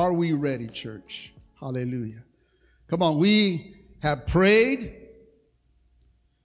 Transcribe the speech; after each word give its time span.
Are 0.00 0.14
we 0.14 0.32
ready, 0.32 0.66
church? 0.66 1.30
Hallelujah. 1.60 2.24
Come 2.88 3.02
on, 3.02 3.18
we 3.18 3.74
have 4.02 4.26
prayed, 4.26 4.94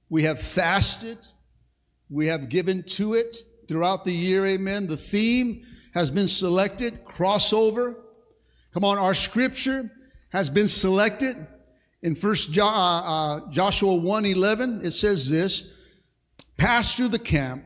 we 0.10 0.24
have 0.24 0.42
fasted, 0.42 1.18
we 2.10 2.28
have 2.28 2.50
given 2.50 2.84
to 2.84 3.14
it 3.14 3.34
throughout 3.70 4.04
the 4.04 4.12
year, 4.12 4.46
amen. 4.46 4.88
The 4.88 4.98
theme 4.98 5.62
has 5.94 6.12
been 6.12 6.28
selected, 6.28 7.06
crossover. 7.06 7.96
Come 8.74 8.84
on, 8.84 8.98
our 8.98 9.14
scripture 9.14 9.90
has 10.34 10.50
been 10.50 10.68
selected. 10.68 11.48
In 12.02 12.14
first 12.14 12.52
jo- 12.52 12.66
uh, 12.66 13.04
uh, 13.06 13.52
Joshua 13.52 13.96
1 13.96 14.26
11, 14.26 14.82
it 14.84 14.92
says 14.92 15.30
this 15.30 15.72
pass 16.58 16.94
through 16.94 17.08
the 17.08 17.20
camp 17.20 17.64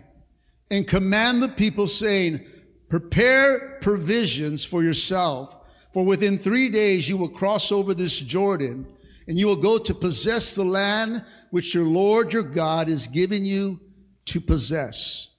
and 0.69 0.87
command 0.87 1.41
the 1.41 1.49
people 1.49 1.87
saying, 1.87 2.45
prepare 2.89 3.79
provisions 3.81 4.63
for 4.63 4.83
yourself. 4.83 5.55
For 5.93 6.05
within 6.05 6.37
three 6.37 6.69
days 6.69 7.09
you 7.09 7.17
will 7.17 7.29
cross 7.29 7.71
over 7.71 7.93
this 7.93 8.19
Jordan 8.19 8.85
and 9.27 9.37
you 9.37 9.47
will 9.47 9.55
go 9.55 9.77
to 9.77 9.93
possess 9.93 10.55
the 10.55 10.63
land 10.63 11.23
which 11.51 11.73
your 11.73 11.85
Lord 11.85 12.33
your 12.33 12.43
God 12.43 12.89
is 12.89 13.07
giving 13.07 13.45
you 13.45 13.79
to 14.25 14.41
possess. 14.41 15.35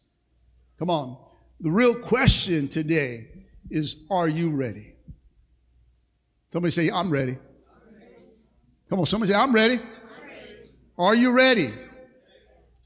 Come 0.79 0.91
on. 0.91 1.17
The 1.61 1.71
real 1.71 1.95
question 1.95 2.69
today 2.69 3.29
is, 3.71 4.07
are 4.11 4.29
you 4.29 4.51
ready? 4.51 4.95
Somebody 6.53 6.73
say, 6.73 6.91
I'm 6.91 7.11
ready. 7.11 7.37
Come 8.89 9.01
on, 9.01 9.07
somebody 9.07 9.33
say, 9.33 9.39
I'm 9.39 9.53
ready. 9.53 9.75
I'm 9.75 10.29
ready. 10.29 10.55
Are 10.99 11.15
you 11.15 11.33
ready? 11.33 11.71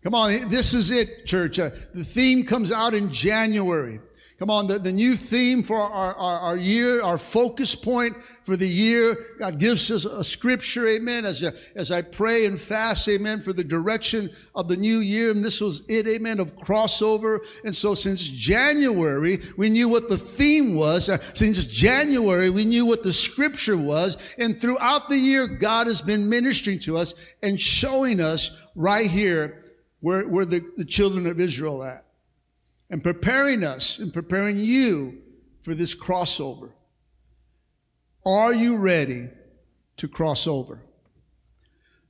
Come 0.02 0.14
on, 0.14 0.50
this 0.50 0.74
is 0.74 0.90
it, 0.90 1.24
church. 1.24 1.58
Uh, 1.58 1.70
the 1.94 2.04
theme 2.04 2.44
comes 2.44 2.70
out 2.70 2.92
in 2.92 3.10
January. 3.10 4.00
Come 4.36 4.50
on, 4.50 4.66
the, 4.66 4.80
the 4.80 4.90
new 4.92 5.14
theme 5.14 5.62
for 5.62 5.76
our, 5.76 6.12
our, 6.14 6.38
our, 6.40 6.56
year, 6.56 7.00
our 7.00 7.18
focus 7.18 7.76
point 7.76 8.16
for 8.42 8.56
the 8.56 8.66
year. 8.66 9.16
God 9.38 9.60
gives 9.60 9.92
us 9.92 10.06
a 10.06 10.24
scripture, 10.24 10.88
amen, 10.88 11.24
as, 11.24 11.44
a, 11.44 11.52
as 11.76 11.92
I 11.92 12.02
pray 12.02 12.46
and 12.46 12.58
fast, 12.58 13.08
amen, 13.08 13.42
for 13.42 13.52
the 13.52 13.62
direction 13.62 14.28
of 14.56 14.66
the 14.66 14.76
new 14.76 14.98
year. 14.98 15.30
And 15.30 15.44
this 15.44 15.60
was 15.60 15.88
it, 15.88 16.08
amen, 16.08 16.40
of 16.40 16.56
crossover. 16.56 17.38
And 17.64 17.74
so 17.74 17.94
since 17.94 18.26
January, 18.26 19.38
we 19.56 19.70
knew 19.70 19.88
what 19.88 20.08
the 20.08 20.18
theme 20.18 20.74
was. 20.74 21.08
Uh, 21.08 21.18
since 21.32 21.64
January, 21.64 22.50
we 22.50 22.64
knew 22.64 22.86
what 22.86 23.04
the 23.04 23.12
scripture 23.12 23.76
was. 23.76 24.34
And 24.36 24.60
throughout 24.60 25.08
the 25.08 25.16
year, 25.18 25.46
God 25.46 25.86
has 25.86 26.02
been 26.02 26.28
ministering 26.28 26.80
to 26.80 26.96
us 26.96 27.14
and 27.44 27.60
showing 27.60 28.20
us 28.20 28.66
right 28.74 29.08
here 29.08 29.64
where, 30.00 30.26
where 30.26 30.44
the, 30.44 30.60
the 30.76 30.84
children 30.84 31.28
of 31.28 31.38
Israel 31.38 31.84
at 31.84 32.03
and 32.94 33.02
preparing 33.02 33.64
us 33.64 33.98
and 33.98 34.14
preparing 34.14 34.56
you 34.56 35.18
for 35.62 35.74
this 35.74 35.96
crossover. 35.96 36.70
Are 38.24 38.54
you 38.54 38.76
ready 38.76 39.30
to 39.96 40.06
cross 40.06 40.46
over? 40.46 40.80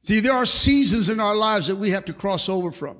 See, 0.02 0.20
there 0.20 0.34
are 0.34 0.44
seasons 0.44 1.08
in 1.08 1.20
our 1.20 1.34
lives 1.34 1.68
that 1.68 1.76
we 1.76 1.88
have 1.88 2.04
to 2.04 2.12
cross 2.12 2.50
over 2.50 2.70
from. 2.70 2.98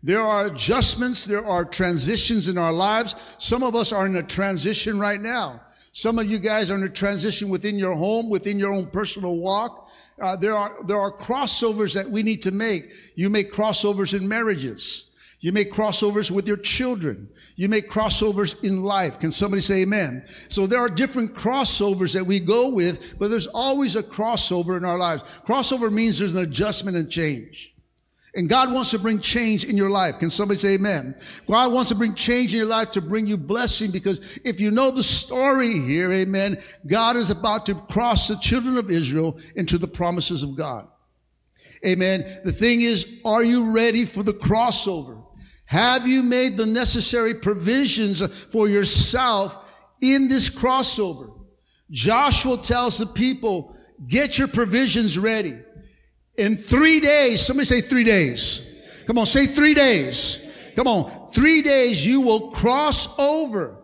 There 0.00 0.20
are 0.20 0.46
adjustments, 0.46 1.24
there 1.24 1.44
are 1.44 1.64
transitions 1.64 2.46
in 2.46 2.56
our 2.56 2.72
lives. 2.72 3.34
Some 3.40 3.64
of 3.64 3.74
us 3.74 3.90
are 3.90 4.06
in 4.06 4.14
a 4.14 4.22
transition 4.22 5.00
right 5.00 5.20
now. 5.20 5.60
Some 5.90 6.20
of 6.20 6.30
you 6.30 6.38
guys 6.38 6.70
are 6.70 6.76
in 6.76 6.84
a 6.84 6.88
transition 6.88 7.48
within 7.48 7.76
your 7.76 7.96
home, 7.96 8.30
within 8.30 8.60
your 8.60 8.72
own 8.72 8.86
personal 8.86 9.38
walk. 9.38 9.90
Uh, 10.20 10.36
there 10.36 10.54
are 10.54 10.72
there 10.84 11.00
are 11.00 11.10
crossovers 11.10 11.94
that 11.94 12.08
we 12.08 12.22
need 12.22 12.42
to 12.42 12.52
make. 12.52 12.92
You 13.16 13.28
make 13.28 13.52
crossovers 13.52 14.16
in 14.16 14.28
marriages. 14.28 15.10
You 15.44 15.52
make 15.52 15.70
crossovers 15.70 16.30
with 16.30 16.48
your 16.48 16.56
children. 16.56 17.28
You 17.54 17.68
make 17.68 17.90
crossovers 17.90 18.64
in 18.64 18.82
life. 18.82 19.18
Can 19.18 19.30
somebody 19.30 19.60
say 19.60 19.82
amen? 19.82 20.24
So 20.48 20.66
there 20.66 20.78
are 20.78 20.88
different 20.88 21.34
crossovers 21.34 22.14
that 22.14 22.24
we 22.24 22.40
go 22.40 22.70
with, 22.70 23.18
but 23.18 23.28
there's 23.28 23.48
always 23.48 23.94
a 23.94 24.02
crossover 24.02 24.78
in 24.78 24.86
our 24.86 24.96
lives. 24.96 25.22
Crossover 25.46 25.92
means 25.92 26.18
there's 26.18 26.34
an 26.34 26.42
adjustment 26.42 26.96
and 26.96 27.10
change. 27.10 27.74
And 28.34 28.48
God 28.48 28.72
wants 28.72 28.90
to 28.92 28.98
bring 28.98 29.18
change 29.18 29.66
in 29.66 29.76
your 29.76 29.90
life. 29.90 30.18
Can 30.18 30.30
somebody 30.30 30.56
say 30.56 30.76
amen? 30.76 31.14
God 31.46 31.74
wants 31.74 31.90
to 31.90 31.94
bring 31.94 32.14
change 32.14 32.54
in 32.54 32.60
your 32.60 32.66
life 32.66 32.92
to 32.92 33.02
bring 33.02 33.26
you 33.26 33.36
blessing 33.36 33.90
because 33.90 34.38
if 34.46 34.62
you 34.62 34.70
know 34.70 34.90
the 34.90 35.02
story 35.02 35.78
here, 35.78 36.10
amen, 36.10 36.56
God 36.86 37.16
is 37.16 37.28
about 37.28 37.66
to 37.66 37.74
cross 37.74 38.28
the 38.28 38.36
children 38.36 38.78
of 38.78 38.90
Israel 38.90 39.38
into 39.56 39.76
the 39.76 39.88
promises 39.88 40.42
of 40.42 40.56
God. 40.56 40.88
Amen. 41.84 42.24
The 42.46 42.52
thing 42.52 42.80
is, 42.80 43.20
are 43.26 43.44
you 43.44 43.72
ready 43.72 44.06
for 44.06 44.22
the 44.22 44.32
crossover? 44.32 45.23
Have 45.66 46.06
you 46.06 46.22
made 46.22 46.56
the 46.56 46.66
necessary 46.66 47.34
provisions 47.34 48.26
for 48.46 48.68
yourself 48.68 49.82
in 50.00 50.28
this 50.28 50.48
crossover? 50.48 51.32
Joshua 51.90 52.58
tells 52.58 52.98
the 52.98 53.06
people, 53.06 53.76
get 54.06 54.38
your 54.38 54.48
provisions 54.48 55.18
ready. 55.18 55.58
In 56.36 56.56
three 56.56 57.00
days, 57.00 57.40
somebody 57.40 57.66
say 57.66 57.80
three 57.80 58.04
days. 58.04 58.82
Come 59.06 59.18
on, 59.18 59.26
say 59.26 59.46
three 59.46 59.74
days. 59.74 60.44
Come 60.76 60.88
on, 60.88 61.30
three 61.32 61.62
days 61.62 62.04
you 62.04 62.20
will 62.20 62.50
cross 62.50 63.08
over. 63.18 63.76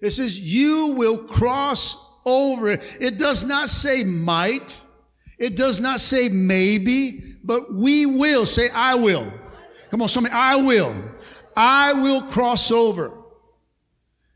It 0.00 0.10
says 0.10 0.38
you 0.38 0.94
will 0.96 1.18
cross 1.18 1.96
over. 2.24 2.70
It 2.70 3.18
does 3.18 3.44
not 3.44 3.68
say 3.68 4.04
might. 4.04 4.82
It 5.38 5.56
does 5.56 5.80
not 5.80 6.00
say 6.00 6.28
maybe, 6.28 7.36
but 7.42 7.72
we 7.72 8.06
will. 8.06 8.46
Say 8.46 8.68
I 8.72 8.94
will. 8.94 9.32
Come 9.90 10.02
on, 10.02 10.08
somebody, 10.08 10.34
I 10.34 10.56
will. 10.56 10.94
I 11.56 11.92
will 11.94 12.22
cross 12.22 12.70
over. 12.70 13.12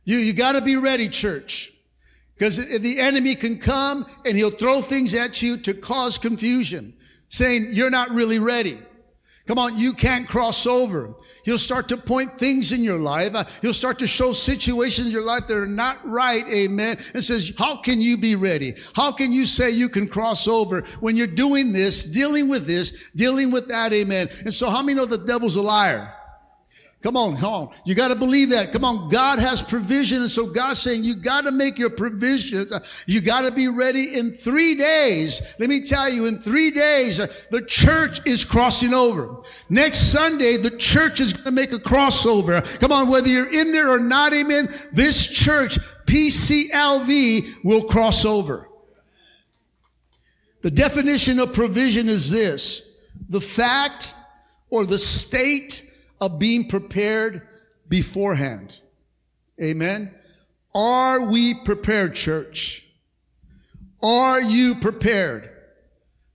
You, 0.05 0.19
you 0.19 0.33
gotta 0.33 0.61
be 0.61 0.77
ready, 0.77 1.09
church. 1.09 1.73
Because 2.35 2.57
the 2.81 2.99
enemy 2.99 3.37
can 3.37 3.59
come 3.59 4.07
and 4.25 4.37
he'll 4.37 4.51
throw 4.51 4.81
things 4.81 5.15
at 5.15 5.41
you 5.41 5.57
to 5.59 5.73
cause 5.73 6.19
confusion 6.19 6.95
saying 7.29 7.69
you're 7.71 7.91
not 7.91 8.11
really 8.11 8.39
ready. 8.39 8.79
Come 9.47 9.59
on, 9.59 9.77
you 9.77 9.93
can't 9.93 10.27
cross 10.27 10.67
over. 10.67 11.15
He'll 11.45 11.59
start 11.59 11.89
to 11.89 11.99
point 11.99 12.33
things 12.33 12.73
in 12.73 12.83
your 12.83 12.99
life. 12.99 13.35
Uh, 13.35 13.45
he'll 13.61 13.75
start 13.75 13.99
to 13.99 14.07
show 14.07 14.33
situations 14.33 15.07
in 15.07 15.13
your 15.13 15.25
life 15.25 15.47
that 15.49 15.57
are 15.59 15.67
not 15.67 15.99
right. 16.03 16.47
Amen. 16.49 16.97
And 17.13 17.23
says, 17.23 17.53
how 17.59 17.77
can 17.77 18.01
you 18.01 18.17
be 18.17 18.37
ready? 18.37 18.75
How 18.95 19.13
can 19.13 19.33
you 19.33 19.45
say 19.45 19.71
you 19.71 19.91
can 19.91 20.09
cross 20.09 20.49
over 20.49 20.81
when 21.01 21.15
you're 21.15 21.27
doing 21.27 21.73
this, 21.73 22.05
dealing 22.05 22.49
with 22.49 22.67
this, 22.67 23.11
dealing 23.15 23.51
with 23.51 23.69
that? 23.69 23.93
Amen. 23.93 24.31
And 24.41 24.55
so 24.55 24.71
how 24.71 24.83
many 24.83 24.95
know 24.95 25.05
the 25.05 25.19
devil's 25.19 25.57
a 25.57 25.63
liar? 25.63 26.15
Come 27.05 27.19
on, 27.19 27.37
come 27.37 27.53
on. 27.53 27.71
You 27.85 27.95
got 27.95 28.09
to 28.09 28.17
believe 28.17 28.49
that. 28.49 28.73
Come 28.73 28.83
on. 28.83 29.11
God 29.11 29.39
has 29.39 29.61
provision. 29.61 30.23
And 30.23 30.31
so 30.31 30.47
God's 30.47 30.81
saying 30.81 31.05
you 31.05 31.15
got 31.15 31.45
to 31.45 31.53
make 31.53 31.79
your 31.79 31.91
provisions. 31.91 32.73
You 33.07 33.21
got 33.21 33.43
to 33.43 33.53
be 33.53 33.69
ready 33.69 34.17
in 34.17 34.33
three 34.33 34.75
days. 34.75 35.43
Let 35.59 35.69
me 35.69 35.83
tell 35.83 36.09
you, 36.09 36.25
in 36.25 36.39
three 36.39 36.71
days, 36.71 37.19
the 37.51 37.61
church 37.61 38.27
is 38.27 38.43
crossing 38.43 38.95
over. 38.95 39.43
Next 39.69 40.13
Sunday, 40.13 40.57
the 40.57 40.71
church 40.71 41.21
is 41.21 41.35
going 41.35 41.45
to 41.45 41.51
make 41.51 41.73
a 41.73 41.79
crossover. 41.79 42.65
Come 42.81 42.91
on, 42.91 43.11
whether 43.11 43.29
you're 43.29 43.53
in 43.53 43.71
there 43.71 43.91
or 43.91 44.01
not, 44.01 44.33
amen. 44.33 44.75
This 44.91 45.27
church, 45.27 45.79
PCLV, 46.07 47.65
will 47.65 47.85
cross 47.85 48.25
over. 48.25 48.67
The 50.63 50.71
definition 50.71 51.39
of 51.39 51.53
provision 51.53 52.09
is 52.09 52.31
this. 52.31 52.81
The 53.29 53.43
fact 53.43 54.15
or 54.71 54.87
the 54.87 54.97
state 54.97 55.84
of 56.25 56.39
being 56.39 56.69
prepared 56.69 57.47
beforehand. 57.89 58.81
Amen. 59.63 60.15
Are 60.75 61.27
we 61.27 61.55
prepared, 61.55 62.15
church? 62.15 62.87
Are 64.03 64.41
you 64.41 64.75
prepared? 64.77 65.51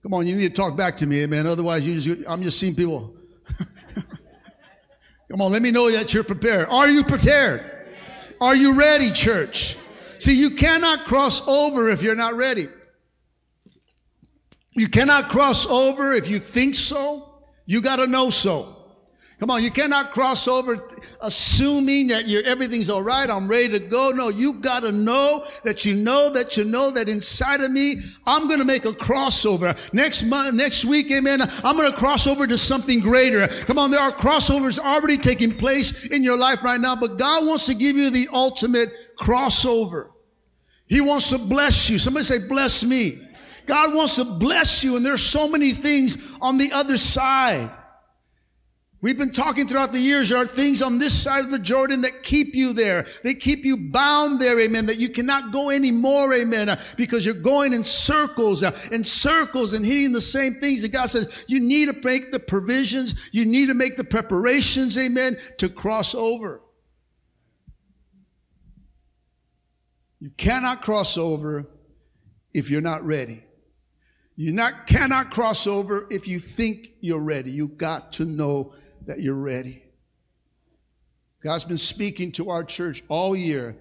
Come 0.02 0.14
on, 0.14 0.26
you 0.26 0.36
need 0.36 0.54
to 0.54 0.62
talk 0.62 0.76
back 0.76 0.96
to 0.98 1.06
me, 1.06 1.22
amen. 1.22 1.46
Otherwise, 1.46 1.86
you 1.86 2.00
just, 2.00 2.28
I'm 2.28 2.42
just 2.42 2.58
seeing 2.58 2.74
people. 2.74 3.14
Come 5.28 5.40
on, 5.40 5.52
let 5.52 5.60
me 5.60 5.70
know 5.70 5.90
that 5.90 6.14
you're 6.14 6.24
prepared. 6.24 6.68
Are 6.70 6.88
you 6.88 7.04
prepared? 7.04 7.88
Are 8.40 8.56
you 8.56 8.74
ready, 8.74 9.10
church? 9.10 9.76
See, 10.18 10.34
you 10.34 10.50
cannot 10.50 11.04
cross 11.04 11.46
over 11.46 11.88
if 11.88 12.02
you're 12.02 12.16
not 12.16 12.34
ready. 12.34 12.68
You 14.72 14.88
cannot 14.88 15.28
cross 15.28 15.66
over 15.66 16.12
if 16.12 16.28
you 16.28 16.38
think 16.38 16.76
so. 16.76 17.42
You 17.66 17.82
got 17.82 17.96
to 17.96 18.06
know 18.06 18.30
so. 18.30 18.79
Come 19.40 19.50
on, 19.50 19.62
you 19.62 19.70
cannot 19.70 20.12
cross 20.12 20.46
over 20.46 20.76
assuming 21.22 22.08
that 22.08 22.28
you're, 22.28 22.44
everything's 22.44 22.90
all 22.90 23.02
right. 23.02 23.28
I'm 23.28 23.48
ready 23.48 23.70
to 23.70 23.78
go. 23.78 24.10
No, 24.14 24.28
you 24.28 24.54
got 24.54 24.80
to 24.80 24.92
know 24.92 25.46
that 25.64 25.86
you 25.86 25.94
know 25.94 26.30
that 26.30 26.58
you 26.58 26.64
know 26.64 26.90
that 26.90 27.08
inside 27.08 27.62
of 27.62 27.70
me, 27.70 27.96
I'm 28.26 28.48
going 28.48 28.60
to 28.60 28.66
make 28.66 28.84
a 28.84 28.92
crossover. 28.92 29.74
Next 29.94 30.24
month, 30.24 30.54
next 30.54 30.84
week, 30.84 31.10
amen, 31.10 31.40
I'm 31.64 31.76
going 31.76 31.90
to 31.90 31.96
cross 31.96 32.26
over 32.26 32.46
to 32.46 32.58
something 32.58 33.00
greater. 33.00 33.48
Come 33.48 33.78
on, 33.78 33.90
there 33.90 34.00
are 34.00 34.12
crossovers 34.12 34.78
already 34.78 35.16
taking 35.16 35.56
place 35.56 36.04
in 36.06 36.22
your 36.22 36.36
life 36.36 36.62
right 36.62 36.80
now, 36.80 36.94
but 36.94 37.18
God 37.18 37.46
wants 37.46 37.64
to 37.66 37.74
give 37.74 37.96
you 37.96 38.10
the 38.10 38.28
ultimate 38.32 38.90
crossover. 39.18 40.10
He 40.86 41.00
wants 41.00 41.30
to 41.30 41.38
bless 41.38 41.88
you. 41.88 41.96
Somebody 41.98 42.24
say, 42.26 42.46
bless 42.46 42.84
me. 42.84 43.26
God 43.64 43.94
wants 43.94 44.16
to 44.16 44.24
bless 44.24 44.84
you, 44.84 44.96
and 44.96 45.06
there's 45.06 45.22
so 45.22 45.48
many 45.48 45.72
things 45.72 46.36
on 46.42 46.58
the 46.58 46.72
other 46.72 46.98
side. 46.98 47.70
We've 49.02 49.16
been 49.16 49.32
talking 49.32 49.66
throughout 49.66 49.92
the 49.92 49.98
years, 49.98 50.28
there 50.28 50.38
are 50.38 50.46
things 50.46 50.82
on 50.82 50.98
this 50.98 51.18
side 51.20 51.42
of 51.42 51.50
the 51.50 51.58
Jordan 51.58 52.02
that 52.02 52.22
keep 52.22 52.54
you 52.54 52.74
there. 52.74 53.06
They 53.24 53.32
keep 53.32 53.64
you 53.64 53.78
bound 53.78 54.38
there, 54.38 54.60
amen, 54.60 54.84
that 54.86 54.98
you 54.98 55.08
cannot 55.08 55.52
go 55.52 55.70
anymore, 55.70 56.34
amen, 56.34 56.68
uh, 56.68 56.78
because 56.98 57.24
you're 57.24 57.34
going 57.34 57.72
in 57.72 57.82
circles, 57.82 58.62
uh, 58.62 58.78
in 58.92 59.02
circles 59.02 59.72
and 59.72 59.86
hitting 59.86 60.12
the 60.12 60.20
same 60.20 60.54
things. 60.60 60.84
And 60.84 60.92
God 60.92 61.08
says, 61.08 61.46
you 61.48 61.60
need 61.60 61.88
to 61.88 61.98
make 62.04 62.30
the 62.30 62.38
provisions, 62.38 63.30
you 63.32 63.46
need 63.46 63.68
to 63.68 63.74
make 63.74 63.96
the 63.96 64.04
preparations, 64.04 64.98
amen, 64.98 65.38
to 65.56 65.70
cross 65.70 66.14
over. 66.14 66.60
You 70.20 70.30
cannot 70.36 70.82
cross 70.82 71.16
over 71.16 71.70
if 72.52 72.68
you're 72.68 72.82
not 72.82 73.02
ready. 73.02 73.44
You 74.36 74.52
not, 74.52 74.86
cannot 74.86 75.30
cross 75.30 75.66
over 75.66 76.06
if 76.10 76.28
you 76.28 76.38
think 76.38 76.92
you're 77.00 77.18
ready. 77.18 77.50
You 77.50 77.68
got 77.68 78.12
to 78.14 78.26
know 78.26 78.72
that 79.06 79.20
you're 79.20 79.34
ready. 79.34 79.82
God's 81.42 81.64
been 81.64 81.78
speaking 81.78 82.32
to 82.32 82.50
our 82.50 82.64
church 82.64 83.02
all 83.08 83.34
year. 83.34 83.76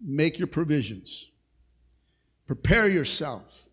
Make 0.00 0.38
your 0.38 0.48
provisions. 0.48 1.30
Prepare 2.46 2.88
yourself. 2.88 3.66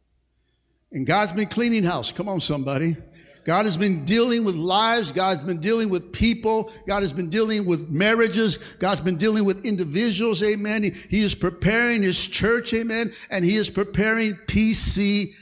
And 0.92 1.06
God's 1.06 1.34
been 1.34 1.48
cleaning 1.48 1.84
house. 1.84 2.12
Come 2.12 2.30
on, 2.30 2.40
somebody. 2.40 2.96
God 3.44 3.66
has 3.66 3.78
been 3.78 4.06
dealing 4.06 4.44
with 4.44 4.56
lives. 4.56 5.12
God's 5.12 5.42
been 5.44 5.60
dealing 5.60 5.90
with 5.90 6.12
people. 6.12 6.72
God 6.88 7.02
has 7.02 7.14
been 7.14 7.30
dealing 7.30 7.66
with 7.66 7.90
marriages. 7.90 8.58
God's 8.80 9.02
been 9.02 9.18
dealing 9.18 9.46
with 9.46 9.66
individuals. 9.66 10.42
Amen. 10.42 10.84
He, 10.84 10.90
he 10.90 11.20
is 11.22 11.36
preparing 11.36 12.02
his 12.02 12.26
church. 12.28 12.74
Amen. 12.74 13.14
And 13.30 13.46
he 13.46 13.56
is 13.56 13.70
preparing 13.70 14.34
PCLV. 14.48 15.36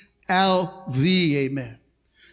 Amen. 1.00 1.80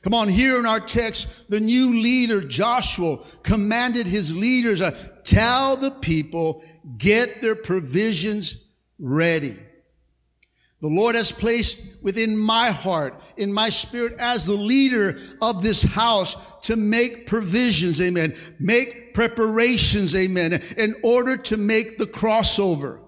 Come 0.02 0.14
on, 0.14 0.29
here 0.29 0.58
in 0.58 0.64
our 0.64 0.81
text, 0.81 1.50
the 1.50 1.61
new 1.61 2.00
leader, 2.00 2.41
Joshua, 2.41 3.19
commanded 3.43 4.06
his 4.06 4.35
leaders, 4.35 4.81
uh, 4.81 4.97
tell 5.25 5.76
the 5.76 5.91
people, 5.91 6.64
get 6.97 7.43
their 7.43 7.55
provisions 7.55 8.64
ready. 8.99 9.58
The 10.81 10.88
Lord 10.88 11.14
has 11.14 11.32
placed 11.32 12.02
within 12.02 12.38
my 12.38 12.70
heart, 12.70 13.20
in 13.37 13.52
my 13.52 13.69
spirit, 13.69 14.14
as 14.19 14.47
the 14.47 14.55
leader 14.55 15.19
of 15.43 15.62
this 15.62 15.82
house 15.82 16.35
to 16.62 16.76
make 16.76 17.26
provisions, 17.26 18.00
amen. 18.00 18.35
Make 18.58 19.12
preparations, 19.12 20.14
amen, 20.14 20.62
in 20.79 20.94
order 21.02 21.37
to 21.37 21.58
make 21.58 21.99
the 21.99 22.06
crossover 22.06 23.00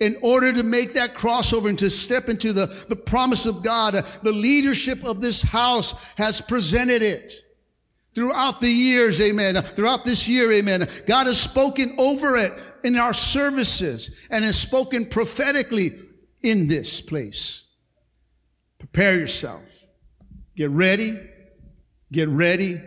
in 0.00 0.16
order 0.22 0.52
to 0.52 0.62
make 0.62 0.94
that 0.94 1.14
crossover 1.14 1.68
and 1.68 1.78
to 1.78 1.90
step 1.90 2.28
into 2.28 2.52
the, 2.52 2.66
the 2.88 2.96
promise 2.96 3.46
of 3.46 3.62
God, 3.62 3.94
uh, 3.94 4.02
the 4.22 4.32
leadership 4.32 5.04
of 5.04 5.20
this 5.20 5.42
house 5.42 6.12
has 6.16 6.40
presented 6.40 7.02
it. 7.02 7.32
Throughout 8.14 8.60
the 8.60 8.70
years, 8.70 9.20
amen. 9.20 9.54
Throughout 9.54 10.04
this 10.04 10.26
year, 10.26 10.50
amen. 10.52 10.88
God 11.06 11.26
has 11.26 11.40
spoken 11.40 11.94
over 11.98 12.36
it 12.36 12.52
in 12.82 12.96
our 12.96 13.14
services 13.14 14.26
and 14.30 14.44
has 14.44 14.58
spoken 14.58 15.04
prophetically 15.04 15.92
in 16.42 16.66
this 16.66 17.00
place. 17.00 17.66
Prepare 18.78 19.18
yourself. 19.18 19.62
Get 20.56 20.70
ready. 20.70 21.20
Get 22.10 22.28
ready. 22.28 22.80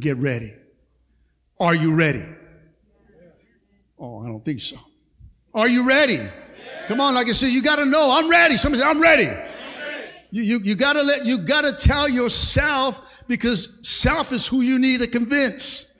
Get 0.00 0.16
ready. 0.16 0.54
Are 1.60 1.74
you 1.74 1.94
ready? 1.94 2.24
Oh, 3.98 4.24
I 4.24 4.26
don't 4.26 4.44
think 4.44 4.58
so. 4.58 4.78
Are 5.54 5.68
you 5.68 5.86
ready? 5.86 6.18
Come 6.88 7.00
on, 7.00 7.14
like 7.14 7.28
I 7.28 7.32
said, 7.32 7.48
you 7.48 7.62
got 7.62 7.76
to 7.76 7.84
know 7.84 8.16
I'm 8.18 8.28
ready. 8.28 8.56
Somebody 8.56 8.82
say, 8.82 8.88
I'm 8.88 9.00
ready. 9.00 9.28
You, 10.30 10.42
you, 10.42 10.60
you 10.62 10.74
gotta 10.74 11.02
let, 11.02 11.26
you 11.26 11.38
gotta 11.38 11.72
tell 11.72 12.08
yourself 12.08 13.22
because 13.28 13.78
self 13.86 14.32
is 14.32 14.46
who 14.46 14.62
you 14.62 14.78
need 14.78 15.00
to 15.00 15.06
convince. 15.06 15.92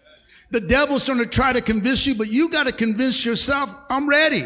The 0.50 0.60
devil's 0.60 1.06
going 1.06 1.19
to 1.19 1.26
try 1.26 1.52
to 1.52 1.62
convince 1.62 2.06
you, 2.06 2.14
but 2.14 2.28
you 2.28 2.50
got 2.50 2.66
to 2.66 2.72
convince 2.72 3.25
yourself, 3.25 3.75
I'm 3.88 4.06
ready. 4.08 4.44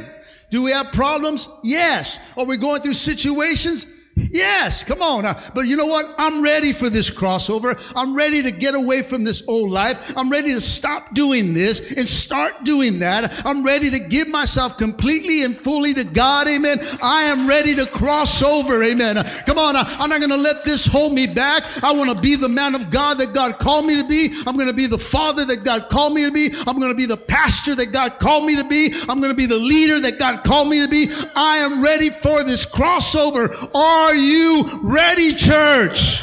Do 0.50 0.62
we 0.62 0.70
have 0.70 0.92
problems? 0.92 1.48
Yes. 1.64 2.20
Are 2.36 2.44
we 2.44 2.56
going 2.56 2.80
through 2.80 2.92
situations? 2.92 3.88
Yes, 4.16 4.82
come 4.82 5.02
on. 5.02 5.26
Uh, 5.26 5.38
but 5.54 5.66
you 5.66 5.76
know 5.76 5.86
what? 5.86 6.14
I'm 6.16 6.42
ready 6.42 6.72
for 6.72 6.88
this 6.88 7.10
crossover. 7.10 7.92
I'm 7.94 8.14
ready 8.14 8.42
to 8.42 8.50
get 8.50 8.74
away 8.74 9.02
from 9.02 9.24
this 9.24 9.42
old 9.46 9.70
life. 9.70 10.14
I'm 10.16 10.30
ready 10.30 10.54
to 10.54 10.60
stop 10.60 11.14
doing 11.14 11.52
this 11.52 11.92
and 11.92 12.08
start 12.08 12.64
doing 12.64 12.98
that. 13.00 13.42
I'm 13.44 13.62
ready 13.62 13.90
to 13.90 13.98
give 13.98 14.28
myself 14.28 14.78
completely 14.78 15.44
and 15.44 15.54
fully 15.54 15.92
to 15.94 16.04
God. 16.04 16.48
Amen. 16.48 16.78
I 17.02 17.24
am 17.24 17.46
ready 17.46 17.74
to 17.74 17.84
cross 17.84 18.42
over. 18.42 18.82
Amen. 18.82 19.16
Come 19.44 19.58
on. 19.58 19.76
Uh, 19.76 19.84
I'm 19.86 20.08
not 20.08 20.20
going 20.20 20.30
to 20.30 20.36
let 20.36 20.64
this 20.64 20.86
hold 20.86 21.12
me 21.12 21.26
back. 21.26 21.64
I 21.84 21.92
want 21.92 22.10
to 22.10 22.18
be 22.18 22.36
the 22.36 22.48
man 22.48 22.74
of 22.74 22.88
God 22.88 23.18
that 23.18 23.34
God 23.34 23.58
called 23.58 23.84
me 23.84 24.00
to 24.00 24.08
be. 24.08 24.34
I'm 24.46 24.56
going 24.56 24.68
to 24.68 24.74
be 24.74 24.86
the 24.86 24.98
father 24.98 25.44
that 25.44 25.62
God 25.62 25.90
called 25.90 26.14
me 26.14 26.24
to 26.24 26.32
be. 26.32 26.54
I'm 26.66 26.78
going 26.78 26.90
to 26.90 26.96
be 26.96 27.06
the 27.06 27.18
pastor 27.18 27.74
that 27.74 27.92
God 27.92 28.18
called 28.18 28.46
me 28.46 28.56
to 28.56 28.64
be. 28.64 28.94
I'm 29.10 29.20
going 29.20 29.32
to 29.32 29.36
be 29.36 29.46
the 29.46 29.58
leader 29.58 30.00
that 30.00 30.18
God 30.18 30.42
called 30.42 30.68
me 30.68 30.80
to 30.80 30.88
be. 30.88 31.08
I 31.34 31.58
am 31.58 31.82
ready 31.82 32.08
for 32.08 32.42
this 32.44 32.64
crossover. 32.64 33.70
All 33.74 34.05
are 34.06 34.14
you 34.14 34.64
ready, 34.82 35.34
church? 35.34 36.22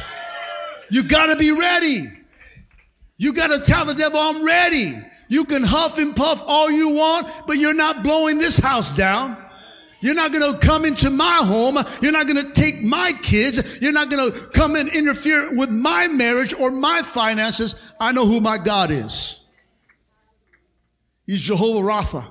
You 0.89 1.03
gotta 1.03 1.35
be 1.35 1.51
ready. 1.51 2.09
You 3.17 3.33
gotta 3.33 3.59
tell 3.59 3.85
the 3.85 3.93
devil, 3.93 4.19
I'm 4.19 4.45
ready. 4.45 4.95
You 5.27 5.43
can 5.43 5.63
huff 5.63 5.97
and 5.97 6.15
puff 6.15 6.43
all 6.45 6.71
you 6.71 6.89
want, 6.89 7.27
but 7.45 7.57
you're 7.57 7.73
not 7.73 8.03
blowing 8.03 8.37
this 8.37 8.57
house 8.57 8.95
down. 8.95 9.37
You're 9.99 10.15
not 10.15 10.33
going 10.33 10.53
to 10.53 10.59
come 10.59 10.83
into 10.83 11.09
my 11.09 11.39
home. 11.43 11.77
You're 12.01 12.11
not 12.11 12.27
going 12.27 12.45
to 12.45 12.51
take 12.51 12.81
my 12.81 13.13
kids. 13.21 13.79
You're 13.81 13.93
not 13.93 14.09
going 14.09 14.33
to 14.33 14.47
come 14.47 14.75
and 14.75 14.89
interfere 14.89 15.55
with 15.55 15.69
my 15.69 16.09
marriage 16.09 16.53
or 16.53 16.71
my 16.71 17.01
finances. 17.03 17.93
I 18.01 18.11
know 18.11 18.25
who 18.25 18.41
my 18.41 18.57
God 18.57 18.91
is. 18.91 19.39
He's 21.25 21.41
Jehovah 21.41 21.87
Rapha, 21.87 22.27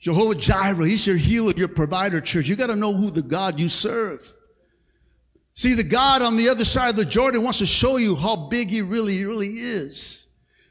Jehovah 0.00 0.34
Jireh. 0.34 0.84
He's 0.84 1.06
your 1.06 1.16
healer, 1.16 1.52
your 1.52 1.68
provider, 1.68 2.20
church. 2.20 2.48
You 2.48 2.56
got 2.56 2.66
to 2.66 2.76
know 2.76 2.92
who 2.92 3.10
the 3.10 3.22
God 3.22 3.60
you 3.60 3.68
serve. 3.68 4.34
See, 5.54 5.74
the 5.74 5.84
God 5.84 6.22
on 6.22 6.36
the 6.36 6.48
other 6.48 6.64
side 6.64 6.90
of 6.90 6.96
the 6.96 7.04
Jordan 7.04 7.42
wants 7.42 7.58
to 7.58 7.66
show 7.66 7.96
you 7.96 8.14
how 8.14 8.36
big 8.48 8.68
he 8.68 8.82
really, 8.82 9.24
really 9.24 9.48
is. 9.48 10.28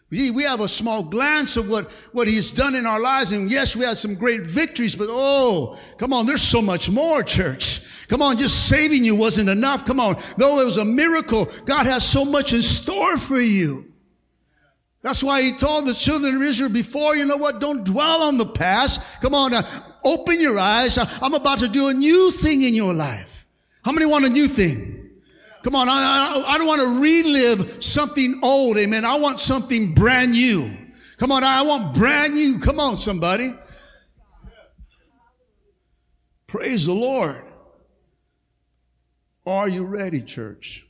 We, 0.10 0.32
we 0.32 0.44
have 0.44 0.62
a 0.62 0.68
small 0.68 1.04
glance 1.04 1.56
of 1.58 1.70
what, 1.70 1.92
what 2.14 2.28
he's 2.28 2.50
done 2.50 2.74
in 2.74 2.88
our 2.88 3.00
lives. 3.00 3.32
And 3.32 3.52
yes, 3.52 3.76
we 3.76 3.86
had 3.86 3.98
some 3.98 4.16
great 4.16 4.42
victories, 4.42 4.96
but 4.96 5.08
oh, 5.10 5.78
come 5.98 6.14
on, 6.14 6.26
there's 6.26 6.42
so 6.42 6.62
much 6.62 6.90
more, 6.90 7.22
church. 7.22 8.08
Come 8.08 8.24
on, 8.24 8.40
just 8.40 8.68
saving 8.68 9.06
you 9.06 9.16
wasn't 9.16 9.50
enough. 9.50 9.86
Come 9.86 10.00
on. 10.00 10.16
Though 10.38 10.60
it 10.62 10.66
was 10.66 10.78
a 10.78 10.86
miracle, 10.86 11.48
God 11.66 11.86
has 11.86 12.04
so 12.04 12.26
much 12.26 12.54
in 12.54 12.64
store 12.64 13.18
for 13.18 13.40
you. 13.40 13.86
That's 15.02 15.24
why 15.24 15.44
he 15.44 15.54
told 15.54 15.86
the 15.86 15.94
children 15.94 16.36
of 16.36 16.42
Israel 16.42 16.72
before, 16.72 17.16
you 17.16 17.26
know 17.26 17.38
what? 17.38 17.62
Don't 17.62 17.86
dwell 17.86 18.24
on 18.24 18.38
the 18.38 18.48
past. 18.48 19.22
Come 19.22 19.36
on, 19.36 19.54
uh, 19.54 19.62
open 20.04 20.42
your 20.42 20.58
eyes. 20.58 20.98
I'm 20.98 21.36
about 21.36 21.60
to 21.60 21.68
do 21.68 21.88
a 21.88 21.94
new 21.94 22.32
thing 22.32 22.64
in 22.64 22.74
your 22.74 22.94
life. 22.94 23.39
How 23.84 23.92
many 23.92 24.06
want 24.06 24.26
a 24.26 24.30
new 24.30 24.48
thing? 24.48 25.10
Come 25.64 25.76
on, 25.76 25.90
I, 25.90 25.94
I, 25.94 26.54
I 26.54 26.58
don't 26.58 26.68
want 26.68 26.82
to 26.82 27.02
relive 27.02 27.84
something 27.84 28.40
old, 28.42 28.78
amen. 28.78 29.04
I 29.06 29.18
want 29.18 29.40
something 29.40 29.94
brand 29.94 30.32
new. 30.32 30.72
Come 31.18 31.32
on, 31.32 31.44
I 31.44 31.62
want 31.64 31.96
brand 31.96 32.34
new. 32.34 32.60
Come 32.60 32.80
on, 32.80 32.98
somebody. 32.98 33.54
Praise 36.48 36.86
the 36.86 36.94
Lord. 36.94 37.44
Are 39.46 39.68
you 39.68 39.84
ready, 39.84 40.22
church? 40.22 40.88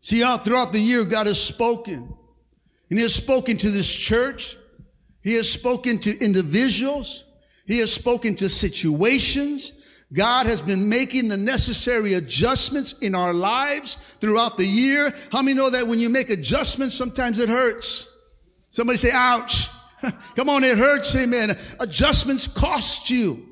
See, 0.00 0.20
how 0.20 0.38
throughout 0.38 0.72
the 0.72 0.80
year, 0.80 1.04
God 1.04 1.26
has 1.26 1.40
spoken. 1.40 2.14
And 2.90 2.98
He 2.98 3.02
has 3.02 3.14
spoken 3.14 3.56
to 3.58 3.70
this 3.70 3.92
church. 3.92 4.56
He 5.22 5.34
has 5.34 5.50
spoken 5.50 5.98
to 6.00 6.18
individuals. 6.18 7.24
He 7.66 7.78
has 7.78 7.92
spoken 7.92 8.34
to 8.36 8.48
situations. 8.48 9.72
God 10.12 10.46
has 10.46 10.62
been 10.62 10.88
making 10.88 11.28
the 11.28 11.36
necessary 11.36 12.14
adjustments 12.14 12.92
in 13.00 13.14
our 13.14 13.34
lives 13.34 14.16
throughout 14.20 14.56
the 14.56 14.64
year. 14.64 15.12
How 15.32 15.42
many 15.42 15.56
know 15.56 15.70
that 15.70 15.86
when 15.86 15.98
you 15.98 16.08
make 16.08 16.30
adjustments, 16.30 16.94
sometimes 16.94 17.40
it 17.40 17.48
hurts? 17.48 18.08
Somebody 18.68 18.98
say, 18.98 19.10
ouch. 19.12 19.68
Come 20.36 20.48
on, 20.48 20.62
it 20.62 20.78
hurts. 20.78 21.14
Amen. 21.16 21.56
Adjustments 21.80 22.46
cost 22.46 23.10
you. 23.10 23.45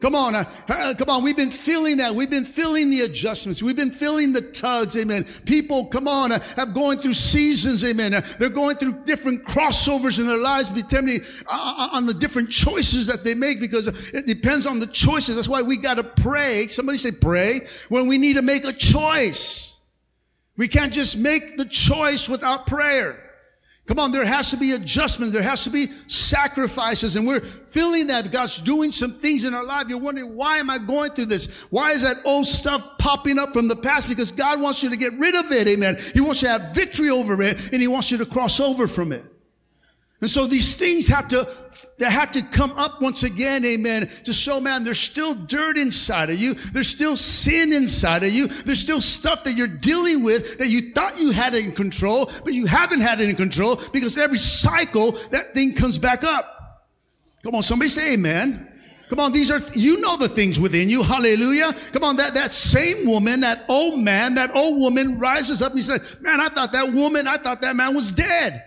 Come 0.00 0.14
on, 0.14 0.36
uh, 0.36 0.44
uh, 0.68 0.94
come 0.96 1.10
on. 1.10 1.24
We've 1.24 1.36
been 1.36 1.50
feeling 1.50 1.96
that. 1.96 2.14
We've 2.14 2.30
been 2.30 2.44
feeling 2.44 2.88
the 2.88 3.00
adjustments. 3.00 3.64
We've 3.64 3.74
been 3.74 3.90
feeling 3.90 4.32
the 4.32 4.42
tugs. 4.42 4.96
Amen. 4.96 5.24
People, 5.44 5.86
come 5.86 6.06
on, 6.06 6.30
uh, 6.30 6.38
have 6.54 6.72
going 6.72 6.98
through 6.98 7.14
seasons. 7.14 7.82
Amen. 7.82 8.14
Uh, 8.14 8.20
they're 8.38 8.48
going 8.48 8.76
through 8.76 9.04
different 9.04 9.42
crossovers 9.42 10.20
in 10.20 10.26
their 10.28 10.38
lives, 10.38 10.68
depending 10.68 11.22
uh, 11.48 11.74
uh, 11.78 11.96
on 11.96 12.06
the 12.06 12.14
different 12.14 12.48
choices 12.48 13.08
that 13.08 13.24
they 13.24 13.34
make 13.34 13.58
because 13.58 13.88
it 14.14 14.24
depends 14.24 14.68
on 14.68 14.78
the 14.78 14.86
choices. 14.86 15.34
That's 15.34 15.48
why 15.48 15.62
we 15.62 15.76
got 15.76 15.94
to 15.94 16.04
pray. 16.04 16.68
Somebody 16.68 16.98
say 16.98 17.10
pray 17.10 17.62
when 17.88 18.06
we 18.06 18.18
need 18.18 18.36
to 18.36 18.42
make 18.42 18.64
a 18.64 18.72
choice. 18.72 19.80
We 20.56 20.68
can't 20.68 20.92
just 20.92 21.18
make 21.18 21.56
the 21.56 21.64
choice 21.64 22.28
without 22.28 22.68
prayer. 22.68 23.27
Come 23.88 23.98
on, 23.98 24.12
there 24.12 24.26
has 24.26 24.50
to 24.50 24.58
be 24.58 24.72
adjustment. 24.72 25.32
There 25.32 25.42
has 25.42 25.64
to 25.64 25.70
be 25.70 25.86
sacrifices. 26.08 27.16
And 27.16 27.26
we're 27.26 27.40
feeling 27.40 28.08
that 28.08 28.30
God's 28.30 28.58
doing 28.60 28.92
some 28.92 29.14
things 29.14 29.46
in 29.46 29.54
our 29.54 29.64
life. 29.64 29.86
You're 29.88 29.98
wondering, 29.98 30.36
why 30.36 30.58
am 30.58 30.68
I 30.68 30.76
going 30.76 31.12
through 31.12 31.26
this? 31.26 31.62
Why 31.70 31.92
is 31.92 32.02
that 32.02 32.18
old 32.26 32.46
stuff 32.46 32.98
popping 32.98 33.38
up 33.38 33.54
from 33.54 33.66
the 33.66 33.76
past? 33.76 34.06
Because 34.06 34.30
God 34.30 34.60
wants 34.60 34.82
you 34.82 34.90
to 34.90 34.96
get 34.98 35.14
rid 35.14 35.34
of 35.34 35.50
it. 35.50 35.66
Amen. 35.68 35.96
He 36.12 36.20
wants 36.20 36.42
you 36.42 36.48
to 36.48 36.58
have 36.58 36.74
victory 36.74 37.08
over 37.08 37.40
it 37.40 37.72
and 37.72 37.80
he 37.80 37.88
wants 37.88 38.10
you 38.10 38.18
to 38.18 38.26
cross 38.26 38.60
over 38.60 38.86
from 38.86 39.10
it. 39.10 39.24
And 40.20 40.28
so 40.28 40.46
these 40.46 40.74
things 40.74 41.06
have 41.06 41.28
to, 41.28 41.48
they 41.98 42.10
have 42.10 42.32
to 42.32 42.42
come 42.42 42.72
up 42.72 43.00
once 43.00 43.22
again, 43.22 43.64
amen, 43.64 44.08
to 44.24 44.32
show, 44.32 44.58
man, 44.58 44.82
there's 44.82 44.98
still 44.98 45.32
dirt 45.32 45.78
inside 45.78 46.28
of 46.28 46.36
you. 46.36 46.54
There's 46.54 46.88
still 46.88 47.16
sin 47.16 47.72
inside 47.72 48.24
of 48.24 48.30
you. 48.30 48.48
There's 48.48 48.80
still 48.80 49.00
stuff 49.00 49.44
that 49.44 49.52
you're 49.52 49.68
dealing 49.68 50.24
with 50.24 50.58
that 50.58 50.70
you 50.70 50.92
thought 50.92 51.20
you 51.20 51.30
had 51.30 51.54
in 51.54 51.70
control, 51.70 52.32
but 52.42 52.52
you 52.52 52.66
haven't 52.66 53.00
had 53.00 53.20
it 53.20 53.28
in 53.28 53.36
control 53.36 53.80
because 53.92 54.18
every 54.18 54.38
cycle 54.38 55.12
that 55.30 55.54
thing 55.54 55.74
comes 55.74 55.98
back 55.98 56.24
up. 56.24 56.88
Come 57.44 57.54
on, 57.54 57.62
somebody 57.62 57.88
say 57.88 58.14
amen. 58.14 58.64
Come 59.08 59.20
on, 59.20 59.30
these 59.30 59.52
are, 59.52 59.60
you 59.72 60.00
know 60.00 60.16
the 60.16 60.28
things 60.28 60.58
within 60.58 60.90
you. 60.90 61.04
Hallelujah. 61.04 61.72
Come 61.92 62.02
on, 62.02 62.16
that, 62.16 62.34
that 62.34 62.50
same 62.50 63.06
woman, 63.06 63.40
that 63.40 63.64
old 63.68 64.00
man, 64.00 64.34
that 64.34 64.54
old 64.54 64.80
woman 64.80 65.18
rises 65.18 65.62
up 65.62 65.72
and 65.72 65.80
says, 65.80 66.16
man, 66.20 66.40
I 66.40 66.48
thought 66.48 66.72
that 66.72 66.92
woman, 66.92 67.28
I 67.28 67.36
thought 67.36 67.62
that 67.62 67.76
man 67.76 67.94
was 67.94 68.10
dead. 68.10 68.64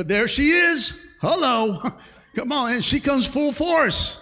But 0.00 0.08
there 0.08 0.28
she 0.28 0.48
is. 0.48 0.94
Hello. 1.20 1.78
Come 2.34 2.52
on. 2.52 2.72
And 2.72 2.82
she 2.82 3.00
comes 3.00 3.26
full 3.26 3.52
force. 3.52 4.18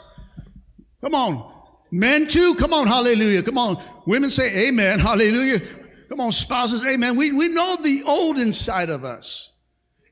Come 1.00 1.14
on. 1.14 1.52
Men 1.92 2.26
too. 2.26 2.56
Come 2.56 2.73
on. 2.73 2.88
Hallelujah. 2.88 3.44
Come 3.44 3.58
on. 3.58 3.80
Women 4.04 4.28
say 4.28 4.66
amen. 4.66 4.99
Hallelujah. 4.99 5.61
Come 6.08 6.18
on. 6.18 6.32
Spouses. 6.32 6.85
Amen. 6.85 7.14
We, 7.14 7.30
we 7.30 7.47
know 7.47 7.76
the 7.76 8.02
old 8.08 8.38
inside 8.38 8.90
of 8.90 9.04
us. 9.04 9.52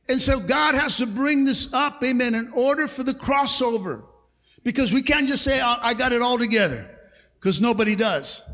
And 0.08 0.22
so 0.22 0.38
God 0.38 0.76
has 0.76 0.98
to 0.98 1.06
bring 1.08 1.44
this 1.44 1.74
up. 1.74 2.00
Amen. 2.04 2.36
In 2.36 2.48
order 2.52 2.86
for 2.86 3.02
the 3.02 3.14
crossover. 3.14 4.04
Because 4.62 4.92
we 4.92 5.02
can't 5.02 5.26
just 5.26 5.42
say, 5.42 5.60
I 5.60 5.94
got 5.94 6.12
it 6.12 6.22
all 6.22 6.38
together. 6.38 6.88
Because 7.40 7.60
nobody 7.60 7.96
does. 7.96 8.44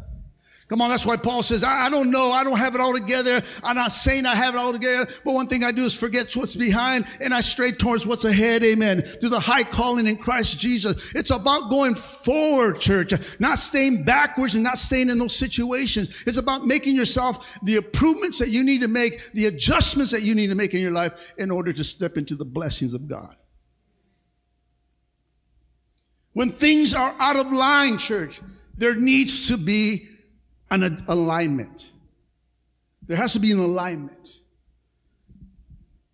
Come 0.73 0.81
on, 0.81 0.89
that's 0.89 1.05
why 1.05 1.19
Paul 1.19 1.43
says, 1.43 1.63
I, 1.63 1.85
I, 1.85 1.91
don't 1.91 2.11
know, 2.11 2.33
I 2.33 2.43
don't 2.43 2.57
have 2.57 2.75
it 2.75 2.81
all 2.81 2.95
together. 2.95 3.43
I'm 3.63 3.77
not 3.77 3.93
saying 3.93 4.25
I 4.25 4.35
have 4.35 4.55
it 4.55 4.57
all 4.57 4.73
together, 4.73 5.07
but 5.23 5.35
one 5.35 5.47
thing 5.47 5.65
I 5.65 5.71
do 5.71 5.83
is 5.83 5.95
forget 5.95 6.35
what's 6.35 6.57
behind 6.57 7.05
and 7.21 7.35
I 7.35 7.43
stray 7.43 7.73
towards 7.73 8.07
what's 8.07 8.25
ahead. 8.25 8.65
Amen. 8.65 9.03
To 9.21 9.29
the 9.29 9.39
high 9.39 9.65
calling 9.65 10.07
in 10.07 10.17
Christ 10.17 10.59
Jesus. 10.59 11.15
It's 11.15 11.31
about 11.31 11.69
going 11.69 11.95
forward, 11.95 12.81
church, 12.81 13.13
not 13.39 13.59
staying 13.59 14.05
backwards 14.05 14.55
and 14.55 14.65
not 14.65 14.79
staying 14.79 15.11
in 15.11 15.19
those 15.19 15.37
situations. 15.37 16.25
It's 16.27 16.39
about 16.39 16.67
making 16.67 16.97
yourself 16.97 17.59
the 17.65 17.75
improvements 17.75 18.39
that 18.39 18.49
you 18.49 18.65
need 18.65 18.81
to 18.81 18.89
make, 18.89 19.31
the 19.35 19.49
adjustments 19.49 20.11
that 20.13 20.23
you 20.23 20.35
need 20.35 20.49
to 20.49 20.55
make 20.55 20.73
in 20.73 20.81
your 20.81 20.91
life 20.91 21.35
in 21.37 21.51
order 21.51 21.75
to 21.75 21.85
step 21.85 22.17
into 22.17 22.35
the 22.35 22.47
blessings 22.47 22.95
of 22.95 23.07
God. 23.07 23.37
When 26.33 26.51
things 26.51 26.95
are 26.95 27.15
out 27.19 27.37
of 27.37 27.53
line, 27.53 27.99
church, 27.99 28.41
there 28.79 28.95
needs 28.95 29.49
to 29.49 29.59
be 29.59 30.09
an 30.73 31.05
alignment. 31.09 31.93
There 33.07 33.17
has 33.17 33.33
to 33.35 33.39
be 33.39 33.53
an 33.53 33.59
alignment. 33.59 34.41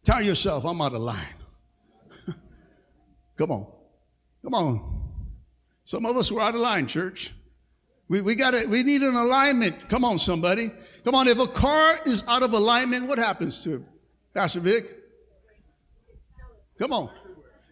Tell 0.05 0.23
yourself, 0.23 0.65
I'm 0.65 0.81
out 0.81 0.95
of 0.95 1.03
line. 1.03 1.35
Come 3.39 3.51
on. 3.53 3.67
Come 4.43 4.55
on. 4.55 5.03
Some 5.85 6.07
of 6.07 6.17
us 6.17 6.33
were 6.33 6.41
out 6.41 6.55
of 6.55 6.61
line, 6.61 6.87
church. 6.87 7.35
We, 8.09 8.23
we 8.23 8.35
got 8.35 8.55
it. 8.55 8.69
We 8.69 8.83
need 8.83 9.03
an 9.03 9.15
alignment. 9.15 9.89
Come 9.89 10.05
on, 10.05 10.19
somebody. 10.19 10.71
Come 11.05 11.15
on. 11.15 11.29
If 11.29 11.39
a 11.39 11.47
car 11.47 12.01
is 12.07 12.25
out 12.27 12.43
of 12.43 12.53
alignment, 12.55 13.07
what 13.07 13.19
happens 13.19 13.63
to 13.65 13.77
it? 13.77 13.83
Pastor 14.35 14.61
Vic? 14.61 14.87
Come 16.79 16.93
on. 16.93 17.11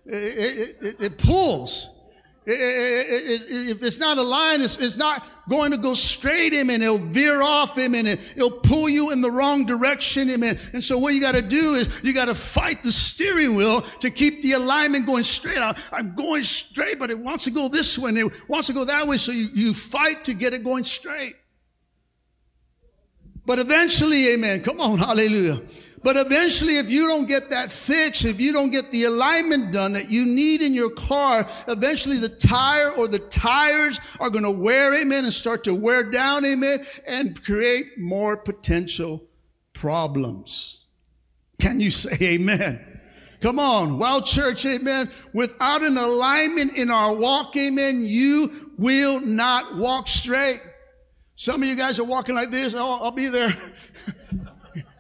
It, 0.05 0.15
it, 0.15 0.77
it, 0.83 1.01
it 1.01 1.19
pulls 1.19 1.91
if 2.47 3.83
it's 3.83 3.99
not 3.99 4.19
aligned, 4.19 4.63
it's, 4.63 4.79
it's 4.79 4.97
not 4.97 5.27
going 5.49 5.73
to 5.73 5.77
go 5.77 5.95
straight, 5.95 6.55
amen. 6.55 6.81
It'll 6.81 6.97
veer 6.97 7.43
off, 7.43 7.77
amen. 7.77 8.07
It'll 8.07 8.51
pull 8.51 8.89
you 8.89 9.11
in 9.11 9.21
the 9.21 9.31
wrong 9.31 9.67
direction, 9.67 10.31
amen. 10.31 10.59
And 10.73 10.83
so 10.83 10.97
what 10.97 11.15
you 11.15 11.21
got 11.21 11.35
to 11.35 11.43
do 11.43 11.75
is 11.75 12.01
you 12.05 12.15
got 12.15 12.27
to 12.27 12.35
fight 12.35 12.85
the 12.85 12.93
steering 12.93 13.57
wheel 13.57 13.81
to 14.01 14.11
keep 14.11 14.43
the 14.43 14.53
alignment 14.53 15.07
going 15.07 15.25
straight. 15.25 15.59
I'm 15.93 16.15
going 16.15 16.45
straight, 16.45 17.01
but 17.01 17.11
it 17.11 17.19
wants 17.19 17.45
to 17.45 17.51
go 17.51 17.69
this 17.69 17.99
way 17.99 18.11
and 18.11 18.19
it 18.19 18.49
wants 18.49 18.69
to 18.69 18.73
go 18.73 18.85
that 18.85 19.07
way. 19.07 19.17
So 19.17 19.33
you, 19.33 19.49
you 19.53 19.75
fight 19.75 20.23
to 20.25 20.35
get 20.35 20.55
it 20.55 20.63
going 20.63 20.85
straight. 20.85 21.35
But 23.45 23.59
eventually, 23.59 24.35
amen. 24.35 24.63
Come 24.63 24.81
on, 24.81 24.99
hallelujah. 24.99 25.63
But 26.07 26.17
eventually, 26.17 26.79
if 26.79 26.89
you 26.89 27.09
don't 27.09 27.27
get 27.27 27.51
that 27.51 27.69
fixed, 27.69 28.25
if 28.25 28.41
you 28.41 28.53
don't 28.53 28.71
get 28.71 28.93
the 28.93 29.07
alignment 29.07 29.73
done 29.73 29.93
that 29.95 30.09
you 30.09 30.25
need 30.25 30.63
in 30.63 30.73
your 30.73 30.91
car, 30.91 31.45
eventually 31.67 32.19
the 32.19 32.29
tire 32.29 32.93
or 32.93 33.09
the 33.09 33.19
tires 33.19 33.99
are 34.21 34.31
going 34.31 34.45
to 34.45 34.51
wear, 34.53 34.95
amen, 34.95 35.25
and 35.25 35.33
start 35.33 35.65
to 35.65 35.75
wear 35.75 36.09
down, 36.09 36.45
amen, 36.45 36.87
and 37.09 37.43
create 37.43 37.99
more 37.99 38.37
potential 38.37 39.25
problems. 39.73 40.87
Can 41.59 41.81
you 41.81 41.91
say 41.91 42.17
amen? 42.35 43.01
Come 43.41 43.59
on. 43.59 43.99
Well, 43.99 44.23
church, 44.23 44.65
amen. 44.65 45.11
Without 45.33 45.83
an 45.83 45.99
alignment 45.99 46.77
in 46.77 46.89
our 46.89 47.17
walk, 47.17 47.57
amen, 47.57 48.05
you 48.05 48.71
will 48.79 49.19
not 49.19 49.77
walk 49.77 50.07
straight. 50.07 50.61
Some 51.35 51.65
of 51.65 51.69
you 51.69 51.75
guys 51.75 51.99
are 51.99 52.05
walking 52.05 52.37
like 52.37 52.53
this. 52.53 52.75
Oh, 52.77 53.03
I'll 53.03 53.11
be 53.11 53.27
there. 53.27 53.53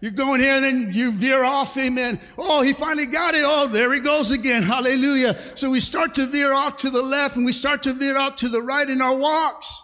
You're 0.06 0.14
going 0.14 0.40
here 0.40 0.54
and 0.54 0.64
then 0.64 0.90
you 0.92 1.10
veer 1.10 1.42
off, 1.42 1.76
amen. 1.76 2.20
Oh, 2.38 2.62
he 2.62 2.72
finally 2.72 3.06
got 3.06 3.34
it. 3.34 3.42
Oh, 3.44 3.66
there 3.66 3.92
he 3.92 3.98
goes 3.98 4.30
again. 4.30 4.62
Hallelujah. 4.62 5.34
So 5.56 5.68
we 5.68 5.80
start 5.80 6.14
to 6.14 6.26
veer 6.26 6.52
off 6.52 6.76
to 6.76 6.90
the 6.90 7.02
left 7.02 7.34
and 7.34 7.44
we 7.44 7.50
start 7.50 7.82
to 7.82 7.92
veer 7.92 8.16
off 8.16 8.36
to 8.36 8.48
the 8.48 8.62
right 8.62 8.88
in 8.88 9.02
our 9.02 9.16
walks. 9.16 9.82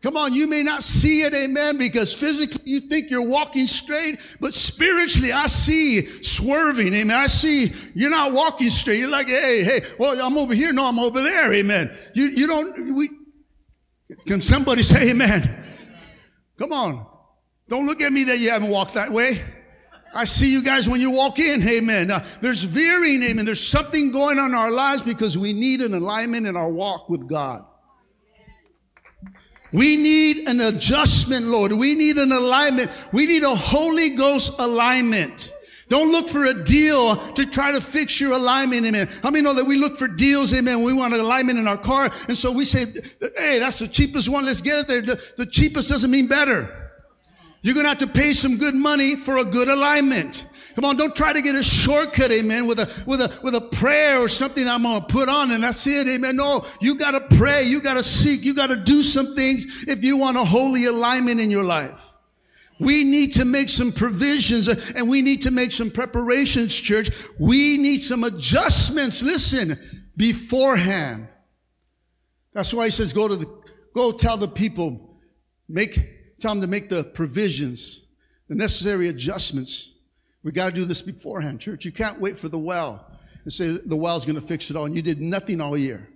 Come 0.00 0.16
on, 0.16 0.32
you 0.32 0.48
may 0.48 0.62
not 0.62 0.82
see 0.82 1.20
it, 1.20 1.34
amen, 1.34 1.76
because 1.76 2.14
physically 2.14 2.62
you 2.64 2.80
think 2.80 3.10
you're 3.10 3.28
walking 3.28 3.66
straight, 3.66 4.18
but 4.40 4.54
spiritually 4.54 5.32
I 5.32 5.44
see 5.48 6.06
swerving, 6.06 6.94
amen. 6.94 7.14
I 7.14 7.26
see 7.26 7.74
you're 7.94 8.08
not 8.08 8.32
walking 8.32 8.70
straight. 8.70 9.00
You're 9.00 9.10
like, 9.10 9.28
hey, 9.28 9.64
hey, 9.64 9.82
well, 9.98 10.18
I'm 10.26 10.38
over 10.38 10.54
here. 10.54 10.72
No, 10.72 10.88
I'm 10.88 10.98
over 10.98 11.20
there, 11.20 11.52
amen. 11.52 11.94
You, 12.14 12.24
you 12.24 12.46
don't, 12.46 12.96
we, 12.96 13.10
can 14.26 14.40
somebody 14.40 14.82
say 14.82 15.10
amen? 15.10 15.62
Come 16.56 16.72
on. 16.72 17.11
Don't 17.72 17.86
look 17.86 18.02
at 18.02 18.12
me 18.12 18.24
that 18.24 18.38
you 18.38 18.50
haven't 18.50 18.68
walked 18.68 18.92
that 18.92 19.10
way. 19.10 19.40
I 20.14 20.24
see 20.24 20.52
you 20.52 20.62
guys 20.62 20.90
when 20.90 21.00
you 21.00 21.10
walk 21.10 21.38
in. 21.38 21.66
Amen. 21.66 22.10
Uh, 22.10 22.22
there's 22.42 22.64
veering. 22.64 23.22
Amen. 23.22 23.46
There's 23.46 23.66
something 23.66 24.12
going 24.12 24.38
on 24.38 24.50
in 24.50 24.54
our 24.54 24.70
lives 24.70 25.02
because 25.02 25.38
we 25.38 25.54
need 25.54 25.80
an 25.80 25.94
alignment 25.94 26.46
in 26.46 26.54
our 26.54 26.70
walk 26.70 27.08
with 27.08 27.26
God. 27.26 27.64
We 29.72 29.96
need 29.96 30.50
an 30.50 30.60
adjustment, 30.60 31.46
Lord. 31.46 31.72
We 31.72 31.94
need 31.94 32.18
an 32.18 32.30
alignment. 32.30 32.90
We 33.10 33.24
need 33.24 33.42
a 33.42 33.54
Holy 33.54 34.10
Ghost 34.10 34.58
alignment. 34.58 35.54
Don't 35.88 36.12
look 36.12 36.28
for 36.28 36.44
a 36.44 36.52
deal 36.52 37.16
to 37.32 37.46
try 37.46 37.72
to 37.72 37.80
fix 37.80 38.20
your 38.20 38.32
alignment, 38.32 38.84
amen. 38.84 39.08
How 39.22 39.30
many 39.30 39.42
know 39.42 39.54
that 39.54 39.64
we 39.64 39.76
look 39.76 39.96
for 39.96 40.08
deals, 40.08 40.52
amen? 40.52 40.82
We 40.82 40.92
want 40.92 41.14
an 41.14 41.20
alignment 41.20 41.58
in 41.58 41.66
our 41.66 41.78
car. 41.78 42.10
And 42.28 42.36
so 42.36 42.52
we 42.52 42.66
say, 42.66 42.84
hey, 43.38 43.58
that's 43.58 43.78
the 43.78 43.88
cheapest 43.88 44.28
one. 44.28 44.44
Let's 44.44 44.60
get 44.60 44.78
it 44.78 44.88
there. 44.88 45.00
The, 45.00 45.32
the 45.38 45.46
cheapest 45.46 45.88
doesn't 45.88 46.10
mean 46.10 46.26
better. 46.26 46.81
You're 47.62 47.74
going 47.74 47.84
to 47.84 47.90
have 47.90 47.98
to 47.98 48.08
pay 48.08 48.32
some 48.32 48.56
good 48.56 48.74
money 48.74 49.14
for 49.14 49.38
a 49.38 49.44
good 49.44 49.68
alignment. 49.68 50.46
Come 50.74 50.84
on, 50.84 50.96
don't 50.96 51.14
try 51.14 51.32
to 51.32 51.40
get 51.40 51.54
a 51.54 51.62
shortcut, 51.62 52.32
amen, 52.32 52.66
with 52.66 52.80
a, 52.80 53.04
with 53.06 53.20
a, 53.20 53.38
with 53.42 53.54
a 53.54 53.60
prayer 53.60 54.18
or 54.18 54.28
something 54.28 54.66
I'm 54.66 54.82
to 54.82 55.04
put 55.08 55.28
on 55.28 55.52
and 55.52 55.62
that's 55.62 55.86
it, 55.86 56.08
amen. 56.08 56.36
No, 56.36 56.66
you 56.80 56.96
got 56.96 57.12
to 57.12 57.36
pray. 57.36 57.62
You 57.62 57.80
got 57.80 57.94
to 57.94 58.02
seek. 58.02 58.42
You 58.44 58.54
got 58.54 58.70
to 58.70 58.76
do 58.76 59.02
some 59.02 59.36
things 59.36 59.84
if 59.86 60.02
you 60.02 60.16
want 60.16 60.36
a 60.38 60.44
holy 60.44 60.86
alignment 60.86 61.40
in 61.40 61.50
your 61.50 61.62
life. 61.62 62.08
We 62.80 63.04
need 63.04 63.34
to 63.34 63.44
make 63.44 63.68
some 63.68 63.92
provisions 63.92 64.66
and 64.66 65.08
we 65.08 65.22
need 65.22 65.42
to 65.42 65.52
make 65.52 65.70
some 65.70 65.90
preparations, 65.90 66.74
church. 66.74 67.10
We 67.38 67.78
need 67.78 67.98
some 67.98 68.24
adjustments. 68.24 69.22
Listen, 69.22 69.78
beforehand. 70.16 71.28
That's 72.54 72.74
why 72.74 72.86
he 72.86 72.90
says, 72.90 73.12
go 73.12 73.28
to 73.28 73.36
the, 73.36 73.46
go 73.94 74.10
tell 74.12 74.36
the 74.36 74.48
people, 74.48 75.16
make 75.68 76.21
Them 76.42 76.60
to 76.60 76.66
make 76.66 76.88
the 76.88 77.04
provisions, 77.04 78.04
the 78.48 78.54
necessary 78.54 79.08
adjustments. 79.08 79.92
We 80.42 80.52
got 80.52 80.70
to 80.70 80.74
do 80.74 80.84
this 80.84 81.02
beforehand, 81.02 81.60
church. 81.60 81.84
You 81.84 81.92
can't 81.92 82.20
wait 82.20 82.36
for 82.36 82.48
the 82.48 82.58
well 82.58 83.06
and 83.44 83.52
say 83.52 83.76
the 83.84 83.96
well's 83.96 84.26
going 84.26 84.36
to 84.36 84.46
fix 84.46 84.70
it 84.70 84.76
all. 84.76 84.86
And 84.86 84.96
you 84.96 85.02
did 85.02 85.20
nothing 85.20 85.60
all 85.60 85.76
year. 85.76 86.08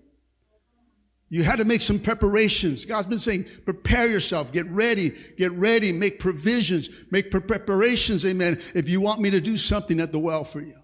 You 1.28 1.42
had 1.42 1.58
to 1.58 1.64
make 1.64 1.80
some 1.80 1.98
preparations. 1.98 2.84
God's 2.84 3.08
been 3.08 3.18
saying, 3.18 3.46
prepare 3.64 4.08
yourself, 4.08 4.52
get 4.52 4.66
ready, 4.70 5.12
get 5.36 5.52
ready, 5.52 5.90
make 5.90 6.20
provisions, 6.20 6.88
make 7.10 7.32
preparations, 7.32 8.24
amen, 8.24 8.60
if 8.74 8.88
you 8.88 9.00
want 9.00 9.20
me 9.20 9.30
to 9.30 9.40
do 9.40 9.56
something 9.56 9.98
at 9.98 10.12
the 10.12 10.20
well 10.20 10.44
for 10.44 10.60
you. 10.60 10.76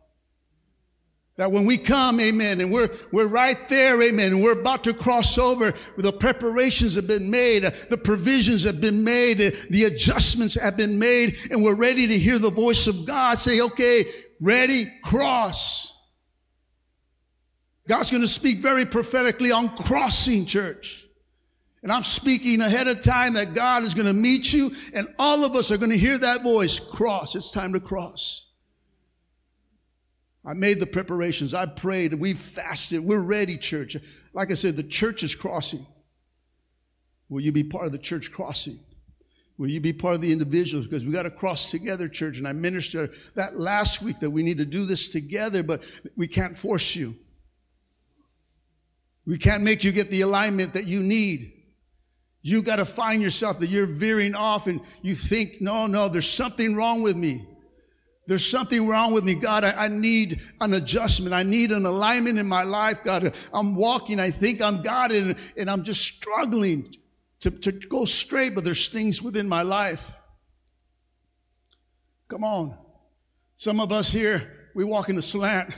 That 1.42 1.50
when 1.50 1.64
we 1.64 1.76
come, 1.76 2.20
amen, 2.20 2.60
and 2.60 2.70
we're, 2.70 2.88
we're 3.10 3.26
right 3.26 3.56
there, 3.68 4.00
amen, 4.00 4.30
and 4.30 4.40
we're 4.44 4.60
about 4.60 4.84
to 4.84 4.94
cross 4.94 5.38
over, 5.38 5.72
the 5.96 6.12
preparations 6.12 6.94
have 6.94 7.08
been 7.08 7.32
made, 7.32 7.64
the 7.64 7.98
provisions 7.98 8.62
have 8.62 8.80
been 8.80 9.02
made, 9.02 9.38
the 9.68 9.84
adjustments 9.86 10.54
have 10.54 10.76
been 10.76 11.00
made, 11.00 11.36
and 11.50 11.64
we're 11.64 11.74
ready 11.74 12.06
to 12.06 12.16
hear 12.16 12.38
the 12.38 12.52
voice 12.52 12.86
of 12.86 13.04
God 13.08 13.38
say, 13.38 13.60
okay, 13.60 14.04
ready, 14.40 14.88
cross. 15.02 16.00
God's 17.88 18.12
going 18.12 18.22
to 18.22 18.28
speak 18.28 18.58
very 18.58 18.86
prophetically 18.86 19.50
on 19.50 19.74
crossing, 19.74 20.46
church. 20.46 21.08
And 21.82 21.90
I'm 21.90 22.04
speaking 22.04 22.60
ahead 22.60 22.86
of 22.86 23.00
time 23.00 23.34
that 23.34 23.52
God 23.52 23.82
is 23.82 23.94
going 23.94 24.06
to 24.06 24.12
meet 24.12 24.52
you, 24.52 24.70
and 24.94 25.08
all 25.18 25.44
of 25.44 25.56
us 25.56 25.72
are 25.72 25.76
going 25.76 25.90
to 25.90 25.98
hear 25.98 26.18
that 26.18 26.44
voice 26.44 26.78
cross. 26.78 27.34
It's 27.34 27.50
time 27.50 27.72
to 27.72 27.80
cross. 27.80 28.51
I 30.44 30.54
made 30.54 30.80
the 30.80 30.86
preparations. 30.86 31.54
I 31.54 31.66
prayed. 31.66 32.14
We've 32.14 32.38
fasted. 32.38 33.00
We're 33.00 33.20
ready, 33.20 33.56
church. 33.56 33.96
Like 34.32 34.50
I 34.50 34.54
said, 34.54 34.76
the 34.76 34.82
church 34.82 35.22
is 35.22 35.34
crossing. 35.34 35.86
Will 37.28 37.40
you 37.40 37.52
be 37.52 37.62
part 37.62 37.86
of 37.86 37.92
the 37.92 37.98
church 37.98 38.32
crossing? 38.32 38.80
Will 39.56 39.68
you 39.68 39.80
be 39.80 39.92
part 39.92 40.16
of 40.16 40.20
the 40.20 40.32
individuals? 40.32 40.86
Because 40.86 41.06
we 41.06 41.12
got 41.12 41.22
to 41.22 41.30
cross 41.30 41.70
together, 41.70 42.08
church. 42.08 42.38
And 42.38 42.48
I 42.48 42.52
ministered 42.52 43.14
that 43.36 43.56
last 43.56 44.02
week 44.02 44.18
that 44.20 44.30
we 44.30 44.42
need 44.42 44.58
to 44.58 44.64
do 44.64 44.84
this 44.84 45.08
together, 45.08 45.62
but 45.62 45.84
we 46.16 46.26
can't 46.26 46.56
force 46.56 46.96
you. 46.96 47.14
We 49.24 49.38
can't 49.38 49.62
make 49.62 49.84
you 49.84 49.92
get 49.92 50.10
the 50.10 50.22
alignment 50.22 50.74
that 50.74 50.86
you 50.86 51.00
need. 51.00 51.52
You 52.42 52.62
got 52.62 52.76
to 52.76 52.84
find 52.84 53.22
yourself 53.22 53.60
that 53.60 53.68
you're 53.68 53.86
veering 53.86 54.34
off 54.34 54.66
and 54.66 54.80
you 55.00 55.14
think, 55.14 55.60
no, 55.60 55.86
no, 55.86 56.08
there's 56.08 56.28
something 56.28 56.74
wrong 56.74 57.02
with 57.02 57.16
me. 57.16 57.46
There's 58.32 58.46
something 58.46 58.88
wrong 58.88 59.12
with 59.12 59.24
me. 59.24 59.34
God, 59.34 59.62
I, 59.62 59.74
I, 59.84 59.88
need 59.88 60.40
an 60.62 60.72
adjustment. 60.72 61.34
I 61.34 61.42
need 61.42 61.70
an 61.70 61.84
alignment 61.84 62.38
in 62.38 62.46
my 62.46 62.62
life. 62.62 63.02
God, 63.02 63.34
I'm 63.52 63.74
walking. 63.76 64.18
I 64.18 64.30
think 64.30 64.62
I'm 64.62 64.80
God 64.80 65.12
and, 65.12 65.36
and 65.54 65.68
I'm 65.68 65.82
just 65.82 66.00
struggling 66.00 66.96
to, 67.40 67.50
to 67.50 67.72
go 67.72 68.06
straight, 68.06 68.54
but 68.54 68.64
there's 68.64 68.88
things 68.88 69.20
within 69.20 69.46
my 69.46 69.60
life. 69.60 70.16
Come 72.28 72.42
on. 72.42 72.74
Some 73.56 73.80
of 73.80 73.92
us 73.92 74.10
here, 74.10 74.70
we 74.74 74.82
walk 74.82 75.10
in 75.10 75.16
the 75.16 75.20
slant. 75.20 75.74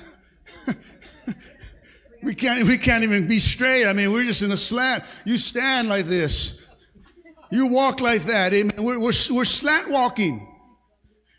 we 2.23 2.37
can't, 2.37 2.68
we 2.68 2.78
can't 2.78 3.02
even 3.02 3.26
be 3.26 3.40
straight. 3.40 3.84
I 3.84 3.92
mean, 3.94 4.12
we're 4.12 4.23
just 4.23 4.42
in 4.42 4.52
a 4.52 4.56
slant. 4.56 5.02
You 5.25 5.38
stand 5.38 5.88
like 5.88 6.04
this. 6.04 6.64
You 7.50 7.66
walk 7.66 8.00
like 8.00 8.23
that. 8.26 8.54
Amen. 8.54 8.76
We're, 8.78 9.00
we're, 9.00 9.12
we're 9.32 9.44
slant 9.44 9.90
walking. 9.90 10.53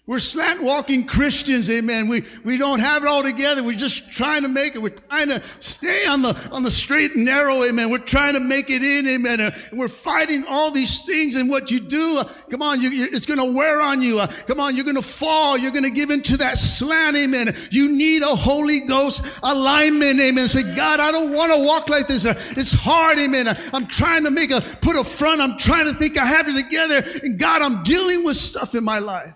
We're 0.07 0.19
slant 0.19 0.61
walking 0.61 1.07
Christians, 1.07 1.67
amen. 1.67 2.07
We, 2.07 2.25
we 2.43 2.59
don't 2.59 2.79
have 2.79 3.01
it 3.01 3.07
all 3.07 3.23
together. 3.23 3.63
We're 3.63 3.73
just 3.73 4.11
trying 4.11 4.43
to 4.43 4.47
make 4.47 4.75
it. 4.75 4.79
We're 4.79 4.89
trying 4.89 5.29
to 5.29 5.41
stay 5.57 6.05
on 6.05 6.21
the, 6.21 6.49
on 6.51 6.61
the 6.61 6.69
straight 6.69 7.15
and 7.15 7.25
narrow, 7.25 7.63
amen. 7.63 7.89
We're 7.89 7.97
trying 7.97 8.35
to 8.35 8.39
make 8.39 8.69
it 8.69 8.83
in, 8.83 9.07
amen. 9.07 9.39
And 9.39 9.55
we're 9.71 9.87
fighting 9.87 10.45
all 10.47 10.69
these 10.69 11.01
things 11.05 11.35
and 11.35 11.49
what 11.49 11.71
you 11.71 11.79
do, 11.79 12.19
uh, 12.19 12.29
come 12.51 12.61
on, 12.61 12.81
you, 12.81 12.89
it's 13.11 13.25
going 13.25 13.39
to 13.39 13.57
wear 13.57 13.81
on 13.81 14.03
you. 14.03 14.19
Uh, 14.19 14.27
come 14.45 14.59
on, 14.59 14.75
you're 14.75 14.85
going 14.85 14.95
to 14.95 15.01
fall. 15.01 15.57
You're 15.57 15.71
going 15.71 15.83
to 15.85 15.89
give 15.89 16.11
into 16.11 16.37
that 16.37 16.59
slant, 16.59 17.17
amen. 17.17 17.55
You 17.71 17.89
need 17.89 18.21
a 18.21 18.27
Holy 18.27 18.81
Ghost 18.81 19.39
alignment, 19.41 20.19
amen. 20.19 20.47
Say, 20.47 20.75
God, 20.75 20.99
I 20.99 21.11
don't 21.11 21.33
want 21.33 21.51
to 21.51 21.65
walk 21.65 21.89
like 21.89 22.07
this. 22.07 22.27
Uh, 22.27 22.35
it's 22.51 22.73
hard, 22.73 23.17
amen. 23.17 23.47
Uh, 23.47 23.55
I'm 23.73 23.87
trying 23.87 24.23
to 24.25 24.29
make 24.29 24.51
a, 24.51 24.61
put 24.61 24.97
a 24.97 25.03
front. 25.03 25.41
I'm 25.41 25.57
trying 25.57 25.85
to 25.85 25.93
think 25.95 26.19
I 26.19 26.25
have 26.25 26.47
it 26.47 26.61
together. 26.61 27.03
And 27.23 27.39
God, 27.39 27.63
I'm 27.63 27.81
dealing 27.81 28.23
with 28.23 28.35
stuff 28.35 28.75
in 28.75 28.83
my 28.83 28.99
life. 28.99 29.33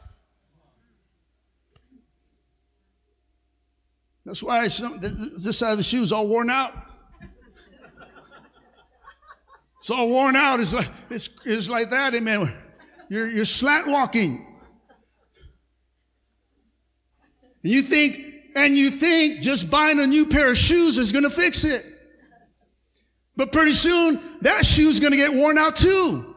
That's 4.29 4.43
why 4.43 4.67
some, 4.67 4.99
this 4.99 5.57
side 5.57 5.71
of 5.71 5.79
the 5.79 5.83
shoe 5.83 6.03
is 6.03 6.11
all 6.11 6.27
worn 6.27 6.51
out. 6.51 6.71
It's 9.79 9.89
all 9.89 10.07
worn 10.07 10.35
out. 10.35 10.59
It's 10.59 10.71
like, 10.71 10.87
it's, 11.09 11.31
it's 11.45 11.67
like 11.67 11.89
that, 11.89 12.13
amen. 12.13 12.53
You're, 13.09 13.27
you're 13.27 13.43
slant 13.43 13.87
walking. 13.87 14.45
And 17.63 17.73
you 17.73 17.81
think, 17.81 18.23
and 18.55 18.77
you 18.77 18.91
think 18.91 19.41
just 19.41 19.71
buying 19.71 19.99
a 19.99 20.05
new 20.05 20.27
pair 20.27 20.51
of 20.51 20.57
shoes 20.59 20.99
is 20.99 21.11
going 21.11 21.23
to 21.23 21.31
fix 21.31 21.63
it. 21.63 21.83
But 23.35 23.51
pretty 23.51 23.71
soon, 23.71 24.19
that 24.41 24.63
shoe's 24.63 24.99
going 24.99 25.13
to 25.13 25.17
get 25.17 25.33
worn 25.33 25.57
out 25.57 25.75
too 25.75 26.28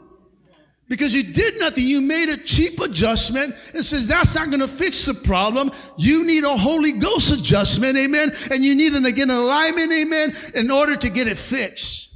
because 0.93 1.15
you 1.15 1.23
did 1.23 1.59
nothing. 1.59 1.85
You 1.85 2.03
made 2.03 2.29
a 2.29 2.37
cheap 2.37 2.79
adjustment 2.79 3.55
and 3.73 3.83
says 3.83 4.09
that's 4.09 4.35
not 4.35 4.51
going 4.51 4.61
to 4.61 4.69
fix 4.69 5.07
the 5.07 5.15
problem. 5.15 5.71
You 5.97 6.23
need 6.27 6.45
a 6.45 6.55
Holy 6.55 6.93
Ghost 6.93 7.33
adjustment, 7.33 7.97
amen. 7.97 8.31
And 8.51 8.63
you 8.63 8.75
need 8.75 8.93
an 8.93 9.07
again 9.07 9.31
alignment, 9.31 9.91
amen, 9.91 10.37
in 10.55 10.71
order 10.71 10.95
to 10.95 11.09
get 11.09 11.29
it 11.29 11.39
fixed. 11.39 12.15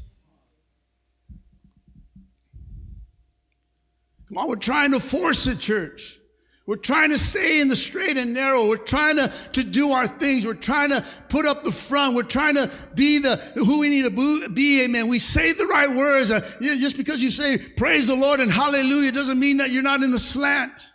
Come 4.28 4.36
on, 4.36 4.46
we're 4.46 4.56
trying 4.56 4.92
to 4.92 5.00
force 5.00 5.46
it, 5.46 5.58
church. 5.58 6.20
We're 6.66 6.74
trying 6.74 7.10
to 7.12 7.18
stay 7.18 7.60
in 7.60 7.68
the 7.68 7.76
straight 7.76 8.16
and 8.16 8.34
narrow. 8.34 8.68
We're 8.68 8.76
trying 8.76 9.16
to, 9.18 9.32
to 9.52 9.62
do 9.62 9.92
our 9.92 10.08
things. 10.08 10.44
We're 10.44 10.54
trying 10.54 10.90
to 10.90 11.04
put 11.28 11.46
up 11.46 11.62
the 11.62 11.70
front. 11.70 12.16
We're 12.16 12.24
trying 12.24 12.56
to 12.56 12.68
be 12.96 13.20
the, 13.20 13.36
who 13.54 13.78
we 13.78 13.88
need 13.88 14.02
to 14.04 14.48
be. 14.48 14.82
Amen. 14.82 15.06
We 15.06 15.20
say 15.20 15.52
the 15.52 15.66
right 15.66 15.88
words. 15.94 16.32
Uh, 16.32 16.40
just 16.60 16.96
because 16.96 17.22
you 17.22 17.30
say 17.30 17.56
praise 17.56 18.08
the 18.08 18.16
Lord 18.16 18.40
and 18.40 18.50
hallelujah 18.50 19.12
doesn't 19.12 19.38
mean 19.38 19.58
that 19.58 19.70
you're 19.70 19.84
not 19.84 20.02
in 20.02 20.10
the 20.10 20.18
slant. 20.18 20.90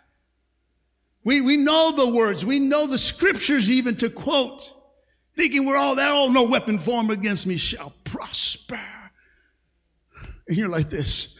We, 1.24 1.40
we 1.40 1.56
know 1.56 1.92
the 1.96 2.08
words. 2.08 2.44
We 2.44 2.58
know 2.58 2.86
the 2.86 2.98
scriptures 2.98 3.70
even 3.70 3.96
to 3.96 4.10
quote. 4.10 4.74
Thinking 5.36 5.64
we're 5.64 5.78
all 5.78 5.94
that, 5.94 6.10
oh, 6.12 6.28
no 6.28 6.42
weapon 6.42 6.78
formed 6.78 7.10
against 7.10 7.46
me 7.46 7.56
shall 7.56 7.94
prosper. 8.04 8.78
And 10.46 10.58
you're 10.58 10.68
like 10.68 10.90
this. 10.90 11.38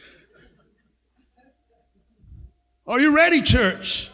Are 2.87 2.99
you 2.99 3.15
ready, 3.15 3.43
church? 3.43 4.09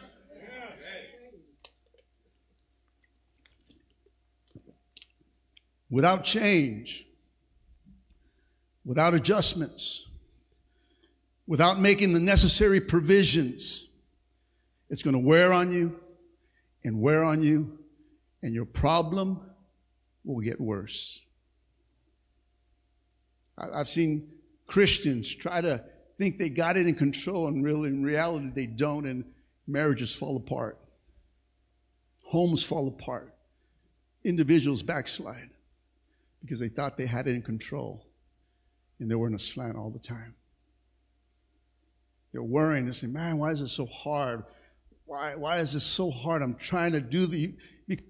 Without 5.90 6.24
change, 6.24 7.06
without 8.86 9.14
adjustments, 9.14 10.08
without 11.48 11.80
making 11.80 12.14
the 12.14 12.20
necessary 12.20 12.80
provisions, 12.80 13.88
it's 14.90 15.04
going 15.04 15.16
to 15.16 15.20
wear 15.20 15.52
on 15.52 15.72
you 15.72 16.00
and 16.84 17.02
wear 17.02 17.24
on 17.24 17.44
you, 17.44 17.78
and 18.42 18.54
your 18.54 18.66
problem 18.66 19.42
will 20.24 20.40
get 20.40 20.62
worse. 20.62 21.24
I've 23.58 23.90
seen 23.90 24.30
Christians 24.66 25.34
try 25.36 25.60
to 25.60 25.84
think 26.18 26.38
they 26.38 26.50
got 26.50 26.78
it 26.78 26.88
in 26.88 26.96
control, 26.96 27.48
and 27.48 27.64
really, 27.64 27.90
in 27.90 28.04
reality, 28.04 28.50
they 28.54 28.66
don't, 28.66 29.06
and 29.06 29.26
marriages 29.68 30.16
fall 30.16 30.38
apart, 30.38 30.80
homes 32.24 32.64
fall 32.64 32.88
apart, 32.88 33.34
individuals 34.24 34.82
backslide 34.82 35.49
because 36.42 36.60
they 36.60 36.70
thought 36.70 36.98
they 36.98 37.06
had 37.06 37.28
it 37.28 37.36
in 37.36 37.42
control 37.42 38.06
and 39.00 39.10
they 39.10 39.16
were 39.16 39.28
in 39.28 39.36
a 39.36 39.40
slant 39.40 39.76
all 39.76 39.90
the 39.90 40.00
time. 40.00 40.36
They're 42.32 42.44
worrying 42.44 42.86
and 42.86 42.96
saying, 42.96 43.14
man, 43.14 43.38
why 43.38 43.52
is 43.52 43.62
it 43.62 43.70
so 43.70 43.86
hard? 43.86 44.44
Why, 45.06 45.36
why 45.36 45.58
is 45.58 45.74
this 45.74 45.84
so 45.84 46.12
hard? 46.12 46.42
I'm 46.44 46.56
trying 46.56 46.92
to 46.92 47.02
do 47.02 47.26
the. 47.26 47.56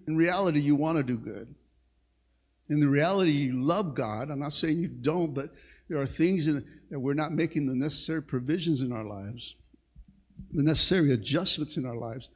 In 0.08 0.18
reality, 0.18 0.60
you 0.60 0.76
want 0.76 0.98
to 0.98 1.04
do 1.04 1.18
good. 1.18 1.56
In 2.70 2.82
the 2.82 2.90
reality, 2.90 3.32
you 3.32 3.62
love 3.62 3.96
God. 3.96 4.30
I'm 4.30 4.40
not 4.40 4.54
saying 4.54 4.80
you 4.80 4.90
don't, 4.90 5.34
but 5.34 5.50
there 5.88 6.00
are 6.00 6.06
things 6.06 6.48
in, 6.48 6.66
that 6.92 7.00
we're 7.00 7.14
not 7.14 7.32
making 7.32 7.66
the 7.66 7.76
necessary 7.76 8.22
provisions 8.22 8.82
in 8.82 8.92
our 8.92 9.06
lives, 9.06 9.56
the 10.52 10.62
necessary 10.62 11.14
adjustments 11.14 11.78
in 11.78 11.86
our 11.86 11.96
lives 11.96 12.30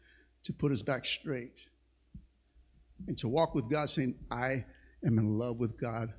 to 0.44 0.54
put 0.54 0.72
us 0.72 0.82
back 0.82 1.06
straight. 1.06 1.68
And 3.08 3.18
to 3.18 3.28
walk 3.28 3.54
with 3.54 3.70
God 3.70 3.90
saying, 3.90 4.16
I 4.32 4.64
am 5.06 5.18
in 5.18 5.38
love 5.38 5.58
with 5.58 5.80
God 5.80 6.14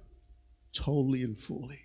totally 0.73 1.23
and 1.23 1.39
fully. 1.39 1.81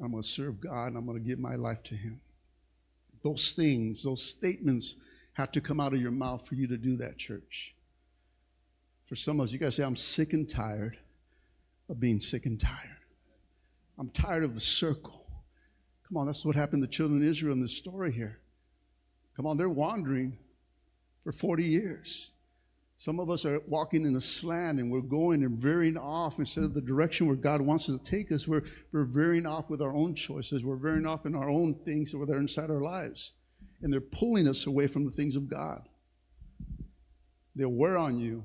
I'm 0.00 0.12
going 0.12 0.22
to 0.22 0.28
serve 0.28 0.60
God 0.60 0.88
and 0.88 0.96
I'm 0.96 1.06
going 1.06 1.20
to 1.20 1.26
give 1.26 1.38
my 1.38 1.56
life 1.56 1.82
to 1.84 1.94
Him. 1.94 2.20
Those 3.22 3.52
things, 3.52 4.02
those 4.04 4.22
statements 4.22 4.96
have 5.34 5.50
to 5.52 5.60
come 5.60 5.80
out 5.80 5.92
of 5.92 6.00
your 6.00 6.10
mouth 6.10 6.46
for 6.46 6.54
you 6.54 6.66
to 6.68 6.76
do 6.76 6.96
that, 6.96 7.18
church. 7.18 7.74
For 9.04 9.16
some 9.16 9.40
of 9.40 9.44
us, 9.44 9.52
you 9.52 9.58
guys 9.58 9.74
say, 9.76 9.82
I'm 9.82 9.96
sick 9.96 10.32
and 10.32 10.48
tired 10.48 10.98
of 11.88 11.98
being 11.98 12.20
sick 12.20 12.46
and 12.46 12.60
tired. 12.60 12.98
I'm 13.98 14.10
tired 14.10 14.44
of 14.44 14.54
the 14.54 14.60
circle. 14.60 15.26
Come 16.06 16.16
on, 16.16 16.26
that's 16.26 16.44
what 16.44 16.54
happened 16.54 16.82
to 16.82 16.86
the 16.86 16.92
children 16.92 17.22
of 17.22 17.28
Israel 17.28 17.52
in 17.52 17.60
this 17.60 17.76
story 17.76 18.12
here. 18.12 18.38
Come 19.36 19.46
on, 19.46 19.56
they're 19.56 19.68
wandering 19.68 20.38
for 21.22 21.32
40 21.32 21.64
years. 21.64 22.32
Some 22.98 23.20
of 23.20 23.30
us 23.30 23.44
are 23.44 23.60
walking 23.68 24.04
in 24.04 24.16
a 24.16 24.20
slant 24.20 24.80
and 24.80 24.90
we're 24.90 25.00
going 25.00 25.44
and 25.44 25.56
veering 25.56 25.96
off 25.96 26.40
instead 26.40 26.64
of 26.64 26.74
the 26.74 26.80
direction 26.80 27.28
where 27.28 27.36
God 27.36 27.60
wants 27.60 27.88
us 27.88 27.96
to 27.96 28.02
take 28.02 28.32
us. 28.32 28.48
We're, 28.48 28.64
we're 28.90 29.04
veering 29.04 29.46
off 29.46 29.70
with 29.70 29.80
our 29.80 29.94
own 29.94 30.16
choices. 30.16 30.64
We're 30.64 30.74
veering 30.74 31.06
off 31.06 31.24
in 31.24 31.36
our 31.36 31.48
own 31.48 31.74
things 31.84 32.10
that 32.10 32.28
are 32.28 32.38
inside 32.38 32.70
our 32.70 32.80
lives. 32.80 33.34
And 33.82 33.92
they're 33.92 34.00
pulling 34.00 34.48
us 34.48 34.66
away 34.66 34.88
from 34.88 35.04
the 35.04 35.12
things 35.12 35.36
of 35.36 35.48
God. 35.48 35.88
They'll 37.54 37.68
wear 37.68 37.96
on 37.96 38.18
you. 38.18 38.44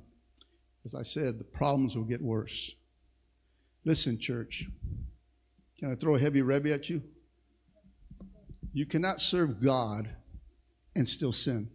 As 0.85 0.93
I 0.93 1.01
said, 1.01 1.39
the 1.39 1.45
problems 1.45 1.97
will 1.97 2.03
get 2.03 2.21
worse. 2.21 2.75
Listen, 3.85 4.19
church. 4.19 4.67
Can 5.79 5.91
I 5.91 5.95
throw 5.95 6.13
a 6.13 6.19
heavy 6.19 6.43
rebbe 6.43 6.71
at 6.71 6.91
you? 6.91 7.01
You 8.71 8.85
cannot 8.85 9.19
serve 9.19 9.63
God 9.63 10.09
and 10.95 11.09
still 11.09 11.31
sin. 11.31 11.71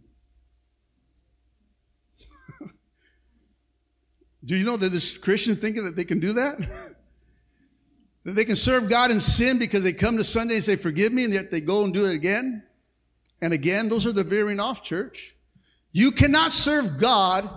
Do 4.43 4.55
you 4.55 4.65
know 4.65 4.77
that 4.77 4.89
there's 4.89 5.17
Christians 5.17 5.59
thinking 5.59 5.83
that 5.83 5.95
they 5.95 6.05
can 6.05 6.19
do 6.19 6.33
that? 6.33 6.59
that 8.23 8.33
they 8.33 8.45
can 8.45 8.55
serve 8.55 8.89
God 8.89 9.11
and 9.11 9.21
sin 9.21 9.59
because 9.59 9.83
they 9.83 9.93
come 9.93 10.17
to 10.17 10.23
Sunday 10.23 10.55
and 10.55 10.63
say, 10.63 10.75
Forgive 10.75 11.11
me, 11.11 11.25
and 11.25 11.33
yet 11.33 11.51
they 11.51 11.61
go 11.61 11.83
and 11.83 11.93
do 11.93 12.05
it 12.05 12.13
again 12.13 12.63
and 13.41 13.53
again? 13.53 13.89
Those 13.89 14.05
are 14.05 14.11
the 14.11 14.23
veering 14.23 14.59
off, 14.59 14.83
church. 14.83 15.35
You 15.91 16.11
cannot 16.11 16.51
serve 16.51 16.99
God 16.99 17.49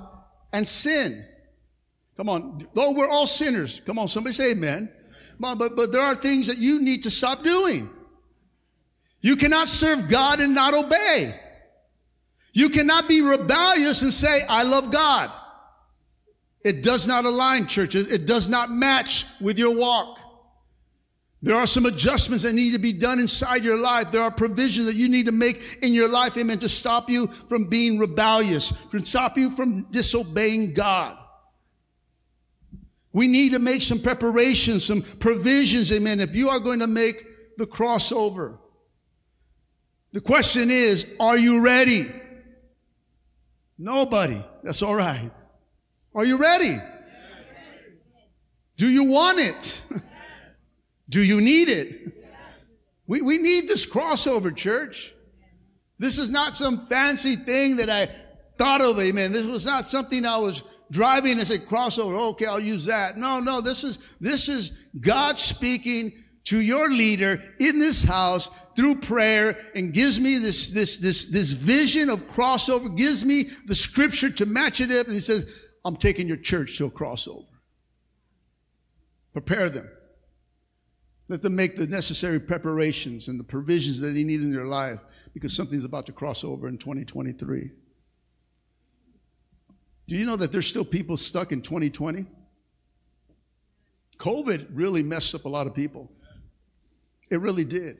and 0.52 0.66
sin. 0.66 1.24
Come 2.16 2.28
on. 2.28 2.66
Though 2.74 2.92
we're 2.92 3.08
all 3.08 3.26
sinners. 3.26 3.80
Come 3.80 3.98
on, 3.98 4.08
somebody 4.08 4.34
say 4.34 4.52
amen. 4.52 4.90
But, 5.38 5.58
but 5.58 5.92
there 5.92 6.02
are 6.02 6.14
things 6.14 6.46
that 6.46 6.58
you 6.58 6.80
need 6.80 7.02
to 7.02 7.10
stop 7.10 7.42
doing. 7.42 7.90
You 9.20 9.36
cannot 9.36 9.68
serve 9.68 10.08
God 10.08 10.40
and 10.40 10.54
not 10.54 10.74
obey. 10.74 11.38
You 12.52 12.68
cannot 12.68 13.08
be 13.08 13.22
rebellious 13.22 14.02
and 14.02 14.12
say, 14.12 14.42
I 14.48 14.62
love 14.62 14.90
God. 14.90 15.30
It 16.64 16.82
does 16.82 17.08
not 17.08 17.24
align, 17.24 17.66
churches. 17.66 18.10
It 18.10 18.26
does 18.26 18.48
not 18.48 18.70
match 18.70 19.26
with 19.40 19.58
your 19.58 19.74
walk. 19.74 20.18
There 21.44 21.56
are 21.56 21.66
some 21.66 21.86
adjustments 21.86 22.44
that 22.44 22.52
need 22.52 22.72
to 22.72 22.78
be 22.78 22.92
done 22.92 23.18
inside 23.18 23.64
your 23.64 23.76
life. 23.76 24.12
There 24.12 24.22
are 24.22 24.30
provisions 24.30 24.86
that 24.86 24.94
you 24.94 25.08
need 25.08 25.26
to 25.26 25.32
make 25.32 25.78
in 25.82 25.92
your 25.92 26.08
life, 26.08 26.36
amen, 26.38 26.60
to 26.60 26.68
stop 26.68 27.10
you 27.10 27.26
from 27.26 27.64
being 27.64 27.98
rebellious, 27.98 28.72
to 28.92 29.04
stop 29.04 29.36
you 29.36 29.50
from 29.50 29.82
disobeying 29.90 30.72
God. 30.72 31.18
We 33.12 33.26
need 33.26 33.52
to 33.52 33.58
make 33.58 33.82
some 33.82 34.00
preparations, 34.00 34.84
some 34.84 35.02
provisions, 35.02 35.92
amen, 35.92 36.20
if 36.20 36.36
you 36.36 36.48
are 36.48 36.60
going 36.60 36.78
to 36.78 36.86
make 36.86 37.56
the 37.58 37.66
crossover. 37.66 38.58
The 40.12 40.20
question 40.20 40.70
is, 40.70 41.06
are 41.18 41.38
you 41.38 41.64
ready? 41.64 42.10
Nobody. 43.78 44.42
That's 44.62 44.82
all 44.82 44.94
right. 44.94 45.30
Are 46.14 46.24
you 46.24 46.36
ready? 46.36 46.76
Do 48.76 48.86
you 48.86 49.04
want 49.04 49.38
it? 49.38 49.80
Do 51.08 51.22
you 51.22 51.40
need 51.40 51.68
it? 51.68 52.12
We, 53.06 53.20
we 53.20 53.38
need 53.38 53.68
this 53.68 53.84
crossover, 53.86 54.54
church. 54.54 55.14
This 55.98 56.18
is 56.18 56.30
not 56.30 56.56
some 56.56 56.86
fancy 56.86 57.36
thing 57.36 57.76
that 57.76 57.90
I 57.90 58.08
thought 58.58 58.80
of, 58.80 58.98
amen. 58.98 59.32
This 59.32 59.46
was 59.46 59.66
not 59.66 59.86
something 59.86 60.24
I 60.24 60.38
was 60.38 60.62
driving 60.90 61.38
and 61.38 61.46
said 61.46 61.66
crossover. 61.66 62.30
Okay, 62.30 62.46
I'll 62.46 62.60
use 62.60 62.86
that. 62.86 63.16
No, 63.16 63.40
no, 63.40 63.60
this 63.60 63.84
is, 63.84 64.14
this 64.20 64.48
is 64.48 64.88
God 65.00 65.38
speaking 65.38 66.12
to 66.44 66.60
your 66.60 66.90
leader 66.90 67.42
in 67.60 67.78
this 67.78 68.02
house 68.02 68.50
through 68.76 68.96
prayer 68.96 69.56
and 69.74 69.92
gives 69.92 70.18
me 70.18 70.38
this, 70.38 70.68
this, 70.68 70.96
this, 70.96 71.26
this 71.26 71.52
vision 71.52 72.10
of 72.10 72.26
crossover, 72.26 72.94
gives 72.96 73.24
me 73.24 73.44
the 73.66 73.74
scripture 73.74 74.30
to 74.30 74.46
match 74.46 74.80
it 74.80 74.90
up. 74.90 75.06
And 75.06 75.14
he 75.14 75.20
says, 75.20 75.61
I'm 75.84 75.96
taking 75.96 76.28
your 76.28 76.36
church 76.36 76.78
to 76.78 76.86
a 76.86 76.90
crossover. 76.90 77.46
Prepare 79.32 79.68
them. 79.70 79.90
Let 81.28 81.42
them 81.42 81.56
make 81.56 81.76
the 81.76 81.86
necessary 81.86 82.38
preparations 82.38 83.28
and 83.28 83.40
the 83.40 83.44
provisions 83.44 83.98
that 84.00 84.08
they 84.08 84.24
need 84.24 84.42
in 84.42 84.50
their 84.50 84.66
life 84.66 84.98
because 85.32 85.56
something's 85.56 85.84
about 85.84 86.06
to 86.06 86.12
cross 86.12 86.44
over 86.44 86.68
in 86.68 86.76
2023. 86.76 87.70
Do 90.08 90.16
you 90.16 90.26
know 90.26 90.36
that 90.36 90.52
there's 90.52 90.66
still 90.66 90.84
people 90.84 91.16
stuck 91.16 91.52
in 91.52 91.62
2020? 91.62 92.26
COVID 94.18 94.68
really 94.72 95.02
messed 95.02 95.34
up 95.34 95.46
a 95.46 95.48
lot 95.48 95.66
of 95.66 95.74
people. 95.74 96.12
It 97.30 97.40
really 97.40 97.64
did. 97.64 97.98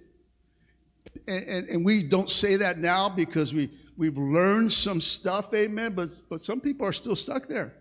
And, 1.27 1.45
and, 1.49 1.69
and, 1.69 1.85
we 1.85 2.03
don't 2.03 2.31
say 2.31 2.57
that 2.57 2.79
now 2.79 3.09
because 3.09 3.53
we, 3.53 3.71
we've 3.97 4.17
learned 4.17 4.73
some 4.73 5.01
stuff, 5.01 5.53
amen, 5.55 5.95
but, 5.95 6.09
but 6.29 6.41
some 6.41 6.61
people 6.61 6.87
are 6.87 6.93
still 6.93 7.17
stuck 7.17 7.47
there. 7.49 7.75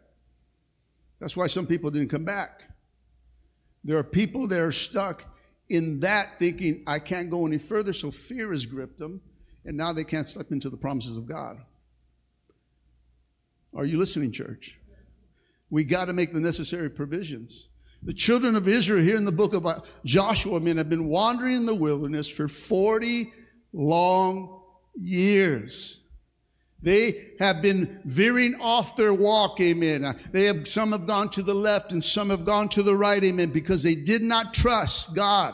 That's 1.20 1.38
why 1.38 1.48
some 1.48 1.66
people 1.66 1.92
didn't 1.92 2.10
come 2.10 2.26
back. 2.26 2.64
There 3.84 3.98
are 3.98 4.04
people 4.04 4.48
that 4.48 4.60
are 4.60 4.72
stuck 4.72 5.26
in 5.70 6.02
that 6.02 6.38
thinking, 6.38 6.84
I 6.86 7.00
can't 7.00 7.30
go 7.30 7.46
any 7.46 7.58
further, 7.58 7.94
so 7.94 8.12
fear 8.12 8.52
has 8.52 8.66
gripped 8.66 8.98
them, 9.00 9.22
and 9.66 9.78
now 9.78 9.94
they 9.94 10.04
can't 10.04 10.28
step 10.28 10.52
into 10.52 10.70
the 10.70 10.78
promises 10.78 11.16
of 11.16 11.26
God. 11.26 11.58
Are 13.74 13.86
you 13.86 13.98
listening, 13.98 14.32
church? 14.32 14.80
We 15.70 15.86
got 15.86 16.06
to 16.06 16.14
make 16.14 16.34
the 16.34 16.42
necessary 16.42 16.90
provisions. 16.90 17.70
The 18.04 18.14
children 18.14 18.56
of 18.56 18.68
Israel 18.68 19.04
here 19.04 19.16
in 19.16 19.26
the 19.26 19.32
book 19.32 19.54
of 19.54 19.66
uh, 19.66 19.80
Joshua, 20.04 20.60
men, 20.60 20.78
have 20.78 20.90
been 20.90 21.06
wandering 21.08 21.58
in 21.58 21.66
the 21.66 21.76
wilderness 21.76 22.28
for 22.28 22.48
40 22.48 23.32
long 23.74 24.62
years. 25.00 26.00
They 26.82 27.34
have 27.40 27.62
been 27.62 28.02
veering 28.06 28.56
off 28.60 28.96
their 28.96 29.14
walk, 29.14 29.62
amen. 29.62 30.04
Uh, 30.04 30.14
they 30.32 30.46
have, 30.46 30.68
some 30.68 30.94
have 30.94 31.06
gone 31.06 31.30
to 31.30 31.44
the 31.44 31.54
left 31.54 31.92
and 31.92 32.04
some 32.04 32.32
have 32.32 32.44
gone 32.44 32.70
to 32.70 32.82
the 32.82 32.96
right, 32.96 33.24
amen, 33.24 33.52
because 33.52 33.84
they 33.84 33.94
did 33.94 34.24
not 34.24 34.54
trust 34.54 35.16
God. 35.16 35.54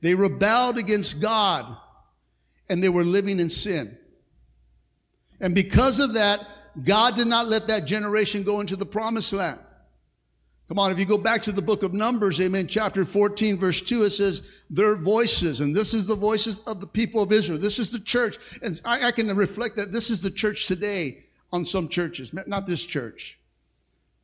They 0.00 0.14
rebelled 0.16 0.78
against 0.78 1.22
God 1.22 1.76
and 2.68 2.82
they 2.82 2.88
were 2.88 3.04
living 3.04 3.38
in 3.38 3.50
sin. 3.50 3.96
And 5.40 5.54
because 5.54 6.00
of 6.00 6.14
that, 6.14 6.44
God 6.82 7.14
did 7.14 7.28
not 7.28 7.48
let 7.48 7.68
that 7.68 7.84
generation 7.84 8.42
go 8.42 8.60
into 8.60 8.76
the 8.76 8.86
promised 8.86 9.32
land. 9.32 9.60
Come 10.70 10.78
on, 10.78 10.92
if 10.92 11.00
you 11.00 11.04
go 11.04 11.18
back 11.18 11.42
to 11.42 11.50
the 11.50 11.60
book 11.60 11.82
of 11.82 11.94
Numbers, 11.94 12.40
amen, 12.40 12.68
chapter 12.68 13.04
14, 13.04 13.58
verse 13.58 13.82
2, 13.82 14.04
it 14.04 14.10
says, 14.10 14.62
their 14.70 14.94
voices, 14.94 15.62
and 15.62 15.74
this 15.74 15.92
is 15.92 16.06
the 16.06 16.14
voices 16.14 16.60
of 16.60 16.80
the 16.80 16.86
people 16.86 17.20
of 17.20 17.32
Israel. 17.32 17.58
This 17.58 17.80
is 17.80 17.90
the 17.90 17.98
church. 17.98 18.38
And 18.62 18.80
I, 18.84 19.08
I 19.08 19.10
can 19.10 19.26
reflect 19.36 19.74
that 19.78 19.90
this 19.90 20.10
is 20.10 20.22
the 20.22 20.30
church 20.30 20.68
today 20.68 21.24
on 21.50 21.66
some 21.66 21.88
churches, 21.88 22.32
not 22.46 22.68
this 22.68 22.86
church, 22.86 23.40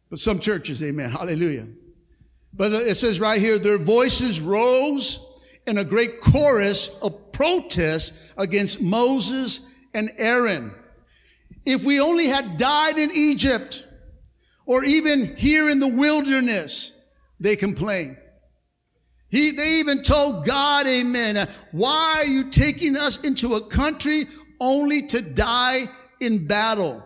but 0.09 0.20
some 0.20 0.38
churches, 0.38 0.85
amen, 0.85 1.11
hallelujah. 1.11 1.66
But 2.54 2.70
it 2.70 2.94
says 2.94 3.18
right 3.18 3.40
here, 3.40 3.59
their 3.59 3.76
voices 3.76 4.40
rose 4.40 5.18
in 5.66 5.78
a 5.78 5.85
great 5.85 6.20
chorus 6.20 6.96
of 7.02 7.32
protest 7.32 8.14
against 8.38 8.80
Moses 8.80 9.66
and 9.94 10.12
Aaron. 10.16 10.72
If 11.64 11.85
we 11.85 12.00
only 12.00 12.26
had 12.26 12.56
died 12.56 12.98
in 12.98 13.11
Egypt, 13.12 13.85
or 14.66 14.85
even 14.85 15.37
here 15.37 15.70
in 15.70 15.81
the 15.81 15.88
wilderness, 15.88 16.92
they 17.40 17.57
complain. 17.57 18.16
He, 19.29 19.50
they 19.52 19.81
even 19.81 20.02
told 20.02 20.44
God, 20.44 20.87
amen, 20.87 21.37
uh, 21.37 21.46
why 21.72 22.16
are 22.18 22.26
you 22.26 22.50
taking 22.50 22.96
us 22.96 23.24
into 23.24 23.55
a 23.55 23.66
country 23.66 24.26
only 24.61 25.02
to 25.02 25.20
die 25.20 25.88
in 26.20 26.46
battle? 26.46 27.05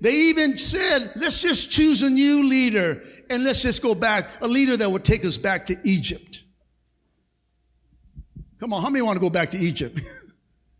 They 0.00 0.12
even 0.12 0.58
said, 0.58 1.12
let's 1.16 1.40
just 1.40 1.70
choose 1.70 2.02
a 2.02 2.10
new 2.10 2.44
leader 2.44 3.02
and 3.30 3.44
let's 3.44 3.62
just 3.62 3.82
go 3.82 3.94
back, 3.94 4.30
a 4.40 4.48
leader 4.48 4.76
that 4.76 4.90
would 4.90 5.04
take 5.04 5.24
us 5.24 5.36
back 5.36 5.66
to 5.66 5.78
Egypt. 5.84 6.44
Come 8.60 8.72
on, 8.72 8.82
how 8.82 8.90
many 8.90 9.02
want 9.02 9.16
to 9.16 9.20
go 9.20 9.30
back 9.30 9.50
to 9.50 9.58
Egypt? 9.58 10.00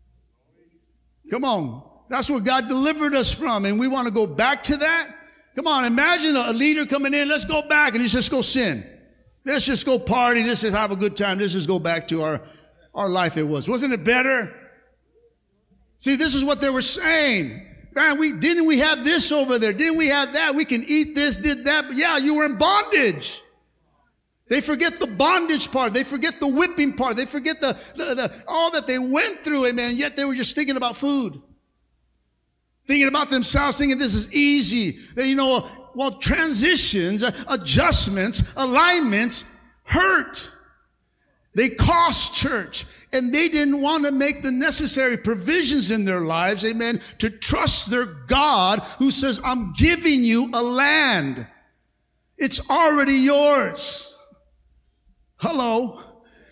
Come 1.29 1.43
on, 1.43 1.86
that's 2.09 2.29
where 2.29 2.39
God 2.39 2.67
delivered 2.67 3.13
us 3.13 3.33
from. 3.33 3.65
And 3.65 3.79
we 3.79 3.87
want 3.87 4.07
to 4.07 4.13
go 4.13 4.25
back 4.25 4.63
to 4.63 4.77
that. 4.77 5.13
Come 5.55 5.67
on, 5.67 5.85
imagine 5.85 6.35
a 6.35 6.53
leader 6.53 6.85
coming 6.85 7.13
in. 7.13 7.27
Let's 7.27 7.45
go 7.45 7.67
back 7.67 7.93
and 7.93 8.01
let's 8.01 8.13
just 8.13 8.31
go 8.31 8.41
sin. 8.41 8.87
Let's 9.43 9.65
just 9.65 9.85
go 9.85 9.97
party. 9.97 10.43
Let's 10.43 10.61
just 10.61 10.75
have 10.75 10.91
a 10.91 10.95
good 10.95 11.17
time. 11.17 11.39
Let's 11.39 11.53
just 11.53 11.67
go 11.67 11.79
back 11.79 12.07
to 12.09 12.21
our, 12.21 12.41
our 12.93 13.09
life 13.09 13.37
it 13.37 13.43
was. 13.43 13.67
Wasn't 13.67 13.91
it 13.91 14.03
better? 14.03 14.53
See, 15.97 16.15
this 16.15 16.35
is 16.35 16.43
what 16.43 16.61
they 16.61 16.69
were 16.69 16.81
saying. 16.81 17.65
Man, 17.95 18.19
we 18.19 18.33
didn't 18.33 18.67
we 18.67 18.77
have 18.79 19.03
this 19.03 19.31
over 19.31 19.57
there? 19.57 19.73
Didn't 19.73 19.97
we 19.97 20.09
have 20.09 20.33
that? 20.33 20.53
We 20.53 20.63
can 20.63 20.83
eat 20.87 21.15
this, 21.15 21.37
did 21.37 21.65
that. 21.65 21.87
But 21.87 21.97
yeah, 21.97 22.17
you 22.17 22.35
were 22.35 22.45
in 22.45 22.57
bondage. 22.57 23.41
They 24.49 24.61
forget 24.61 24.99
the 24.99 25.07
bondage 25.07 25.71
part. 25.71 25.93
They 25.93 26.03
forget 26.03 26.39
the 26.39 26.47
whipping 26.47 26.93
part. 26.93 27.15
They 27.15 27.25
forget 27.25 27.59
the, 27.59 27.73
the, 27.95 28.13
the 28.13 28.43
all 28.47 28.69
that 28.71 28.85
they 28.85 28.99
went 28.99 29.41
through, 29.41 29.65
amen. 29.65 29.95
Yet 29.97 30.15
they 30.15 30.23
were 30.23 30.35
just 30.35 30.55
thinking 30.55 30.77
about 30.77 30.95
food 30.95 31.41
thinking 32.87 33.07
about 33.07 33.29
themselves, 33.29 33.77
thinking 33.77 33.97
this 33.97 34.15
is 34.15 34.33
easy. 34.33 34.97
You 35.15 35.35
know, 35.35 35.67
well, 35.93 36.11
transitions, 36.11 37.23
adjustments, 37.49 38.43
alignments 38.55 39.45
hurt. 39.83 40.51
They 41.55 41.69
cost 41.69 42.35
church 42.35 42.85
and 43.11 43.33
they 43.33 43.49
didn't 43.49 43.81
want 43.81 44.05
to 44.05 44.11
make 44.11 44.43
the 44.43 44.51
necessary 44.51 45.17
provisions 45.17 45.89
in 45.89 46.05
their 46.05 46.19
lives, 46.19 46.63
amen, 46.63 47.01
to 47.17 47.31
trust 47.31 47.89
their 47.89 48.05
God 48.05 48.79
who 48.99 49.09
says, 49.09 49.41
I'm 49.43 49.73
giving 49.73 50.23
you 50.23 50.51
a 50.53 50.61
land. 50.61 51.47
It's 52.37 52.69
already 52.69 53.13
yours. 53.13 54.15
Hello. 55.37 55.99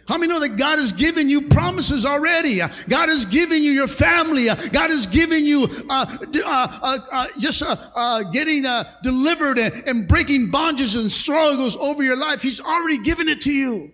How 0.08 0.20
many 0.20 0.32
know 0.32 0.40
that 0.40 0.58
God 0.58 0.78
has 0.78 0.92
given 0.92 1.30
you 1.30 1.48
promises 1.50 2.06
already? 2.06 2.58
God 2.58 3.10
has 3.10 3.26
given 3.26 3.64
you 3.64 3.72
your 3.72 3.88
family. 3.88 4.46
God 4.46 4.92
has 4.92 5.08
given 5.08 5.46
you 5.46 5.68
uh, 5.90 6.06
uh, 6.46 6.68
uh, 6.82 6.98
uh 7.12 7.26
just 7.40 7.64
uh, 7.64 7.76
uh, 7.96 8.22
getting 8.24 8.66
delivered 9.02 9.58
and, 9.58 9.88
and 9.88 10.08
breaking 10.08 10.52
bondages 10.52 11.00
and 11.00 11.12
struggles 11.12 11.76
over 11.78 12.04
your 12.04 12.18
life. 12.18 12.44
He's 12.44 12.62
already 12.62 13.00
given 13.00 13.28
it 13.28 13.42
to 13.42 13.52
you. 13.52 13.92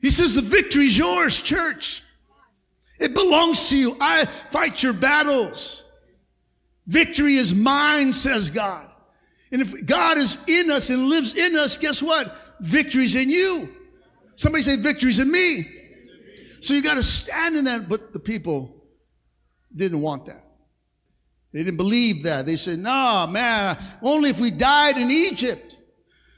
He 0.00 0.10
says 0.10 0.34
the 0.34 0.42
victory 0.42 0.86
is 0.86 0.98
yours, 0.98 1.40
church. 1.40 2.02
It 2.98 3.14
belongs 3.14 3.68
to 3.70 3.76
you. 3.76 3.96
I 4.00 4.24
fight 4.24 4.82
your 4.82 4.92
battles. 4.92 5.84
Victory 6.86 7.36
is 7.36 7.54
mine, 7.54 8.12
says 8.12 8.50
God. 8.50 8.90
And 9.52 9.62
if 9.62 9.86
God 9.86 10.18
is 10.18 10.38
in 10.48 10.68
us 10.70 10.90
and 10.90 11.08
lives 11.08 11.36
in 11.36 11.54
us, 11.56 11.78
guess 11.78 12.02
what? 12.02 12.36
Victory's 12.60 13.14
in 13.14 13.30
you. 13.30 13.68
Somebody 14.42 14.64
say 14.64 14.74
victory's 14.74 15.20
in 15.20 15.30
me. 15.30 15.64
So 16.58 16.74
you 16.74 16.82
got 16.82 16.96
to 16.96 17.02
stand 17.04 17.56
in 17.56 17.64
that. 17.66 17.88
But 17.88 18.12
the 18.12 18.18
people 18.18 18.82
didn't 19.72 20.00
want 20.00 20.26
that. 20.26 20.44
They 21.52 21.62
didn't 21.62 21.76
believe 21.76 22.24
that. 22.24 22.44
They 22.44 22.56
said, 22.56 22.80
nah, 22.80 23.28
man, 23.28 23.78
only 24.02 24.30
if 24.30 24.40
we 24.40 24.50
died 24.50 24.98
in 24.98 25.12
Egypt. 25.12 25.76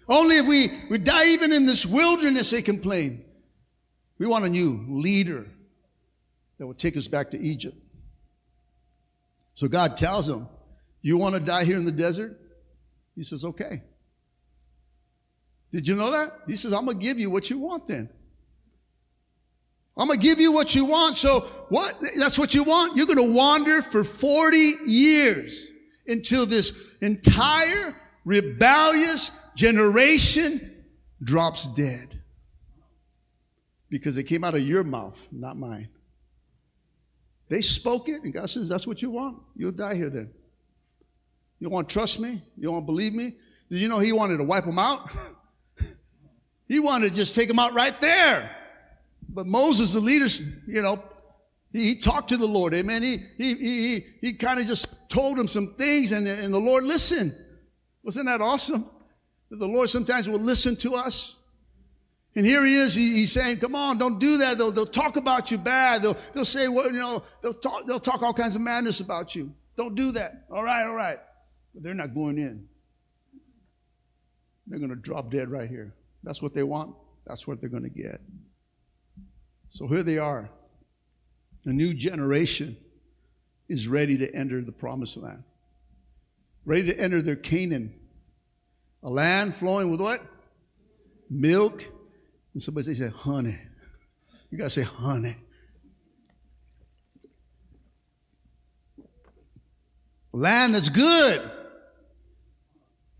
Only 0.07 0.37
if 0.37 0.47
we, 0.47 0.71
we 0.91 0.99
die 0.99 1.29
even 1.29 1.51
in 1.51 1.65
this 1.65 1.87
wilderness, 1.87 2.51
they 2.51 2.61
complain. 2.61 3.25
We 4.19 4.27
want 4.27 4.45
a 4.45 4.51
new 4.51 4.85
leader 4.87 5.47
that 6.59 6.67
will 6.67 6.75
take 6.75 6.99
us 6.99 7.09
back 7.09 7.31
to 7.31 7.41
Egypt. 7.41 7.79
So 9.55 9.67
God 9.67 9.97
tells 9.97 10.27
them, 10.27 10.47
You 11.01 11.17
want 11.17 11.37
to 11.37 11.41
die 11.41 11.65
here 11.65 11.79
in 11.79 11.87
the 11.87 11.93
desert? 11.93 12.39
He 13.15 13.23
says, 13.23 13.47
Okay. 13.47 13.83
Did 15.75 15.89
you 15.89 15.97
know 15.97 16.13
that? 16.13 16.31
He 16.47 16.55
says, 16.55 16.73
I'm 16.73 16.85
going 16.85 17.01
to 17.01 17.05
give 17.05 17.19
you 17.19 17.31
what 17.31 17.51
you 17.51 17.59
want 17.59 17.89
then. 17.89 18.09
I'm 19.97 20.07
going 20.07 20.21
to 20.21 20.25
give 20.25 20.39
you 20.39 20.53
what 20.53 20.73
you 20.73 20.85
want. 20.85 21.17
So 21.17 21.41
what? 21.69 21.97
That's 22.17 22.39
what 22.39 22.55
you 22.55 22.63
want. 22.63 22.97
You're 22.97 23.09
going 23.09 23.19
to 23.19 23.35
wander 23.35 23.83
for 23.83 24.05
40 24.05 24.57
years 24.87 25.73
until 26.07 26.47
this 26.47 26.81
entire 27.01 28.01
rebellious 28.25 29.33
generation 29.57 30.85
drops 31.21 31.67
dead. 31.75 32.21
Because 33.89 34.17
it 34.17 34.25
came 34.25 34.45
out 34.45 34.55
of 34.55 34.63
your 34.63 34.85
mouth, 34.85 35.19
not 35.33 35.57
mine. 35.57 35.89
They 37.49 37.63
spoke 37.63 38.09
it, 38.09 38.23
and 38.23 38.33
God 38.33 38.49
says, 38.49 38.69
That's 38.69 38.87
what 38.87 39.03
you 39.03 39.11
want. 39.11 39.43
You'll 39.57 39.73
die 39.73 39.97
here 39.97 40.09
then. 40.09 40.31
You 41.59 41.69
want 41.69 41.89
to 41.89 41.93
trust 41.93 42.21
me? 42.21 42.41
You 42.57 42.71
want 42.71 42.85
to 42.85 42.87
believe 42.87 43.13
me? 43.13 43.33
Did 43.69 43.81
you 43.81 43.89
know 43.89 43.99
he 43.99 44.13
wanted 44.13 44.37
to 44.37 44.45
wipe 44.45 44.67
them 44.67 44.79
out? 44.79 45.11
He 46.67 46.79
wanted 46.81 47.11
to 47.11 47.15
just 47.15 47.35
take 47.35 47.49
them 47.49 47.59
out 47.59 47.75
right 47.75 47.99
there. 48.01 48.55
But 49.29 49.47
Moses, 49.47 49.93
the 49.93 50.01
leader, 50.01 50.27
you 50.67 50.83
know, 50.83 51.03
he, 51.73 51.85
he 51.85 51.95
talked 51.97 52.29
to 52.29 52.37
the 52.37 52.47
Lord. 52.47 52.75
Amen. 52.75 53.03
He, 53.03 53.19
he, 53.37 53.55
he, 53.55 54.07
he 54.21 54.33
kind 54.33 54.61
of 54.61 54.67
just 54.67 54.89
told 55.09 55.39
him 55.39 55.49
some 55.49 55.75
things 55.75 56.13
and, 56.13 56.27
and 56.27 56.55
the 56.55 56.59
Lord 56.61 56.85
listened. 56.85 57.35
Wasn't 58.03 58.27
that 58.27 58.41
awesome? 58.41 58.89
That 59.51 59.59
the 59.59 59.69
Lord 59.69 59.91
sometimes 59.91 60.29
will 60.29 60.39
listen 60.39 60.77
to 60.77 60.95
us. 60.95 61.41
And 62.37 62.45
here 62.45 62.65
he 62.65 62.75
is, 62.75 62.95
he, 62.95 63.15
he's 63.15 63.33
saying, 63.33 63.59
come 63.59 63.75
on, 63.75 63.97
don't 63.99 64.19
do 64.19 64.39
that. 64.39 64.59
They'll, 64.59 64.73
they'll 64.73 64.87
talk 64.87 65.17
about 65.17 65.51
you 65.51 65.59
bad. 65.59 66.03
They'll, 66.03 66.17
they'll 66.33 66.45
say, 66.45 66.67
well, 66.67 66.87
you 66.87 66.99
know, 66.99 67.23
they'll 67.43 67.55
talk, 67.55 67.87
they'll 67.87 68.01
talk 68.01 68.23
all 68.23 68.35
kinds 68.35 68.57
of 68.57 68.63
madness 68.63 69.01
about 69.01 69.37
you. 69.37 69.53
Don't 69.77 69.95
do 69.95 70.13
that. 70.13 70.45
All 70.51 70.65
right, 70.65 70.85
all 70.85 70.95
right. 70.95 71.19
But 71.73 71.83
they're 71.83 71.95
not 71.95 72.15
going 72.15 72.39
in. 72.39 72.69
They're 74.67 74.79
going 74.79 74.91
to 74.91 74.97
drop 74.97 75.31
dead 75.31 75.51
right 75.51 75.69
here. 75.69 75.95
That's 76.25 76.43
what 76.43 76.55
they 76.55 76.63
want. 76.63 76.95
That's 77.27 77.47
what 77.47 77.61
they're 77.61 77.71
going 77.71 77.85
to 77.85 77.89
get. 77.89 78.21
So 79.69 79.87
here 79.87 80.03
they 80.03 80.19
are. 80.19 80.51
A 81.67 81.73
new 81.73 81.95
generation 81.95 82.77
is 83.69 83.89
ready 83.89 84.19
to 84.19 84.35
enter 84.35 84.61
the 84.61 84.73
promised 84.73 85.17
land, 85.17 85.45
ready 86.65 86.87
to 86.87 86.99
enter 86.99 87.23
their 87.23 87.37
Canaan. 87.37 87.95
A 89.03 89.09
land 89.09 89.55
flowing 89.55 89.91
with 89.91 90.01
what? 90.01 90.21
Milk. 91.31 91.85
And 92.53 92.63
somebody 92.63 92.95
say, 92.95 93.09
honey. 93.09 93.57
You 94.51 94.59
got 94.59 94.65
to 94.65 94.71
say, 94.71 94.83
honey. 94.83 95.37
Land 100.35 100.75
that's 100.75 100.89
good, 100.89 101.49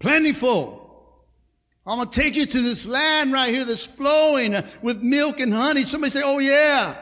plentiful, 0.01 0.84
I'm 1.87 1.99
going 1.99 2.09
to 2.09 2.21
take 2.21 2.37
you 2.37 2.47
to 2.47 2.61
this 2.63 2.87
land 2.87 3.33
right 3.33 3.53
here 3.53 3.65
that's 3.65 3.85
flowing 3.85 4.55
with 4.83 5.03
milk 5.03 5.41
and 5.41 5.53
honey. 5.53 5.83
Somebody 5.83 6.11
say, 6.11 6.23
Oh, 6.25 6.39
yeah. 6.39 6.97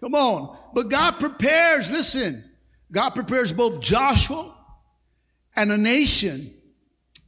Come 0.00 0.14
on. 0.14 0.56
But 0.74 0.88
God 0.88 1.18
prepares, 1.18 1.90
listen, 1.90 2.44
God 2.92 3.10
prepares 3.10 3.52
both 3.52 3.80
Joshua 3.80 4.54
and 5.56 5.70
a 5.70 5.78
nation 5.78 6.54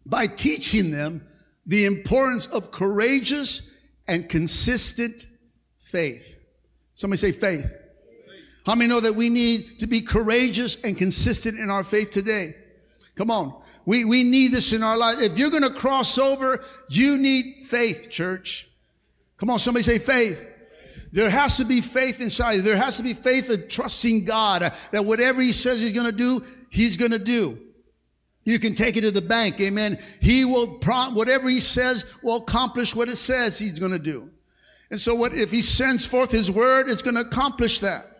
by 0.04 0.26
teaching 0.26 0.90
them 0.90 1.26
the 1.66 1.84
importance 1.84 2.46
of 2.46 2.70
courageous 2.70 3.70
and 4.06 4.28
consistent 4.28 5.26
faith. 5.78 6.38
Somebody 6.94 7.18
say 7.18 7.32
faith. 7.32 7.70
How 8.64 8.74
many 8.74 8.88
know 8.88 9.00
that 9.00 9.14
we 9.14 9.28
need 9.28 9.78
to 9.78 9.86
be 9.86 10.00
courageous 10.00 10.76
and 10.82 10.96
consistent 10.96 11.58
in 11.58 11.70
our 11.70 11.84
faith 11.84 12.10
today? 12.10 12.54
Come 13.14 13.30
on. 13.30 13.62
We, 13.86 14.04
we 14.04 14.24
need 14.24 14.52
this 14.52 14.72
in 14.72 14.82
our 14.82 14.98
life. 14.98 15.18
If 15.20 15.38
you're 15.38 15.50
going 15.50 15.62
to 15.62 15.70
cross 15.70 16.18
over, 16.18 16.62
you 16.88 17.16
need 17.16 17.62
faith, 17.62 18.10
church. 18.10 18.68
Come 19.38 19.48
on, 19.48 19.60
somebody 19.60 19.84
say 19.84 19.98
faith. 19.98 20.44
There 21.12 21.30
has 21.30 21.56
to 21.58 21.64
be 21.64 21.80
faith 21.80 22.20
inside. 22.20 22.58
There 22.58 22.76
has 22.76 22.96
to 22.96 23.02
be 23.02 23.14
faith 23.14 23.48
in 23.48 23.68
trusting 23.68 24.24
God 24.24 24.64
uh, 24.64 24.70
that 24.90 25.04
whatever 25.04 25.40
He 25.40 25.52
says 25.52 25.80
He's 25.80 25.92
going 25.92 26.10
to 26.10 26.16
do, 26.16 26.44
He's 26.68 26.96
going 26.96 27.12
to 27.12 27.18
do. 27.18 27.58
You 28.44 28.58
can 28.58 28.74
take 28.74 28.96
it 28.96 29.02
to 29.02 29.10
the 29.10 29.22
bank. 29.22 29.60
Amen. 29.60 29.98
He 30.20 30.44
will 30.44 30.78
prompt 30.78 31.16
whatever 31.16 31.48
He 31.48 31.60
says 31.60 32.12
will 32.22 32.36
accomplish 32.36 32.94
what 32.94 33.08
it 33.08 33.16
says 33.16 33.58
He's 33.58 33.78
going 33.78 33.92
to 33.92 33.98
do. 34.00 34.30
And 34.90 35.00
so 35.00 35.14
what, 35.14 35.32
if 35.32 35.50
He 35.50 35.62
sends 35.62 36.04
forth 36.04 36.32
His 36.32 36.50
word, 36.50 36.88
it's 36.88 37.02
going 37.02 37.14
to 37.14 37.22
accomplish 37.22 37.80
that. 37.80 38.15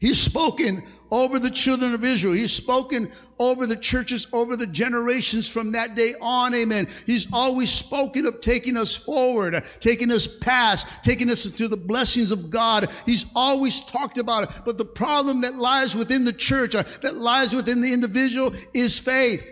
He's 0.00 0.18
spoken 0.18 0.82
over 1.10 1.38
the 1.38 1.50
children 1.50 1.92
of 1.92 2.02
Israel. 2.04 2.32
He's 2.32 2.52
spoken 2.52 3.12
over 3.38 3.66
the 3.66 3.76
churches, 3.76 4.26
over 4.32 4.56
the 4.56 4.66
generations 4.66 5.46
from 5.46 5.72
that 5.72 5.94
day 5.94 6.14
on. 6.22 6.54
Amen. 6.54 6.88
He's 7.04 7.30
always 7.30 7.70
spoken 7.70 8.24
of 8.24 8.40
taking 8.40 8.78
us 8.78 8.96
forward, 8.96 9.62
taking 9.78 10.10
us 10.10 10.26
past, 10.38 10.88
taking 11.04 11.28
us 11.28 11.42
to 11.50 11.68
the 11.68 11.76
blessings 11.76 12.30
of 12.30 12.48
God. 12.48 12.90
He's 13.04 13.26
always 13.36 13.84
talked 13.84 14.16
about 14.16 14.44
it. 14.44 14.62
But 14.64 14.78
the 14.78 14.86
problem 14.86 15.42
that 15.42 15.58
lies 15.58 15.94
within 15.94 16.24
the 16.24 16.32
church, 16.32 16.74
uh, 16.74 16.84
that 17.02 17.16
lies 17.16 17.54
within 17.54 17.82
the 17.82 17.92
individual 17.92 18.54
is 18.72 18.98
faith. 18.98 19.46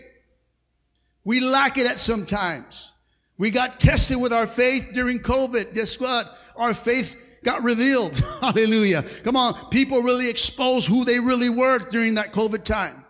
We 1.24 1.40
lack 1.40 1.76
it 1.76 1.86
at 1.86 1.98
sometimes. 1.98 2.94
We 3.36 3.50
got 3.50 3.78
tested 3.78 4.18
with 4.18 4.32
our 4.32 4.46
faith 4.46 4.92
during 4.94 5.18
COVID. 5.18 5.74
Guess 5.74 6.00
what? 6.00 6.38
Our 6.56 6.72
faith 6.72 7.16
got 7.48 7.62
revealed. 7.62 8.18
Hallelujah. 8.42 9.02
Come 9.24 9.34
on. 9.34 9.54
People 9.70 10.02
really 10.02 10.28
exposed 10.28 10.86
who 10.86 11.06
they 11.06 11.18
really 11.18 11.48
were 11.48 11.78
during 11.78 12.14
that 12.16 12.30
COVID 12.32 12.62
time. 12.62 13.04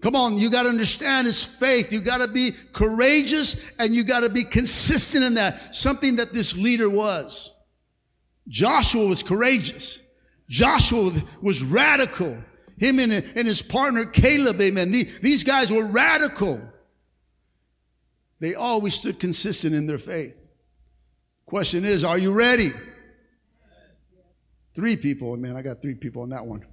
Come 0.00 0.16
on. 0.16 0.36
You 0.36 0.50
got 0.50 0.64
to 0.64 0.68
understand 0.68 1.28
it's 1.28 1.44
faith. 1.44 1.92
You 1.92 2.00
got 2.00 2.18
to 2.18 2.26
be 2.26 2.50
courageous 2.72 3.54
and 3.78 3.94
you 3.94 4.02
got 4.02 4.20
to 4.20 4.28
be 4.28 4.42
consistent 4.42 5.24
in 5.24 5.34
that. 5.34 5.76
Something 5.76 6.16
that 6.16 6.32
this 6.32 6.56
leader 6.56 6.90
was. 6.90 7.54
Joshua 8.48 9.06
was 9.06 9.22
courageous. 9.22 10.00
Joshua 10.48 11.12
was 11.40 11.62
radical. 11.62 12.36
Him 12.78 12.98
and, 12.98 13.12
and 13.12 13.46
his 13.46 13.62
partner 13.62 14.06
Caleb, 14.06 14.60
amen. 14.60 14.90
These 14.90 15.44
guys 15.44 15.70
were 15.70 15.86
radical. 15.86 16.60
They 18.40 18.56
always 18.56 18.94
stood 18.94 19.20
consistent 19.20 19.72
in 19.72 19.86
their 19.86 19.98
faith. 19.98 20.34
Question 21.46 21.84
is, 21.84 22.02
are 22.02 22.18
you 22.18 22.32
ready? 22.32 22.72
Three 24.74 24.96
people. 24.96 25.36
Man, 25.36 25.56
I 25.56 25.62
got 25.62 25.82
three 25.82 25.94
people 25.94 26.22
on 26.22 26.30
that 26.30 26.44
one. 26.44 26.64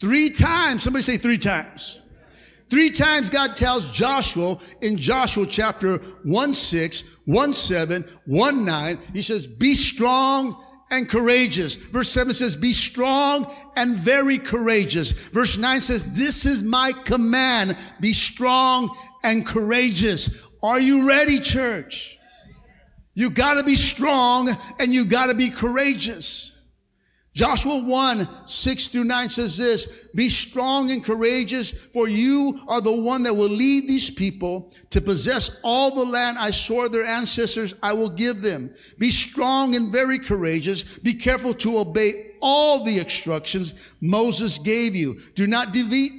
Three 0.00 0.30
times. 0.30 0.82
Somebody 0.82 1.02
say 1.02 1.16
three 1.16 1.38
times. 1.38 2.00
Three 2.70 2.90
times 2.90 3.30
God 3.30 3.56
tells 3.56 3.90
Joshua 3.90 4.56
in 4.80 4.96
Joshua 4.96 5.44
chapter 5.44 5.98
1 5.98 6.54
6, 6.54 7.04
1 7.24 7.52
7, 7.52 8.04
1 8.26 8.64
9, 8.64 8.98
he 9.12 9.22
says, 9.22 9.46
Be 9.46 9.74
strong 9.74 10.64
and 10.92 11.08
courageous. 11.08 11.74
Verse 11.74 12.08
7 12.08 12.32
says, 12.32 12.54
Be 12.54 12.72
strong 12.72 13.52
and 13.74 13.96
very 13.96 14.38
courageous. 14.38 15.10
Verse 15.10 15.58
9 15.58 15.80
says, 15.80 16.16
This 16.16 16.46
is 16.46 16.62
my 16.62 16.92
command. 17.04 17.76
Be 18.00 18.12
strong 18.12 18.96
and 19.24 19.44
courageous. 19.44 20.46
Are 20.62 20.80
you 20.80 21.08
ready, 21.08 21.40
church? 21.40 22.19
You 23.14 23.30
gotta 23.30 23.64
be 23.64 23.74
strong 23.74 24.48
and 24.78 24.94
you 24.94 25.04
gotta 25.04 25.34
be 25.34 25.50
courageous. 25.50 26.52
Joshua 27.32 27.78
1, 27.78 28.28
6 28.44 28.88
through 28.88 29.04
9 29.04 29.28
says 29.28 29.56
this, 29.56 30.08
be 30.16 30.28
strong 30.28 30.90
and 30.90 31.04
courageous, 31.04 31.70
for 31.70 32.08
you 32.08 32.60
are 32.66 32.80
the 32.80 32.92
one 32.92 33.22
that 33.22 33.34
will 33.34 33.48
lead 33.48 33.88
these 33.88 34.10
people 34.10 34.72
to 34.90 35.00
possess 35.00 35.60
all 35.62 35.94
the 35.94 36.04
land 36.04 36.38
I 36.38 36.50
swore 36.50 36.88
their 36.88 37.04
ancestors 37.04 37.74
I 37.84 37.92
will 37.92 38.08
give 38.08 38.42
them. 38.42 38.74
Be 38.98 39.10
strong 39.10 39.76
and 39.76 39.92
very 39.92 40.18
courageous. 40.18 40.98
Be 40.98 41.14
careful 41.14 41.54
to 41.54 41.78
obey 41.78 42.32
all 42.40 42.82
the 42.82 42.98
instructions 42.98 43.94
Moses 44.00 44.58
gave 44.58 44.96
you. 44.96 45.20
Do 45.36 45.46
not 45.46 45.72
deviate. 45.72 46.12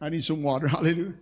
I 0.00 0.08
need 0.10 0.24
some 0.24 0.42
water. 0.42 0.68
Hallelujah. 0.68 1.14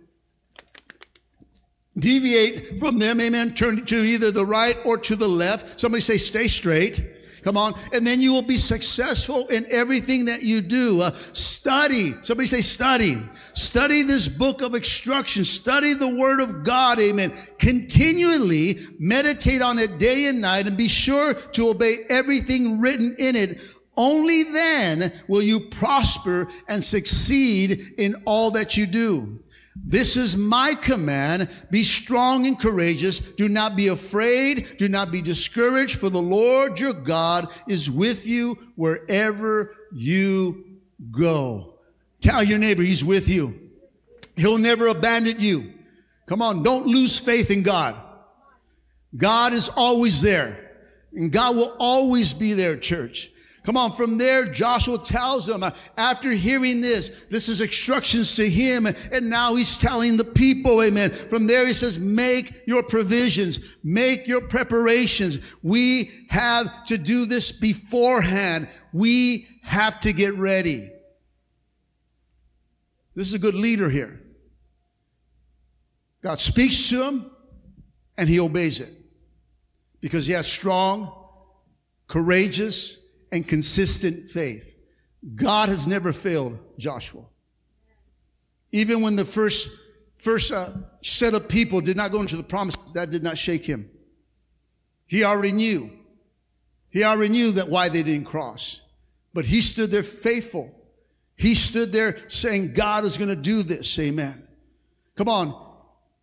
Deviate 1.97 2.79
from 2.79 2.99
them. 2.99 3.19
Amen. 3.19 3.53
Turn 3.53 3.85
to 3.85 3.95
either 3.95 4.31
the 4.31 4.45
right 4.45 4.77
or 4.85 4.97
to 4.99 5.15
the 5.15 5.27
left. 5.27 5.79
Somebody 5.79 6.01
say, 6.01 6.17
stay 6.17 6.47
straight. 6.47 7.03
Come 7.43 7.55
on. 7.55 7.79
And 7.93 8.05
then 8.05 8.19
you 8.19 8.33
will 8.33 8.41
be 8.41 8.57
successful 8.57 9.47
in 9.47 9.65
everything 9.69 10.25
that 10.25 10.43
you 10.43 10.59
do. 10.59 11.01
Uh, 11.01 11.11
study. 11.31 12.13
Somebody 12.21 12.47
say 12.47 12.61
study. 12.61 13.21
Study 13.53 14.03
this 14.03 14.27
book 14.27 14.61
of 14.61 14.75
instructions. 14.75 15.49
Study 15.49 15.93
the 15.93 16.07
word 16.07 16.41
of 16.41 16.63
God. 16.63 16.99
Amen. 16.99 17.31
Continually 17.57 18.79
meditate 18.99 19.61
on 19.61 19.79
it 19.79 19.97
day 19.97 20.25
and 20.25 20.41
night 20.41 20.67
and 20.67 20.77
be 20.77 20.89
sure 20.89 21.33
to 21.33 21.69
obey 21.69 21.99
everything 22.09 22.81
written 22.81 23.15
in 23.17 23.35
it. 23.35 23.61
Only 23.95 24.43
then 24.43 25.11
will 25.27 25.41
you 25.41 25.59
prosper 25.59 26.49
and 26.67 26.83
succeed 26.83 27.95
in 27.97 28.15
all 28.25 28.51
that 28.51 28.77
you 28.77 28.85
do. 28.85 29.39
This 29.85 30.17
is 30.17 30.35
my 30.35 30.73
command. 30.73 31.49
Be 31.71 31.83
strong 31.83 32.45
and 32.45 32.59
courageous. 32.59 33.19
Do 33.19 33.47
not 33.47 33.75
be 33.75 33.87
afraid. 33.87 34.77
Do 34.77 34.89
not 34.89 35.11
be 35.11 35.21
discouraged, 35.21 35.99
for 35.99 36.09
the 36.09 36.21
Lord 36.21 36.79
your 36.79 36.93
God 36.93 37.47
is 37.67 37.89
with 37.89 38.27
you 38.27 38.57
wherever 38.75 39.75
you 39.93 40.65
go. 41.11 41.75
Tell 42.21 42.43
your 42.43 42.59
neighbor 42.59 42.83
he's 42.83 43.05
with 43.05 43.29
you. 43.29 43.59
He'll 44.35 44.57
never 44.57 44.87
abandon 44.87 45.39
you. 45.39 45.73
Come 46.27 46.41
on, 46.41 46.63
don't 46.63 46.87
lose 46.87 47.19
faith 47.19 47.49
in 47.49 47.63
God. 47.63 47.95
God 49.15 49.53
is 49.53 49.69
always 49.69 50.21
there. 50.21 50.63
And 51.13 51.31
God 51.31 51.55
will 51.55 51.75
always 51.79 52.33
be 52.33 52.53
there, 52.53 52.77
church. 52.77 53.31
Come 53.67 53.75
on, 53.75 53.91
from 53.91 54.17
there, 54.17 54.45
Joshua 54.45 54.97
tells 54.97 55.45
them, 55.45 55.61
after 55.97 56.31
hearing 56.31 56.79
this, 56.79 57.25
this 57.29 57.49
is 57.49 57.59
instructions 57.59 58.33
to 58.35 58.49
him, 58.49 58.87
and 59.11 59.29
now 59.29 59.55
he's 59.55 59.77
telling 59.77 60.15
the 60.15 60.23
people, 60.23 60.81
amen. 60.81 61.09
From 61.11 61.47
there, 61.47 61.67
he 61.67 61.73
says, 61.73 61.99
make 61.99 62.65
your 62.65 62.81
provisions, 62.81 63.59
make 63.83 64.25
your 64.25 64.39
preparations. 64.39 65.57
We 65.63 66.11
have 66.29 66.85
to 66.85 66.97
do 66.97 67.25
this 67.25 67.51
beforehand. 67.51 68.69
We 68.93 69.49
have 69.63 69.99
to 69.99 70.13
get 70.13 70.33
ready. 70.35 70.89
This 73.15 73.27
is 73.27 73.33
a 73.33 73.39
good 73.39 73.53
leader 73.53 73.89
here. 73.89 74.21
God 76.23 76.39
speaks 76.39 76.87
to 76.91 77.03
him, 77.03 77.31
and 78.17 78.29
he 78.29 78.39
obeys 78.39 78.79
it 78.79 78.93
because 79.99 80.25
he 80.25 80.31
has 80.31 80.47
strong, 80.47 81.11
courageous, 82.07 82.99
and 83.31 83.47
consistent 83.47 84.29
faith. 84.29 84.75
God 85.35 85.69
has 85.69 85.87
never 85.87 86.13
failed 86.13 86.57
Joshua. 86.77 87.25
Even 88.71 89.01
when 89.01 89.15
the 89.15 89.25
first, 89.25 89.69
first 90.17 90.51
uh, 90.51 90.69
set 91.01 91.33
of 91.33 91.47
people 91.47 91.81
did 91.81 91.97
not 91.97 92.11
go 92.11 92.21
into 92.21 92.37
the 92.37 92.43
promise, 92.43 92.75
that 92.93 93.09
did 93.09 93.23
not 93.23 93.37
shake 93.37 93.65
him. 93.65 93.89
He 95.05 95.23
already 95.23 95.53
knew. 95.53 95.91
He 96.89 97.03
already 97.03 97.31
knew 97.31 97.51
that 97.51 97.69
why 97.69 97.89
they 97.89 98.03
didn't 98.03 98.25
cross. 98.25 98.81
But 99.33 99.45
he 99.45 99.61
stood 99.61 99.91
there 99.91 100.03
faithful. 100.03 100.73
He 101.35 101.55
stood 101.55 101.91
there 101.91 102.17
saying, 102.29 102.73
God 102.73 103.05
is 103.05 103.17
going 103.17 103.29
to 103.29 103.35
do 103.35 103.63
this. 103.63 103.97
Amen. 103.99 104.47
Come 105.15 105.29
on. 105.29 105.65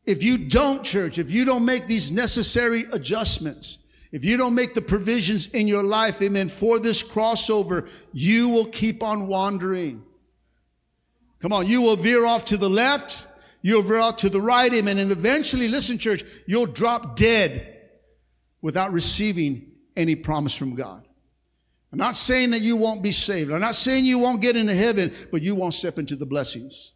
If 0.05 0.23
you 0.23 0.37
don't, 0.37 0.85
church, 0.85 1.19
if 1.19 1.31
you 1.31 1.45
don't 1.45 1.65
make 1.65 1.87
these 1.87 2.13
necessary 2.13 2.85
adjustments, 2.93 3.79
if 4.15 4.25
you 4.25 4.37
don't 4.37 4.55
make 4.55 4.75
the 4.75 4.81
provisions 4.81 5.49
in 5.49 5.67
your 5.67 5.83
life, 5.83 6.23
amen, 6.23 6.49
for 6.49 6.79
this 6.79 7.03
crossover, 7.03 7.91
you 8.13 8.49
will 8.49 8.67
keep 8.67 9.03
on 9.03 9.27
wandering. 9.27 10.05
Come 11.41 11.53
on, 11.53 11.67
you 11.67 11.83
will 11.83 11.97
veer 11.97 12.25
off 12.25 12.45
to 12.45 12.57
the 12.57 12.71
left, 12.71 13.27
you'll 13.61 13.83
veer 13.83 13.99
off 13.99 14.19
to 14.19 14.31
the 14.31 14.41
right, 14.41 14.73
amen, 14.73 14.99
and 14.99 15.11
eventually, 15.11 15.67
listen, 15.67 15.99
church, 15.99 16.23
you'll 16.47 16.67
drop 16.67 17.17
dead 17.17 17.77
without 18.63 18.93
receiving 18.93 19.73
any 19.97 20.15
promise 20.15 20.55
from 20.55 20.77
God. 20.77 21.05
I'm 21.91 21.99
not 21.99 22.15
saying 22.15 22.51
that 22.51 22.61
you 22.61 22.77
won't 22.77 23.03
be 23.03 23.11
saved. 23.11 23.51
I'm 23.51 23.61
not 23.61 23.75
saying 23.75 24.05
you 24.05 24.21
won't 24.21 24.41
get 24.41 24.55
into 24.55 24.75
heaven, 24.75 25.13
but 25.33 25.43
you 25.43 25.57
won't 25.57 25.75
step 25.75 25.99
into 25.99 26.15
the 26.15 26.25
blessings. 26.25 26.93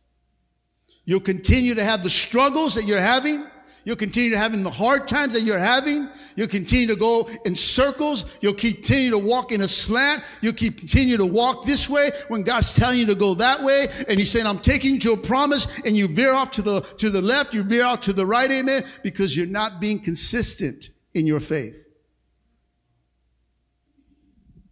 You'll 1.05 1.19
continue 1.19 1.75
to 1.75 1.83
have 1.83 2.05
the 2.05 2.11
struggles 2.11 2.77
that 2.77 2.85
you're 2.85 3.01
having. 3.01 3.45
You'll 3.85 3.97
continue 3.97 4.31
to 4.31 4.39
having 4.39 4.63
the 4.63 4.71
hard 4.71 5.09
times 5.09 5.33
that 5.35 5.43
you're 5.43 5.59
having. 5.59 6.09
You'll 6.37 6.49
continue 6.49 6.87
to 6.89 6.97
go 6.97 7.29
in 7.45 7.55
circles. 7.55 8.39
You'll 8.41 8.55
continue 8.55 9.11
to 9.11 9.19
walk 9.19 9.53
in 9.53 9.61
a 9.63 9.69
slant. 9.69 10.23
You'll 10.43 10.53
continue 10.53 11.17
to 11.17 11.27
walk 11.27 11.65
this 11.65 11.89
way 11.89 12.11
when 12.29 12.43
God's 12.43 12.73
telling 12.75 12.99
you 12.99 13.07
to 13.07 13.15
go 13.15 13.35
that 13.35 13.63
way. 13.63 13.89
And 14.09 14.19
He's 14.19 14.31
saying, 14.31 14.47
I'm 14.47 14.59
taking 14.59 14.95
you 14.95 15.01
to 15.01 15.13
a 15.13 15.17
promise 15.17 15.67
and 15.85 15.97
you 15.97 16.09
veer 16.09 16.35
off 16.35 16.51
to 16.53 16.63
the, 16.63 16.81
to 16.99 17.11
the 17.11 17.23
left. 17.23 17.55
You 17.55 17.63
veer 17.63 17.85
off 17.85 18.01
to 18.03 18.13
the 18.13 18.27
right. 18.27 18.51
Amen. 18.51 18.83
Because 19.03 19.37
you're 19.37 19.47
not 19.47 19.81
being 19.81 19.99
consistent 19.99 20.91
in 21.15 21.27
your 21.27 21.41
faith. 21.41 21.87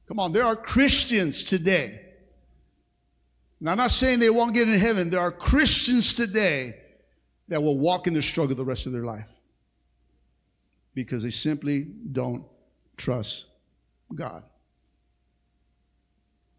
Come 0.08 0.20
on. 0.20 0.32
There 0.32 0.44
are 0.44 0.56
Christians 0.56 1.44
today. 1.44 2.00
And 3.60 3.70
I'm 3.70 3.78
not 3.78 3.90
saying 3.90 4.18
they 4.18 4.30
won't 4.30 4.54
get 4.54 4.68
in 4.68 4.78
heaven. 4.78 5.10
There 5.10 5.20
are 5.20 5.32
Christians 5.32 6.14
today 6.14 6.74
that 7.48 7.62
will 7.62 7.78
walk 7.78 8.06
in 8.06 8.14
the 8.14 8.22
struggle 8.22 8.56
the 8.56 8.64
rest 8.64 8.86
of 8.86 8.92
their 8.92 9.04
life 9.04 9.26
because 10.94 11.22
they 11.22 11.30
simply 11.30 11.82
don't 11.82 12.44
trust 12.96 13.46
God. 14.14 14.42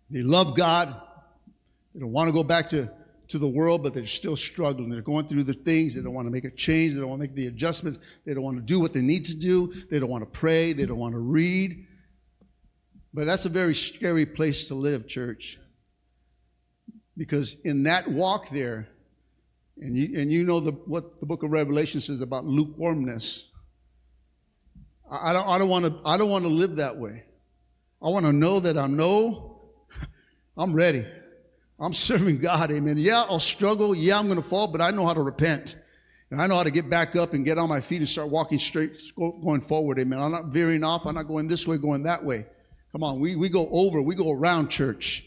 They 0.10 0.22
love 0.22 0.56
God. 0.56 0.96
They 1.94 2.00
don't 2.00 2.12
want 2.12 2.30
to 2.30 2.34
go 2.34 2.44
back 2.44 2.70
to, 2.70 2.90
to 3.30 3.38
the 3.40 3.48
world, 3.48 3.84
but 3.84 3.94
they're 3.94 4.06
still 4.06 4.36
struggling. 4.36 4.90
They're 4.90 5.02
going 5.02 5.28
through 5.28 5.44
the 5.44 5.54
things. 5.54 5.96
They 5.96 6.02
don't 6.02 6.14
want 6.14 6.28
to 6.28 6.32
make 6.32 6.46
a 6.46 6.52
change. 6.52 6.94
They 6.94 7.00
don't 7.00 7.10
want 7.10 7.22
to 7.22 7.28
make 7.28 7.36
the 7.36 7.48
adjustments. 7.48 8.00
They 8.26 8.34
don't 8.34 8.44
want 8.44 8.58
to 8.58 8.64
do 8.64 8.80
what 8.80 8.94
they 8.94 9.02
need 9.02 9.26
to 9.26 9.36
do. 9.36 9.74
They 9.90 10.00
don't 10.00 10.10
want 10.10 10.24
to 10.24 10.30
pray. 10.30 10.74
They 10.74 10.86
don't 10.86 11.00
want 11.00 11.14
to 11.14 11.20
read. 11.20 11.86
But 13.14 13.26
that's 13.26 13.46
a 13.46 13.50
very 13.50 13.74
scary 13.74 14.26
place 14.26 14.68
to 14.68 14.76
live, 14.76 15.08
church. 15.08 15.60
Because 17.18 17.56
in 17.66 17.84
that 17.84 18.08
walk 18.08 18.50
there, 18.50 18.88
and 19.82 19.98
you, 19.98 20.20
and 20.20 20.32
you 20.32 20.44
know 20.44 20.60
the, 20.60 20.72
what 20.72 21.20
the 21.20 21.26
book 21.26 21.44
of 21.44 21.52
Revelation 21.52 22.02
says 22.02 22.22
about 22.22 22.46
lukewarmness. 22.46 23.50
I, 25.10 25.30
I 25.30 25.34
don't, 25.34 25.48
I 25.48 25.58
don't 25.58 25.70
want 25.70 25.86
to, 25.86 26.00
I 26.06 26.18
don't 26.18 26.30
want 26.30 26.44
to 26.44 26.50
live 26.50 26.78
that 26.78 26.98
way. 26.98 27.24
I 28.02 28.10
want 28.10 28.26
to 28.26 28.34
know 28.34 28.60
that 28.60 28.78
I 28.78 28.88
know 28.88 29.62
I'm 30.58 30.74
ready. 30.74 31.06
I'm 31.80 31.94
serving 31.94 32.40
God. 32.40 32.72
Amen. 32.72 32.98
Yeah, 32.98 33.26
I'll 33.30 33.40
struggle. 33.40 33.94
Yeah, 33.94 34.18
I'm 34.18 34.26
going 34.26 34.42
to 34.42 34.48
fall, 34.48 34.68
but 34.68 34.82
I 34.82 34.92
know 34.92 35.06
how 35.06 35.14
to 35.14 35.22
repent. 35.22 35.76
And 36.30 36.42
I 36.42 36.48
know 36.48 36.56
how 36.56 36.64
to 36.64 36.72
get 36.72 36.90
back 36.90 37.16
up 37.16 37.34
and 37.34 37.46
get 37.46 37.58
on 37.58 37.70
my 37.70 37.80
feet 37.80 38.00
and 38.00 38.10
start 38.10 38.30
walking 38.30 38.60
straight, 38.60 39.00
going 39.16 39.62
forward. 39.62 40.00
Amen. 40.00 40.20
I'm 40.20 40.32
not 40.32 40.48
veering 40.48 40.84
off. 40.84 41.06
I'm 41.06 41.16
not 41.16 41.28
going 41.28 41.48
this 41.48 41.68
way, 41.68 41.78
going 41.78 42.04
that 42.04 42.24
way. 42.24 42.46
Come 42.92 43.04
on. 43.04 43.20
We, 43.20 43.36
we 43.36 43.48
go 43.48 43.70
over. 43.72 44.02
We 44.02 44.16
go 44.16 44.32
around 44.32 44.70
church. 44.70 45.26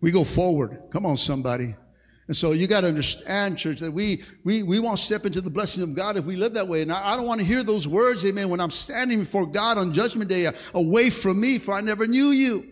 We 0.00 0.12
go 0.12 0.22
forward. 0.22 0.82
Come 0.92 1.06
on, 1.06 1.16
somebody. 1.16 1.74
And 2.28 2.36
so 2.36 2.52
you 2.52 2.66
got 2.66 2.82
to 2.82 2.88
understand, 2.88 3.56
church, 3.58 3.80
that 3.80 3.90
we, 3.90 4.22
we, 4.44 4.62
we 4.62 4.78
won't 4.78 4.98
step 4.98 5.24
into 5.24 5.40
the 5.40 5.48
blessings 5.48 5.82
of 5.82 5.94
God 5.94 6.18
if 6.18 6.26
we 6.26 6.36
live 6.36 6.54
that 6.54 6.68
way. 6.68 6.82
And 6.82 6.92
I, 6.92 7.14
I 7.14 7.16
don't 7.16 7.26
want 7.26 7.40
to 7.40 7.46
hear 7.46 7.62
those 7.62 7.88
words, 7.88 8.24
amen, 8.26 8.50
when 8.50 8.60
I'm 8.60 8.70
standing 8.70 9.20
before 9.20 9.46
God 9.46 9.78
on 9.78 9.94
judgment 9.94 10.28
day, 10.28 10.46
uh, 10.46 10.52
away 10.74 11.08
from 11.08 11.40
me, 11.40 11.58
for 11.58 11.72
I 11.72 11.80
never 11.80 12.06
knew 12.06 12.26
you. 12.26 12.66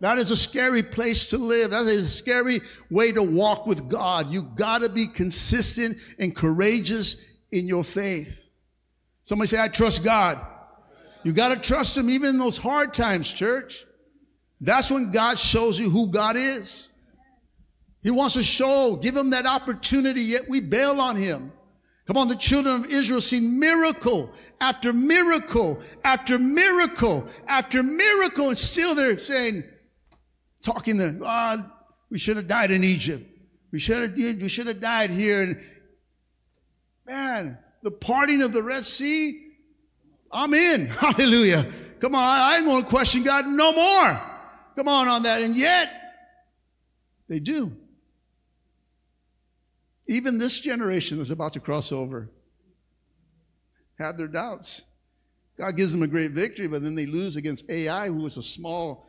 That 0.00 0.18
is 0.18 0.32
a 0.32 0.36
scary 0.36 0.82
place 0.82 1.26
to 1.26 1.38
live. 1.38 1.70
That 1.70 1.86
is 1.86 2.06
a 2.06 2.10
scary 2.10 2.60
way 2.90 3.12
to 3.12 3.22
walk 3.22 3.66
with 3.66 3.88
God. 3.88 4.32
You 4.32 4.42
got 4.42 4.82
to 4.82 4.88
be 4.88 5.06
consistent 5.06 5.98
and 6.18 6.34
courageous 6.34 7.16
in 7.52 7.68
your 7.68 7.84
faith. 7.84 8.44
Somebody 9.22 9.48
say, 9.48 9.62
I 9.62 9.68
trust 9.68 10.04
God. 10.04 10.44
You 11.22 11.32
got 11.32 11.54
to 11.54 11.56
trust 11.56 11.96
Him 11.96 12.10
even 12.10 12.30
in 12.30 12.38
those 12.38 12.58
hard 12.58 12.92
times, 12.92 13.32
church. 13.32 13.86
That's 14.60 14.90
when 14.90 15.12
God 15.12 15.38
shows 15.38 15.78
you 15.78 15.88
who 15.88 16.08
God 16.08 16.36
is. 16.36 16.90
He 18.02 18.10
wants 18.10 18.34
to 18.34 18.42
show, 18.42 18.98
give 19.00 19.16
him 19.16 19.30
that 19.30 19.46
opportunity, 19.46 20.22
yet 20.22 20.48
we 20.48 20.60
bail 20.60 21.00
on 21.00 21.16
him. 21.16 21.52
Come 22.06 22.18
on, 22.18 22.28
the 22.28 22.36
children 22.36 22.84
of 22.84 22.86
Israel 22.86 23.20
see 23.20 23.40
miracle 23.40 24.30
after 24.60 24.92
miracle 24.92 25.80
after 26.04 26.38
miracle 26.38 27.26
after 27.48 27.82
miracle, 27.82 28.50
and 28.50 28.58
still 28.58 28.94
they're 28.94 29.18
saying, 29.18 29.64
talking 30.62 30.98
the, 30.98 31.20
ah, 31.24 31.56
oh, 31.58 31.72
we 32.08 32.18
should 32.18 32.36
have 32.36 32.46
died 32.46 32.70
in 32.70 32.84
Egypt. 32.84 33.24
We 33.72 33.80
should 33.80 34.02
have, 34.02 34.14
we 34.14 34.48
should 34.48 34.68
have 34.68 34.80
died 34.80 35.10
here. 35.10 35.42
And 35.42 35.60
man, 37.06 37.58
the 37.82 37.90
parting 37.90 38.40
of 38.42 38.52
the 38.52 38.62
Red 38.62 38.84
Sea, 38.84 39.42
I'm 40.30 40.54
in. 40.54 40.86
Hallelujah. 40.86 41.66
Come 41.98 42.14
on, 42.14 42.22
I 42.22 42.56
ain't 42.58 42.66
going 42.66 42.82
to 42.82 42.88
question 42.88 43.24
God 43.24 43.48
no 43.48 43.72
more. 43.72 44.20
Come 44.76 44.86
on 44.86 45.08
on 45.08 45.22
that. 45.24 45.42
And 45.42 45.56
yet, 45.56 45.90
they 47.28 47.40
do. 47.40 47.76
Even 50.06 50.38
this 50.38 50.60
generation 50.60 51.18
that's 51.18 51.30
about 51.30 51.52
to 51.54 51.60
cross 51.60 51.92
over 51.92 52.30
had 53.98 54.18
their 54.18 54.28
doubts. 54.28 54.84
God 55.58 55.76
gives 55.76 55.92
them 55.92 56.02
a 56.02 56.06
great 56.06 56.32
victory, 56.32 56.68
but 56.68 56.82
then 56.82 56.94
they 56.94 57.06
lose 57.06 57.36
against 57.36 57.68
Ai, 57.70 58.08
who 58.08 58.22
was 58.22 58.36
a 58.36 58.42
small 58.42 59.06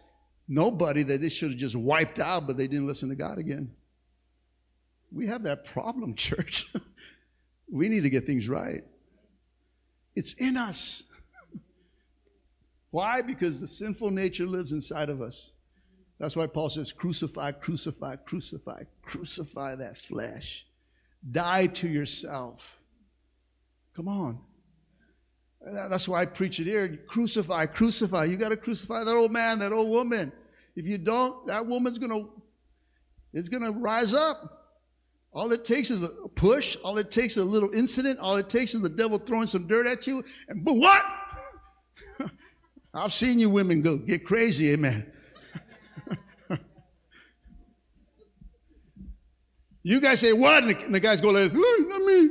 nobody 0.48 1.04
that 1.04 1.22
they 1.22 1.30
should 1.30 1.52
have 1.52 1.60
just 1.60 1.76
wiped 1.76 2.20
out, 2.20 2.48
but 2.48 2.58
they 2.58 2.68
didn't 2.68 2.88
listen 2.88 3.10
to 3.10 3.16
God 3.16 3.38
again. 3.38 3.72
We 5.12 5.28
have 5.28 5.44
that 5.44 5.66
problem, 5.66 6.16
church. 6.16 6.74
we 7.70 7.90
need 7.90 8.04
to 8.04 8.10
get 8.10 8.26
things 8.26 8.48
right. 8.48 8.84
It's 10.16 10.34
in 10.34 10.58
us. 10.58 11.04
Why? 12.92 13.22
Because 13.22 13.60
the 13.60 13.68
sinful 13.68 14.12
nature 14.12 14.48
lives 14.48 14.72
inside 14.72 15.10
of 15.10 15.22
us. 15.22 15.54
That's 16.20 16.36
why 16.36 16.48
Paul 16.48 16.70
says, 16.70 16.92
crucify, 16.92 17.52
crucify, 17.52 18.16
crucify, 18.16 18.84
crucify 19.04 19.76
that 19.76 20.00
flesh. 20.00 20.67
Die 21.30 21.68
to 21.68 21.88
yourself. 21.88 22.80
Come 23.96 24.08
on. 24.08 24.40
That's 25.62 26.08
why 26.08 26.22
I 26.22 26.26
preach 26.26 26.60
it 26.60 26.66
here. 26.66 26.98
Crucify, 27.08 27.66
crucify. 27.66 28.26
You 28.26 28.38
got 28.38 28.50
to 28.50 28.58
crucify 28.58 29.04
that 29.04 29.12
old 29.12 29.32
man, 29.32 29.60
that 29.60 29.74
old 29.74 29.90
woman. 29.90 30.32
If 30.76 30.86
you 30.86 30.98
don't, 30.98 31.48
that 31.48 31.66
woman's 31.66 31.98
gonna, 31.98 32.26
it's 33.34 33.50
gonna 33.50 33.72
rise 33.72 34.14
up. 34.14 34.58
All 35.34 35.52
it 35.52 35.66
takes 35.66 35.92
is 35.92 36.04
a 36.04 36.10
push. 36.36 36.78
All 36.84 36.98
it 36.98 37.12
takes 37.12 37.36
is 37.36 37.44
a 37.44 37.46
little 37.46 37.72
incident. 37.74 38.20
All 38.20 38.38
it 38.38 38.50
takes 38.50 38.74
is 38.74 38.82
the 38.82 38.90
devil 38.90 39.18
throwing 39.18 39.48
some 39.48 39.68
dirt 39.68 39.88
at 39.88 40.08
you. 40.08 40.24
And 40.48 40.64
but 40.64 40.76
what? 40.76 41.04
I've 42.94 43.14
seen 43.14 43.40
you 43.40 43.50
women 43.50 43.82
go 43.82 43.98
get 43.98 44.26
crazy, 44.26 44.72
amen. 44.72 45.12
You 49.88 50.02
guys 50.02 50.20
say 50.20 50.34
what? 50.34 50.64
And 50.64 50.72
the, 50.76 50.86
and 50.86 50.94
the 50.94 51.00
guys 51.00 51.22
go 51.22 51.30
like, 51.30 51.52
oh, 51.56 51.86
not 51.88 52.02
me. 52.02 52.30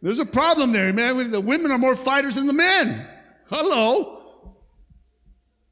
There's 0.00 0.20
a 0.20 0.26
problem 0.26 0.70
there, 0.70 0.92
man. 0.92 1.30
The 1.30 1.40
women 1.40 1.72
are 1.72 1.78
more 1.78 1.96
fighters 1.96 2.36
than 2.36 2.46
the 2.46 2.52
men. 2.52 3.04
Hello. 3.50 4.17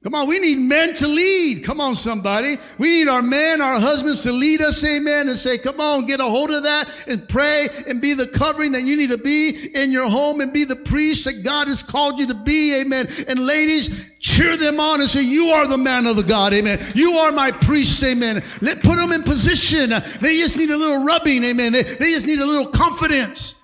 Come 0.07 0.15
on, 0.15 0.29
we 0.29 0.39
need 0.39 0.61
men 0.61 0.95
to 0.95 1.09
lead. 1.09 1.65
Come 1.65 1.81
on, 1.81 1.97
somebody. 1.97 2.59
We 2.79 2.93
need 2.93 3.09
our 3.09 3.23
men, 3.23 3.61
our 3.61 3.81
husbands 3.81 4.23
to 4.23 4.31
lead 4.31 4.63
us, 4.63 4.85
amen, 4.85 5.29
and 5.29 5.37
say, 5.37 5.59
come 5.59 5.81
on, 5.81 6.07
get 6.07 6.21
a 6.21 6.25
hold 6.25 6.53
of 6.53 6.63
that 6.63 6.89
and 7.09 7.29
pray 7.29 7.69
and 7.89 8.01
be 8.01 8.15
the 8.15 8.29
covering 8.29 8.71
that 8.71 8.83
you 8.83 8.97
need 8.97 9.11
to 9.11 9.19
be 9.19 9.69
in 9.75 9.91
your 9.91 10.09
home 10.09 10.41
and 10.41 10.53
be 10.53 10.63
the 10.63 10.77
priest 10.77 11.25
that 11.25 11.43
God 11.43 11.67
has 11.67 11.83
called 11.83 12.21
you 12.21 12.29
to 12.29 12.35
be, 12.35 12.77
amen. 12.83 13.09
And 13.27 13.47
ladies, 13.47 14.09
cheer 14.21 14.57
them 14.57 14.79
on 14.79 15.01
and 15.01 15.11
say, 15.11 15.25
you 15.25 15.47
are 15.47 15.67
the 15.67 15.77
man 15.77 16.07
of 16.07 16.15
the 16.15 16.23
God, 16.23 16.55
amen. 16.55 16.79
You 16.95 17.11
are 17.15 17.33
my 17.33 17.51
priest, 17.51 18.01
amen. 18.05 18.45
Let, 18.61 18.85
put 18.85 18.99
them 18.99 19.11
in 19.11 19.25
position. 19.25 19.91
They 20.21 20.37
just 20.37 20.57
need 20.57 20.71
a 20.71 20.77
little 20.77 21.05
rubbing, 21.05 21.43
amen. 21.43 21.73
They, 21.73 21.83
they 21.83 22.13
just 22.13 22.29
need 22.29 22.39
a 22.39 22.47
little 22.47 22.71
confidence. 22.71 23.61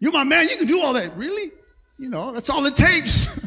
You're 0.00 0.10
my 0.10 0.24
man, 0.24 0.48
you 0.48 0.56
can 0.56 0.66
do 0.66 0.80
all 0.80 0.92
that. 0.94 1.16
Really? 1.16 1.52
You 1.98 2.10
know, 2.10 2.32
that's 2.32 2.50
all 2.50 2.66
it 2.66 2.76
takes. 2.76 3.38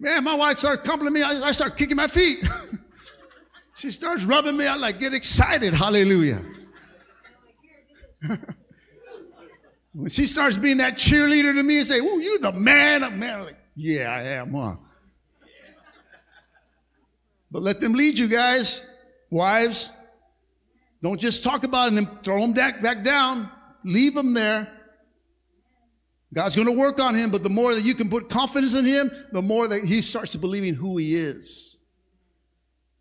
Man, 0.00 0.24
my 0.24 0.34
wife 0.34 0.58
started 0.58 0.82
complimenting 0.82 1.22
me. 1.22 1.42
I, 1.44 1.48
I 1.48 1.52
start 1.52 1.76
kicking 1.76 1.96
my 1.96 2.06
feet. 2.06 2.42
she 3.76 3.90
starts 3.90 4.24
rubbing 4.24 4.56
me. 4.56 4.66
I 4.66 4.76
like 4.76 4.98
get 4.98 5.12
excited. 5.12 5.74
Hallelujah. 5.74 6.42
when 9.92 10.08
she 10.08 10.24
starts 10.24 10.56
being 10.56 10.78
that 10.78 10.94
cheerleader 10.96 11.54
to 11.54 11.62
me 11.62 11.78
and 11.78 11.86
say, 11.86 12.00
"Oh, 12.00 12.18
you 12.18 12.38
the 12.38 12.52
man," 12.52 13.04
I'm 13.04 13.18
man. 13.18 13.40
I'm 13.40 13.44
like, 13.44 13.58
yeah, 13.76 14.10
I 14.10 14.22
am, 14.22 14.54
huh? 14.54 14.76
But 17.50 17.62
let 17.62 17.80
them 17.80 17.92
lead 17.92 18.18
you 18.18 18.28
guys, 18.28 18.82
wives. 19.30 19.90
Don't 21.02 21.20
just 21.20 21.42
talk 21.42 21.64
about 21.64 21.92
then 21.92 22.08
throw 22.22 22.40
them 22.40 22.52
back, 22.52 22.82
back 22.82 23.02
down. 23.02 23.50
Leave 23.84 24.14
them 24.14 24.32
there. 24.34 24.79
God's 26.32 26.54
going 26.54 26.68
to 26.68 26.78
work 26.78 27.00
on 27.00 27.14
him, 27.14 27.30
but 27.30 27.42
the 27.42 27.50
more 27.50 27.74
that 27.74 27.84
you 27.84 27.94
can 27.94 28.08
put 28.08 28.28
confidence 28.28 28.74
in 28.74 28.84
him, 28.84 29.10
the 29.32 29.42
more 29.42 29.66
that 29.66 29.82
he 29.82 30.00
starts 30.00 30.32
to 30.32 30.38
believing 30.38 30.74
who 30.74 30.96
he 30.96 31.16
is. 31.16 31.78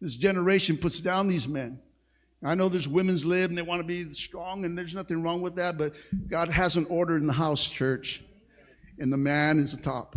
This 0.01 0.15
generation 0.15 0.77
puts 0.77 0.99
down 0.99 1.27
these 1.27 1.47
men. 1.47 1.79
I 2.43 2.55
know 2.55 2.69
there's 2.69 2.87
women's 2.87 3.25
lib 3.25 3.49
and 3.49 3.57
they 3.57 3.61
want 3.61 3.81
to 3.81 3.87
be 3.87 4.13
strong, 4.13 4.65
and 4.65 4.77
there's 4.77 4.95
nothing 4.95 5.21
wrong 5.21 5.41
with 5.41 5.57
that, 5.57 5.77
but 5.77 5.93
God 6.27 6.49
has 6.49 6.77
an 6.77 6.85
order 6.85 7.17
in 7.17 7.27
the 7.27 7.33
house, 7.33 7.69
church, 7.69 8.23
and 8.97 9.11
the 9.11 9.17
man 9.17 9.59
is 9.59 9.75
the 9.75 9.81
top. 9.81 10.15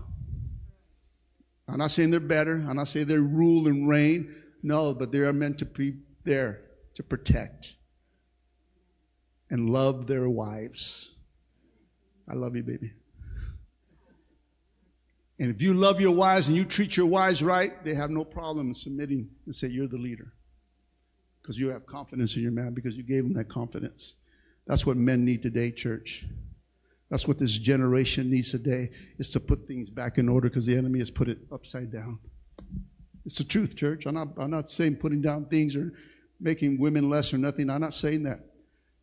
I'm 1.69 1.79
not 1.79 1.91
saying 1.91 2.11
they're 2.11 2.21
better. 2.21 2.65
I'm 2.69 2.77
not 2.77 2.89
saying 2.89 3.07
they 3.07 3.19
rule 3.19 3.67
and 3.67 3.89
reign. 3.89 4.35
No, 4.63 4.95
but 4.95 5.11
they 5.11 5.19
are 5.19 5.33
meant 5.33 5.59
to 5.59 5.65
be 5.65 5.95
there 6.25 6.61
to 6.95 7.03
protect 7.03 7.77
and 9.51 9.69
love 9.69 10.07
their 10.07 10.29
wives. 10.29 11.15
I 12.29 12.35
love 12.35 12.55
you, 12.57 12.63
baby. 12.63 12.93
And 15.43 15.53
if 15.53 15.61
you 15.61 15.75
love 15.75 16.01
your 16.01 16.13
wives 16.13 16.47
and 16.47 16.57
you 16.57 16.65
treat 16.65 16.97
your 16.97 17.07
wives 17.07 17.43
right, 17.43 17.85
they 17.85 17.95
have 17.95 18.11
no 18.11 18.25
problem 18.25 18.69
in 18.69 18.75
submitting 18.75 19.29
and 19.45 19.53
say, 19.53 19.67
You're 19.67 19.89
the 19.89 19.99
leader. 19.99 20.35
Because 21.43 21.59
you 21.59 21.71
have 21.71 21.85
confidence 21.85 22.37
in 22.37 22.45
your 22.45 22.53
man, 22.53 22.75
because 22.75 22.97
you 22.97 23.03
gave 23.03 23.25
them 23.25 23.33
that 23.33 23.49
confidence. 23.49 24.15
That's 24.69 24.87
what 24.87 24.97
men 24.97 25.25
need 25.25 25.43
today, 25.43 25.73
church. 25.73 26.27
That's 27.11 27.27
what 27.27 27.41
this 27.41 27.59
generation 27.59 28.31
needs 28.31 28.53
today, 28.53 28.91
is 29.19 29.29
to 29.31 29.41
put 29.41 29.67
things 29.67 29.91
back 29.91 30.17
in 30.17 30.29
order 30.29 30.49
because 30.49 30.65
the 30.65 30.77
enemy 30.77 31.01
has 31.01 31.11
put 31.11 31.27
it 31.27 31.39
upside 31.51 31.91
down. 31.91 32.21
It's 33.27 33.39
the 33.39 33.43
truth, 33.43 33.75
church. 33.75 34.07
I'm 34.07 34.15
not, 34.15 34.29
I'm 34.39 34.53
not 34.53 34.71
saying 34.71 34.99
putting 34.99 35.23
down 35.23 35.47
things 35.47 35.75
or 35.75 35.93
making 36.39 36.79
women 36.79 37.11
less 37.11 37.35
or 37.35 37.39
nothing. 37.39 37.69
I'm 37.69 37.81
not 37.81 37.95
saying 37.95 38.23
that. 38.23 38.47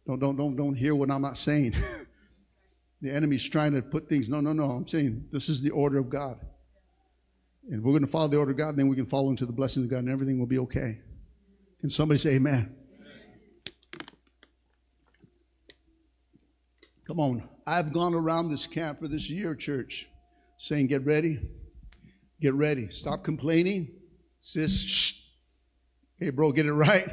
Don't, 0.07 0.19
don't, 0.19 0.37
don't, 0.37 0.55
don't 0.55 0.75
hear 0.75 0.95
what 0.95 1.11
I'm 1.11 1.21
not 1.21 1.35
saying. 1.35 1.73
the 3.01 3.13
enemy's 3.13 3.47
trying 3.47 3.73
to 3.73 3.81
put 3.81 4.09
things. 4.09 4.29
No, 4.29 4.41
no, 4.41 4.53
no. 4.53 4.65
I'm 4.65 4.87
saying 4.87 5.25
this 5.31 5.49
is 5.49 5.61
the 5.61 5.71
order 5.71 5.97
of 5.97 6.09
God. 6.09 6.39
And 7.69 7.83
we're 7.83 7.91
going 7.91 8.05
to 8.05 8.09
follow 8.09 8.27
the 8.27 8.37
order 8.37 8.51
of 8.51 8.57
God, 8.57 8.69
and 8.69 8.79
then 8.79 8.87
we 8.87 8.95
can 8.95 9.05
follow 9.05 9.29
into 9.29 9.45
the 9.45 9.53
blessings 9.53 9.85
of 9.85 9.91
God, 9.91 9.99
and 9.99 10.09
everything 10.09 10.39
will 10.39 10.47
be 10.47 10.59
okay. 10.59 10.99
Can 11.81 11.89
somebody 11.89 12.17
say 12.17 12.35
amen? 12.35 12.75
Come 17.05 17.19
on. 17.19 17.47
I've 17.65 17.93
gone 17.93 18.13
around 18.13 18.49
this 18.49 18.67
camp 18.67 18.99
for 18.99 19.07
this 19.07 19.29
year, 19.29 19.55
church, 19.55 20.07
saying, 20.57 20.87
get 20.87 21.05
ready. 21.05 21.39
Get 22.41 22.53
ready. 22.53 22.87
Stop 22.89 23.23
complaining. 23.23 23.91
Sis, 24.39 24.79
shh. 24.79 25.13
Hey, 26.17 26.31
bro, 26.31 26.51
get 26.51 26.65
it 26.65 26.73
right. 26.73 27.07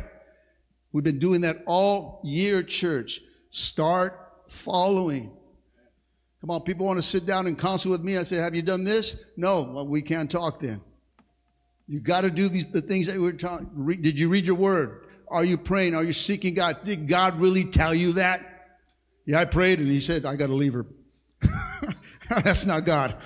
We've 0.93 1.05
been 1.05 1.19
doing 1.19 1.43
that 1.43 1.63
all 1.67 2.21
year, 2.25 2.63
church. 2.63 3.21
Start 3.51 4.19
following. 4.49 5.37
Come 6.47 6.55
on, 6.55 6.61
people 6.61 6.87
want 6.87 6.97
to 6.97 7.03
sit 7.03 7.27
down 7.27 7.49
and 7.49 7.59
counsel 7.59 7.91
with 7.91 8.05
me. 8.05 8.17
I 8.17 8.23
say, 8.23 8.37
Have 8.37 8.55
you 8.55 8.63
done 8.63 8.85
this? 8.85 9.21
No, 9.37 9.63
well, 9.63 9.85
we 9.85 10.01
can't 10.01 10.31
talk 10.31 10.61
then. 10.61 10.81
You 11.89 11.99
got 11.99 12.21
to 12.21 12.31
do 12.31 12.49
these 12.49 12.71
the 12.71 12.81
things 12.81 13.09
that 13.09 13.19
we 13.19 13.29
are 13.29 13.33
talking. 13.33 13.69
Did 14.01 14.17
you 14.17 14.29
read 14.29 14.47
your 14.47 14.55
word? 14.55 15.07
Are 15.27 15.45
you 15.45 15.59
praying? 15.59 15.97
Are 15.97 16.05
you 16.05 16.13
seeking 16.13 16.55
God? 16.55 16.85
Did 16.85 17.09
God 17.09 17.41
really 17.41 17.65
tell 17.65 17.93
you 17.93 18.13
that? 18.13 18.79
Yeah, 19.25 19.41
I 19.41 19.45
prayed 19.45 19.81
and 19.81 19.89
he 19.89 19.99
said, 19.99 20.25
I 20.25 20.37
got 20.37 20.47
to 20.47 20.55
leave 20.55 20.75
her. 20.75 20.87
That's 22.29 22.65
not 22.65 22.85
God. 22.85 23.17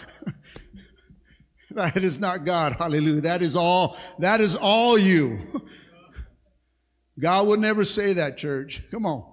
that 1.72 1.98
is 1.98 2.20
not 2.20 2.46
God. 2.46 2.72
Hallelujah. 2.72 3.20
That 3.20 3.42
is 3.42 3.54
all, 3.54 3.98
that 4.20 4.40
is 4.40 4.56
all 4.56 4.96
you. 4.96 5.38
God 7.20 7.48
would 7.48 7.60
never 7.60 7.84
say 7.84 8.14
that, 8.14 8.38
church. 8.38 8.82
Come 8.90 9.04
on. 9.04 9.30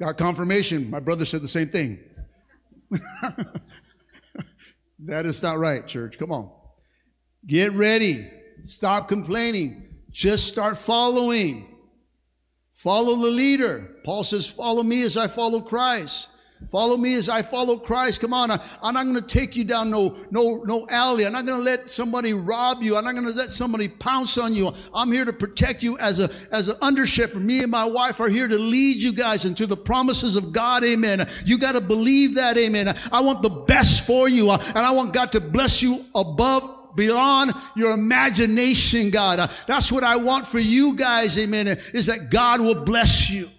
Got 0.00 0.16
confirmation. 0.16 0.90
My 0.90 0.98
brother 0.98 1.24
said 1.24 1.42
the 1.42 1.48
same 1.48 1.68
thing. 1.68 2.00
that 5.00 5.26
is 5.26 5.42
not 5.42 5.58
right, 5.58 5.86
church. 5.86 6.18
Come 6.18 6.32
on. 6.32 6.50
Get 7.46 7.72
ready. 7.72 8.30
Stop 8.62 9.08
complaining. 9.08 9.88
Just 10.10 10.46
start 10.48 10.78
following. 10.78 11.76
Follow 12.72 13.16
the 13.16 13.30
leader. 13.30 13.96
Paul 14.04 14.24
says, 14.24 14.46
Follow 14.50 14.82
me 14.82 15.02
as 15.02 15.16
I 15.16 15.28
follow 15.28 15.60
Christ. 15.60 16.28
Follow 16.70 16.96
me 16.96 17.14
as 17.14 17.28
I 17.28 17.42
follow 17.42 17.76
Christ. 17.76 18.20
Come 18.20 18.32
on. 18.32 18.50
I'm 18.50 18.94
not 18.94 19.04
going 19.04 19.14
to 19.14 19.22
take 19.22 19.56
you 19.56 19.64
down 19.64 19.90
no, 19.90 20.16
no, 20.30 20.62
no 20.64 20.86
alley. 20.90 21.26
I'm 21.26 21.32
not 21.32 21.46
going 21.46 21.58
to 21.58 21.64
let 21.64 21.90
somebody 21.90 22.32
rob 22.32 22.82
you. 22.82 22.96
I'm 22.96 23.04
not 23.04 23.14
going 23.14 23.26
to 23.26 23.32
let 23.32 23.50
somebody 23.50 23.88
pounce 23.88 24.38
on 24.38 24.54
you. 24.54 24.72
I'm 24.94 25.12
here 25.12 25.24
to 25.24 25.32
protect 25.32 25.82
you 25.82 25.98
as 25.98 26.20
a, 26.20 26.30
as 26.50 26.68
an 26.68 26.76
under 26.80 27.06
shepherd. 27.06 27.42
Me 27.42 27.62
and 27.62 27.70
my 27.70 27.84
wife 27.84 28.20
are 28.20 28.28
here 28.28 28.48
to 28.48 28.58
lead 28.58 29.02
you 29.02 29.12
guys 29.12 29.44
into 29.44 29.66
the 29.66 29.76
promises 29.76 30.36
of 30.36 30.52
God. 30.52 30.84
Amen. 30.84 31.26
You 31.44 31.58
got 31.58 31.72
to 31.72 31.80
believe 31.80 32.34
that. 32.36 32.56
Amen. 32.56 32.88
I 33.12 33.20
want 33.20 33.42
the 33.42 33.50
best 33.50 34.06
for 34.06 34.28
you. 34.28 34.50
Uh, 34.50 34.58
and 34.68 34.78
I 34.78 34.92
want 34.92 35.12
God 35.12 35.32
to 35.32 35.40
bless 35.40 35.82
you 35.82 36.04
above 36.14 36.96
beyond 36.96 37.52
your 37.74 37.92
imagination, 37.92 39.10
God. 39.10 39.38
Uh, 39.40 39.48
that's 39.66 39.90
what 39.90 40.04
I 40.04 40.16
want 40.16 40.46
for 40.46 40.60
you 40.60 40.94
guys, 40.94 41.38
amen, 41.38 41.66
is 41.92 42.06
that 42.06 42.30
God 42.30 42.60
will 42.60 42.84
bless 42.84 43.28
you. 43.30 43.50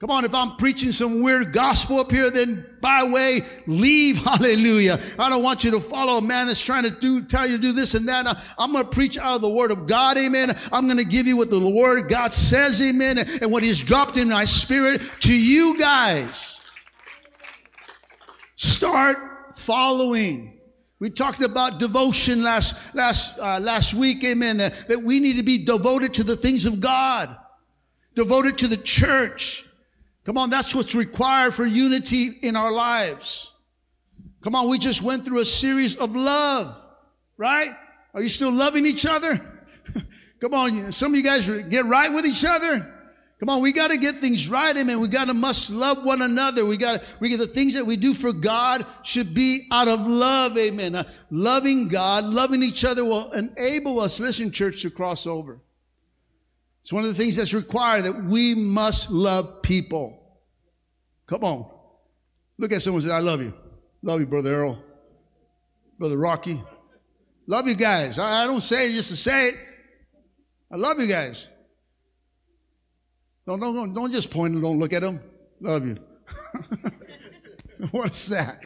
Come 0.00 0.10
on, 0.10 0.24
if 0.24 0.34
I'm 0.34 0.56
preaching 0.56 0.92
some 0.92 1.20
weird 1.20 1.52
gospel 1.52 1.98
up 1.98 2.10
here, 2.10 2.30
then 2.30 2.64
by 2.80 3.04
way, 3.04 3.42
leave. 3.66 4.16
Hallelujah. 4.24 4.98
I 5.18 5.28
don't 5.28 5.42
want 5.42 5.62
you 5.62 5.70
to 5.72 5.80
follow 5.80 6.16
a 6.16 6.22
man 6.22 6.46
that's 6.46 6.64
trying 6.64 6.84
to 6.84 6.90
do, 6.90 7.20
tell 7.20 7.46
you 7.46 7.56
to 7.56 7.62
do 7.62 7.72
this 7.72 7.92
and 7.92 8.08
that. 8.08 8.42
I'm 8.58 8.72
going 8.72 8.84
to 8.84 8.90
preach 8.90 9.18
out 9.18 9.36
of 9.36 9.42
the 9.42 9.50
word 9.50 9.70
of 9.70 9.86
God. 9.86 10.16
Amen. 10.16 10.52
I'm 10.72 10.86
going 10.86 10.96
to 10.96 11.04
give 11.04 11.26
you 11.26 11.36
what 11.36 11.50
the 11.50 11.60
word 11.60 12.08
God 12.08 12.32
says. 12.32 12.80
Amen. 12.80 13.18
And 13.18 13.52
what 13.52 13.62
he's 13.62 13.84
dropped 13.84 14.16
in 14.16 14.30
my 14.30 14.44
spirit 14.44 15.02
to 15.20 15.34
you 15.34 15.78
guys. 15.78 16.62
Start 18.54 19.58
following. 19.58 20.60
We 20.98 21.10
talked 21.10 21.42
about 21.42 21.78
devotion 21.78 22.42
last, 22.42 22.94
last, 22.94 23.38
uh, 23.38 23.60
last 23.60 23.92
week. 23.92 24.24
Amen. 24.24 24.56
That, 24.56 24.88
that 24.88 25.02
we 25.02 25.20
need 25.20 25.36
to 25.36 25.42
be 25.42 25.58
devoted 25.58 26.14
to 26.14 26.24
the 26.24 26.36
things 26.36 26.64
of 26.64 26.80
God, 26.80 27.36
devoted 28.14 28.56
to 28.58 28.68
the 28.68 28.78
church. 28.78 29.66
Come 30.24 30.36
on, 30.36 30.50
that's 30.50 30.74
what's 30.74 30.94
required 30.94 31.54
for 31.54 31.64
unity 31.64 32.28
in 32.42 32.56
our 32.56 32.70
lives. 32.70 33.52
Come 34.42 34.54
on, 34.54 34.68
we 34.68 34.78
just 34.78 35.02
went 35.02 35.24
through 35.24 35.40
a 35.40 35.44
series 35.44 35.96
of 35.96 36.14
love, 36.14 36.76
right? 37.36 37.72
Are 38.14 38.22
you 38.22 38.28
still 38.28 38.52
loving 38.52 38.86
each 38.86 39.06
other? 39.06 39.40
Come 40.40 40.54
on, 40.54 40.92
some 40.92 41.12
of 41.12 41.16
you 41.16 41.24
guys 41.24 41.48
get 41.48 41.84
right 41.86 42.12
with 42.12 42.26
each 42.26 42.44
other. 42.46 42.94
Come 43.38 43.48
on, 43.48 43.62
we 43.62 43.72
got 43.72 43.90
to 43.90 43.96
get 43.96 44.16
things 44.16 44.50
right, 44.50 44.76
amen. 44.76 45.00
We 45.00 45.08
got 45.08 45.28
to 45.28 45.34
must 45.34 45.70
love 45.70 46.04
one 46.04 46.20
another. 46.20 46.66
We 46.66 46.76
got 46.76 47.02
we 47.20 47.30
get 47.30 47.38
the 47.38 47.46
things 47.46 47.72
that 47.72 47.86
we 47.86 47.96
do 47.96 48.12
for 48.12 48.34
God 48.34 48.84
should 49.02 49.32
be 49.32 49.66
out 49.72 49.88
of 49.88 50.00
love, 50.00 50.58
amen. 50.58 50.94
Uh, 50.94 51.04
loving 51.30 51.88
God, 51.88 52.24
loving 52.24 52.62
each 52.62 52.84
other 52.84 53.02
will 53.02 53.32
enable 53.32 54.00
us, 54.00 54.20
listen, 54.20 54.50
church, 54.50 54.82
to 54.82 54.90
cross 54.90 55.26
over. 55.26 55.58
It's 56.80 56.92
one 56.92 57.04
of 57.04 57.08
the 57.08 57.14
things 57.14 57.36
that's 57.36 57.54
required 57.54 58.04
that 58.04 58.24
we 58.24 58.54
must 58.54 59.10
love 59.10 59.62
people. 59.62 60.40
Come 61.26 61.44
on. 61.44 61.70
Look 62.58 62.72
at 62.72 62.82
someone 62.82 63.02
and 63.02 63.10
say, 63.10 63.16
I 63.16 63.20
love 63.20 63.40
you. 63.42 63.54
Love 64.02 64.20
you, 64.20 64.26
Brother 64.26 64.54
Earl. 64.54 64.82
Brother 65.98 66.16
Rocky. 66.16 66.62
Love 67.46 67.68
you 67.68 67.74
guys. 67.74 68.18
I, 68.18 68.44
I 68.44 68.46
don't 68.46 68.62
say 68.62 68.88
it 68.88 68.94
just 68.94 69.10
to 69.10 69.16
say 69.16 69.48
it. 69.48 69.56
I 70.70 70.76
love 70.76 70.98
you 70.98 71.06
guys. 71.06 71.48
Don't, 73.46 73.60
don't, 73.60 73.92
don't 73.92 74.12
just 74.12 74.30
point 74.30 74.54
and 74.54 74.62
don't 74.62 74.78
look 74.78 74.92
at 74.92 75.02
them. 75.02 75.20
Love 75.60 75.86
you. 75.86 75.96
what 77.90 78.12
is 78.12 78.28
that? 78.28 78.62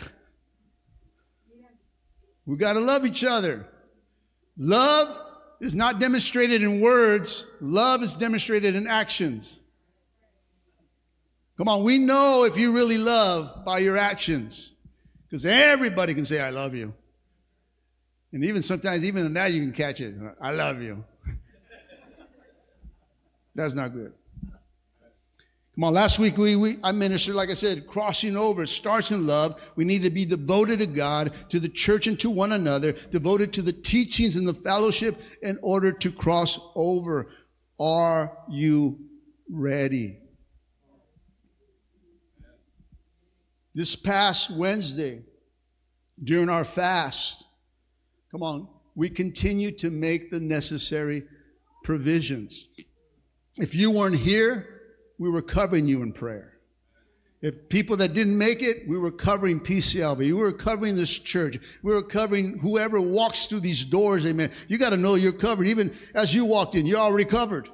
We 2.47 2.57
got 2.57 2.75
to 2.75 2.81
love 2.81 3.07
each 3.07 3.25
other. 3.25 3.67
Love 4.57 5.24
is 5.65 5.75
not 5.75 5.99
demonstrated 5.99 6.63
in 6.63 6.81
words, 6.81 7.47
love 7.61 8.03
is 8.03 8.15
demonstrated 8.15 8.75
in 8.75 8.87
actions. 8.87 9.61
Come 11.57 11.69
on, 11.69 11.85
we 11.85 11.99
know 11.99 12.45
if 12.47 12.59
you 12.59 12.73
really 12.73 12.99
love 12.99 13.65
by 13.65 13.79
your 13.79 13.97
actions. 13.97 14.75
Because 15.29 15.47
everybody 15.47 16.15
can 16.15 16.25
say, 16.25 16.41
I 16.41 16.51
love 16.51 16.75
you. 16.75 16.93
And 18.33 18.45
even 18.45 18.63
sometimes, 18.63 19.05
even 19.05 19.27
in 19.27 19.35
that, 19.35 19.53
you 19.53 19.61
can 19.61 19.73
catch 19.73 20.01
it. 20.01 20.15
I 20.41 20.51
love 20.51 20.83
you. 20.83 21.05
That's 23.55 23.75
not 23.75 23.93
good. 23.93 24.13
Come 25.75 25.85
on, 25.85 25.95
last 25.95 26.21
week 26.21 26.37
we, 26.37 26.55
we 26.55 26.77
I 26.85 26.93
ministered, 26.93 27.35
like 27.35 27.51
I 27.51 27.55
said, 27.55 27.89
crossing 27.89 28.37
over 28.37 28.65
starts 28.65 29.11
in 29.11 29.27
love. 29.27 29.73
We 29.75 29.85
need 29.85 30.03
to 30.03 30.11
be 30.11 30.25
devoted 30.25 30.79
to 30.79 30.87
God, 30.87 31.35
to 31.51 31.59
the 31.59 31.69
church, 31.69 32.07
and 32.07 32.19
to 32.21 32.31
one 32.31 32.53
another, 32.53 32.93
devoted 32.93 33.53
to 33.55 33.63
the 33.63 33.73
teachings 33.73 34.37
and 34.37 34.47
the 34.47 34.55
fellowship 34.55 35.21
in 35.43 35.59
order 35.63 35.91
to 35.91 36.13
cross 36.13 36.61
over. 36.77 37.29
Are 37.81 38.39
you 38.49 39.01
ready? 39.51 40.21
This 43.75 43.97
past 43.97 44.57
Wednesday, 44.57 45.25
during 46.23 46.49
our 46.49 46.63
fast, 46.63 47.45
come 48.31 48.45
on, 48.45 48.69
we 48.95 49.09
continue 49.09 49.73
to 49.73 49.91
make 49.91 50.31
the 50.31 50.39
necessary 50.39 51.25
provisions. 51.83 52.69
If 53.57 53.75
you 53.75 53.91
weren't 53.91 54.19
here, 54.19 54.74
we 55.19 55.31
were 55.31 55.43
covering 55.43 55.87
you 55.87 56.03
in 56.03 56.13
prayer. 56.13 56.55
If 57.45 57.69
people 57.69 57.99
that 57.99 58.15
didn't 58.15 58.39
make 58.39 58.63
it, 58.63 58.89
we 58.89 58.97
were 58.97 59.11
covering 59.11 59.61
PCLV. 59.61 60.17
We 60.17 60.33
were 60.33 60.51
covering 60.51 60.97
this 60.97 61.19
church. 61.19 61.59
We 61.83 61.93
were 61.93 62.03
covering 62.03 62.59
whoever 62.59 62.99
walks 63.03 63.45
through 63.45 63.61
these 63.61 63.85
doors. 63.85 64.25
Amen. 64.25 64.51
You 64.67 64.79
got 64.79 64.91
to 64.91 64.97
know 64.97 65.15
you're 65.15 65.33
covered. 65.33 65.69
Even 65.69 65.95
as 66.15 66.35
you 66.35 66.47
walked 66.47 66.75
in, 66.75 66.87
you're 66.87 66.99
already 66.99 67.27
covered. 67.27 67.69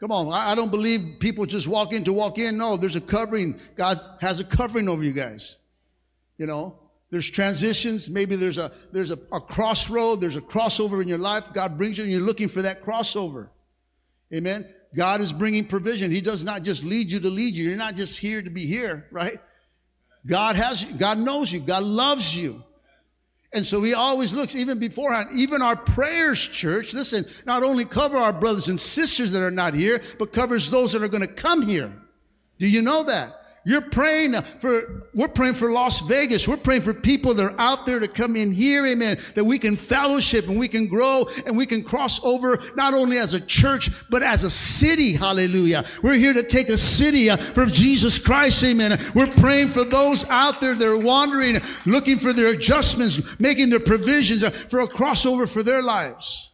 Come 0.00 0.12
on. 0.12 0.30
I 0.30 0.54
don't 0.54 0.70
believe 0.70 1.16
people 1.18 1.46
just 1.46 1.66
walk 1.66 1.94
in 1.94 2.04
to 2.04 2.12
walk 2.12 2.38
in. 2.38 2.58
No, 2.58 2.76
there's 2.76 2.96
a 2.96 3.00
covering. 3.00 3.58
God 3.74 3.98
has 4.20 4.38
a 4.38 4.44
covering 4.44 4.86
over 4.86 5.02
you 5.02 5.12
guys. 5.12 5.56
You 6.36 6.44
know, 6.44 6.78
there's 7.10 7.30
transitions. 7.30 8.10
Maybe 8.10 8.36
there's 8.36 8.58
a, 8.58 8.70
there's 8.92 9.12
a, 9.12 9.18
a 9.32 9.40
crossroad. 9.40 10.20
There's 10.20 10.36
a 10.36 10.42
crossover 10.42 11.00
in 11.00 11.08
your 11.08 11.16
life. 11.16 11.54
God 11.54 11.78
brings 11.78 11.96
you 11.96 12.04
and 12.04 12.12
you're 12.12 12.20
looking 12.20 12.48
for 12.48 12.60
that 12.60 12.82
crossover. 12.82 13.48
Amen. 14.34 14.68
God 14.94 15.20
is 15.20 15.32
bringing 15.32 15.66
provision. 15.66 16.10
He 16.10 16.20
does 16.20 16.44
not 16.44 16.62
just 16.62 16.84
lead 16.84 17.10
you 17.10 17.20
to 17.20 17.30
lead 17.30 17.54
you. 17.54 17.68
You're 17.68 17.78
not 17.78 17.94
just 17.94 18.18
here 18.18 18.42
to 18.42 18.50
be 18.50 18.66
here, 18.66 19.06
right? 19.10 19.38
God 20.26 20.56
has 20.56 20.84
you. 20.84 20.98
God 20.98 21.18
knows 21.18 21.52
you. 21.52 21.60
God 21.60 21.82
loves 21.82 22.36
you. 22.36 22.62
And 23.54 23.66
so 23.66 23.82
he 23.82 23.92
always 23.92 24.32
looks, 24.32 24.54
even 24.56 24.78
beforehand, 24.78 25.28
even 25.34 25.60
our 25.60 25.76
prayers, 25.76 26.46
church, 26.46 26.94
listen, 26.94 27.26
not 27.44 27.62
only 27.62 27.84
cover 27.84 28.16
our 28.16 28.32
brothers 28.32 28.68
and 28.68 28.80
sisters 28.80 29.30
that 29.32 29.42
are 29.42 29.50
not 29.50 29.74
here, 29.74 30.02
but 30.18 30.32
covers 30.32 30.70
those 30.70 30.92
that 30.92 31.02
are 31.02 31.08
going 31.08 31.26
to 31.26 31.32
come 31.32 31.66
here. 31.68 31.92
Do 32.58 32.66
you 32.66 32.80
know 32.80 33.02
that? 33.04 33.41
You're 33.64 33.80
praying 33.80 34.34
for, 34.58 35.04
we're 35.14 35.28
praying 35.28 35.54
for 35.54 35.70
Las 35.70 36.00
Vegas. 36.00 36.48
We're 36.48 36.56
praying 36.56 36.80
for 36.80 36.92
people 36.92 37.32
that 37.34 37.44
are 37.44 37.60
out 37.60 37.86
there 37.86 38.00
to 38.00 38.08
come 38.08 38.34
in 38.34 38.50
here, 38.50 38.84
amen, 38.86 39.18
that 39.36 39.44
we 39.44 39.58
can 39.58 39.76
fellowship 39.76 40.48
and 40.48 40.58
we 40.58 40.66
can 40.66 40.88
grow 40.88 41.28
and 41.46 41.56
we 41.56 41.64
can 41.64 41.84
cross 41.84 42.22
over 42.24 42.58
not 42.74 42.92
only 42.92 43.18
as 43.18 43.34
a 43.34 43.40
church, 43.40 43.90
but 44.10 44.22
as 44.22 44.42
a 44.42 44.50
city. 44.50 45.12
Hallelujah. 45.12 45.84
We're 46.02 46.14
here 46.14 46.34
to 46.34 46.42
take 46.42 46.70
a 46.70 46.76
city 46.76 47.30
uh, 47.30 47.36
for 47.36 47.66
Jesus 47.66 48.18
Christ, 48.18 48.64
amen. 48.64 48.98
We're 49.14 49.28
praying 49.28 49.68
for 49.68 49.84
those 49.84 50.24
out 50.28 50.60
there 50.60 50.74
that 50.74 50.88
are 50.88 50.98
wandering, 50.98 51.58
looking 51.86 52.18
for 52.18 52.32
their 52.32 52.52
adjustments, 52.52 53.38
making 53.38 53.70
their 53.70 53.80
provisions 53.80 54.42
uh, 54.42 54.50
for 54.50 54.80
a 54.80 54.88
crossover 54.88 55.48
for 55.48 55.62
their 55.62 55.82
lives. 55.82 56.52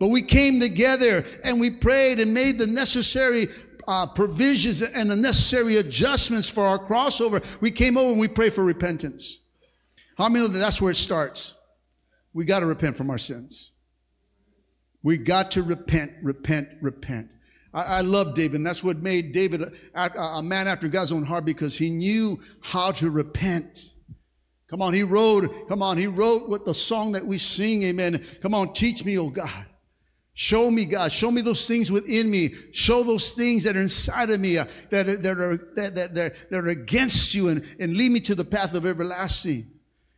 But 0.00 0.08
we 0.08 0.22
came 0.22 0.60
together 0.60 1.24
and 1.44 1.60
we 1.60 1.70
prayed 1.70 2.18
and 2.18 2.34
made 2.34 2.58
the 2.58 2.66
necessary 2.66 3.46
uh, 3.86 4.06
provisions 4.06 4.82
and 4.82 5.10
the 5.10 5.16
necessary 5.16 5.76
adjustments 5.76 6.48
for 6.48 6.64
our 6.64 6.78
crossover, 6.78 7.60
we 7.60 7.70
came 7.70 7.96
over 7.96 8.10
and 8.10 8.20
we 8.20 8.28
pray 8.28 8.50
for 8.50 8.64
repentance. 8.64 9.40
How 10.16 10.28
many 10.28 10.46
know 10.46 10.52
that 10.52 10.58
that's 10.58 10.80
where 10.80 10.90
it 10.90 10.96
starts? 10.96 11.54
We 12.32 12.44
got 12.44 12.60
to 12.60 12.66
repent 12.66 12.96
from 12.96 13.10
our 13.10 13.18
sins. 13.18 13.72
We 15.02 15.18
got 15.18 15.50
to 15.52 15.62
repent, 15.62 16.12
repent, 16.22 16.68
repent. 16.80 17.30
I, 17.72 17.98
I 17.98 18.00
love 18.00 18.34
David, 18.34 18.56
and 18.56 18.66
that's 18.66 18.82
what 18.82 18.98
made 18.98 19.32
David 19.32 19.62
a, 19.94 20.10
a 20.18 20.42
man 20.42 20.66
after 20.66 20.88
God's 20.88 21.12
own 21.12 21.24
heart 21.24 21.44
because 21.44 21.76
he 21.76 21.90
knew 21.90 22.40
how 22.60 22.92
to 22.92 23.10
repent. 23.10 23.92
Come 24.68 24.80
on, 24.80 24.94
he 24.94 25.02
wrote, 25.02 25.68
come 25.68 25.82
on, 25.82 25.98
he 25.98 26.06
wrote 26.06 26.48
what 26.48 26.64
the 26.64 26.74
song 26.74 27.12
that 27.12 27.26
we 27.26 27.38
sing, 27.38 27.82
amen. 27.82 28.24
Come 28.40 28.54
on, 28.54 28.72
teach 28.72 29.04
me, 29.04 29.18
oh 29.18 29.28
God. 29.28 29.66
Show 30.36 30.68
me, 30.68 30.84
God. 30.84 31.12
Show 31.12 31.30
me 31.30 31.40
those 31.40 31.66
things 31.68 31.92
within 31.92 32.28
me. 32.28 32.52
Show 32.72 33.04
those 33.04 33.32
things 33.32 33.62
that 33.64 33.76
are 33.76 33.80
inside 33.80 34.30
of 34.30 34.40
me 34.40 34.58
uh, 34.58 34.64
that, 34.90 35.22
that, 35.22 35.38
are, 35.38 35.56
that, 35.76 35.94
that, 35.94 36.14
that, 36.14 36.50
that 36.50 36.58
are 36.58 36.68
against 36.68 37.34
you 37.34 37.48
and, 37.48 37.64
and 37.78 37.96
lead 37.96 38.10
me 38.10 38.18
to 38.20 38.34
the 38.34 38.44
path 38.44 38.74
of 38.74 38.84
everlasting. 38.84 39.70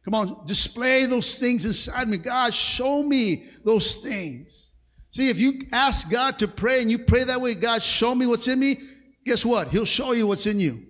Come 0.05 0.15
on, 0.15 0.47
display 0.47 1.05
those 1.05 1.39
things 1.39 1.67
inside 1.67 2.09
me. 2.09 2.17
God, 2.17 2.55
show 2.55 3.03
me 3.03 3.45
those 3.63 3.97
things. 3.97 4.73
See, 5.11 5.29
if 5.29 5.39
you 5.39 5.61
ask 5.73 6.11
God 6.11 6.39
to 6.39 6.49
pray 6.49 6.81
and 6.81 6.91
you 6.91 7.01
pray 7.01 7.25
that 7.25 7.41
way, 7.41 7.55
God, 7.55 7.83
show 7.83 8.15
me 8.15 8.27
what's 8.27 8.49
in 8.49 8.59
me, 8.59 8.77
guess 9.25 9.45
what? 9.45 9.69
He'll 9.69 9.85
show 9.85 10.13
you 10.13 10.27
what's 10.27 10.47
in 10.47 10.59
you. 10.59 10.83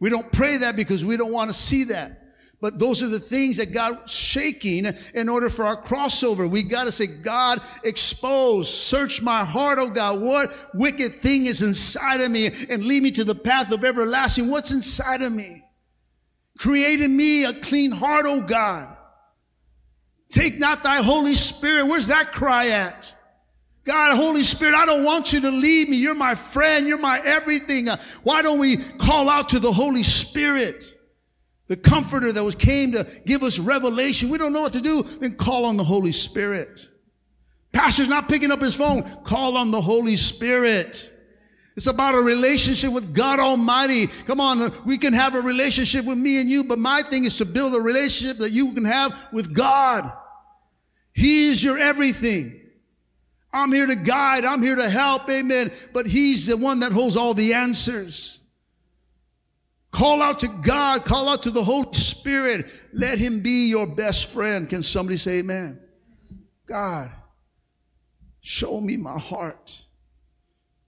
We 0.00 0.08
don't 0.08 0.30
pray 0.32 0.58
that 0.58 0.76
because 0.76 1.04
we 1.04 1.18
don't 1.18 1.32
want 1.32 1.50
to 1.50 1.54
see 1.54 1.84
that. 1.84 2.22
But 2.60 2.78
those 2.78 3.02
are 3.02 3.08
the 3.08 3.20
things 3.20 3.58
that 3.58 3.72
God's 3.72 4.12
shaking 4.12 4.86
in 5.14 5.28
order 5.28 5.50
for 5.50 5.66
our 5.66 5.80
crossover. 5.80 6.48
We 6.48 6.62
got 6.62 6.84
to 6.84 6.92
say, 6.92 7.06
God, 7.06 7.60
expose, 7.84 8.72
search 8.72 9.20
my 9.20 9.44
heart, 9.44 9.78
oh 9.78 9.90
God. 9.90 10.20
What 10.20 10.54
wicked 10.72 11.20
thing 11.20 11.46
is 11.46 11.60
inside 11.60 12.22
of 12.22 12.30
me 12.30 12.50
and 12.70 12.84
lead 12.84 13.02
me 13.02 13.10
to 13.12 13.24
the 13.24 13.34
path 13.34 13.72
of 13.72 13.84
everlasting? 13.84 14.48
What's 14.48 14.70
inside 14.70 15.20
of 15.20 15.32
me? 15.32 15.64
Create 16.58 17.00
in 17.00 17.14
me 17.14 17.44
a 17.44 17.52
clean 17.52 17.90
heart, 17.90 18.24
oh 18.26 18.40
God. 18.40 18.96
Take 20.30 20.58
not 20.58 20.82
thy 20.82 21.02
Holy 21.02 21.34
Spirit. 21.34 21.86
Where's 21.86 22.08
that 22.08 22.32
cry 22.32 22.68
at? 22.68 23.14
God, 23.84 24.16
Holy 24.16 24.42
Spirit, 24.42 24.74
I 24.74 24.84
don't 24.84 25.04
want 25.04 25.32
you 25.32 25.40
to 25.42 25.50
leave 25.50 25.88
me. 25.88 25.96
You're 25.98 26.14
my 26.14 26.34
friend. 26.34 26.88
You're 26.88 26.98
my 26.98 27.20
everything. 27.24 27.86
Why 28.24 28.42
don't 28.42 28.58
we 28.58 28.78
call 28.78 29.28
out 29.28 29.50
to 29.50 29.60
the 29.60 29.70
Holy 29.70 30.02
Spirit? 30.02 30.95
The 31.68 31.76
comforter 31.76 32.32
that 32.32 32.44
was 32.44 32.54
came 32.54 32.92
to 32.92 33.06
give 33.26 33.42
us 33.42 33.58
revelation. 33.58 34.28
We 34.28 34.38
don't 34.38 34.52
know 34.52 34.62
what 34.62 34.74
to 34.74 34.80
do, 34.80 35.02
then 35.02 35.36
call 35.36 35.64
on 35.64 35.76
the 35.76 35.84
Holy 35.84 36.12
Spirit. 36.12 36.88
Pastor's 37.72 38.08
not 38.08 38.28
picking 38.28 38.50
up 38.50 38.60
his 38.60 38.74
phone. 38.74 39.02
Call 39.24 39.56
on 39.56 39.70
the 39.70 39.80
Holy 39.80 40.16
Spirit. 40.16 41.12
It's 41.76 41.88
about 41.88 42.14
a 42.14 42.20
relationship 42.20 42.90
with 42.90 43.14
God 43.14 43.38
Almighty. 43.38 44.06
Come 44.06 44.40
on, 44.40 44.72
we 44.86 44.96
can 44.96 45.12
have 45.12 45.34
a 45.34 45.42
relationship 45.42 46.06
with 46.06 46.16
me 46.16 46.40
and 46.40 46.48
you, 46.48 46.64
but 46.64 46.78
my 46.78 47.02
thing 47.02 47.24
is 47.24 47.36
to 47.36 47.44
build 47.44 47.74
a 47.74 47.80
relationship 47.80 48.38
that 48.38 48.50
you 48.50 48.72
can 48.72 48.86
have 48.86 49.14
with 49.30 49.54
God. 49.54 50.10
He 51.12 51.48
is 51.48 51.62
your 51.62 51.76
everything. 51.76 52.60
I'm 53.52 53.72
here 53.72 53.86
to 53.86 53.96
guide. 53.96 54.44
I'm 54.44 54.62
here 54.62 54.76
to 54.76 54.88
help. 54.88 55.28
Amen. 55.30 55.70
But 55.92 56.06
He's 56.06 56.46
the 56.46 56.56
one 56.56 56.80
that 56.80 56.92
holds 56.92 57.16
all 57.16 57.34
the 57.34 57.54
answers. 57.54 58.40
Call 59.90 60.20
out 60.22 60.40
to 60.40 60.48
God. 60.48 61.04
Call 61.04 61.28
out 61.28 61.42
to 61.42 61.50
the 61.50 61.64
Holy 61.64 61.92
Spirit. 61.92 62.70
Let 62.92 63.18
Him 63.18 63.40
be 63.40 63.68
your 63.68 63.86
best 63.86 64.30
friend. 64.30 64.68
Can 64.68 64.82
somebody 64.82 65.16
say 65.16 65.38
amen? 65.38 65.80
God, 66.66 67.10
show 68.40 68.80
me 68.80 68.96
my 68.96 69.18
heart. 69.18 69.84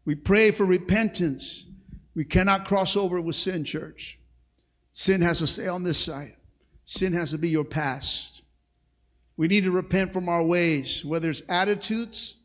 We 0.04 0.14
pray 0.14 0.50
for 0.50 0.64
repentance. 0.64 1.66
We 2.14 2.24
cannot 2.24 2.64
cross 2.64 2.96
over 2.96 3.20
with 3.20 3.36
sin, 3.36 3.64
church. 3.64 4.18
Sin 4.90 5.20
has 5.20 5.38
to 5.38 5.46
stay 5.46 5.68
on 5.68 5.84
this 5.84 5.98
side. 5.98 6.34
Sin 6.82 7.12
has 7.12 7.30
to 7.30 7.38
be 7.38 7.48
your 7.48 7.64
past. 7.64 8.42
We 9.36 9.46
need 9.46 9.64
to 9.64 9.70
repent 9.70 10.12
from 10.12 10.28
our 10.28 10.42
ways, 10.42 11.04
whether 11.04 11.30
it's 11.30 11.42
attitudes, 11.48 12.38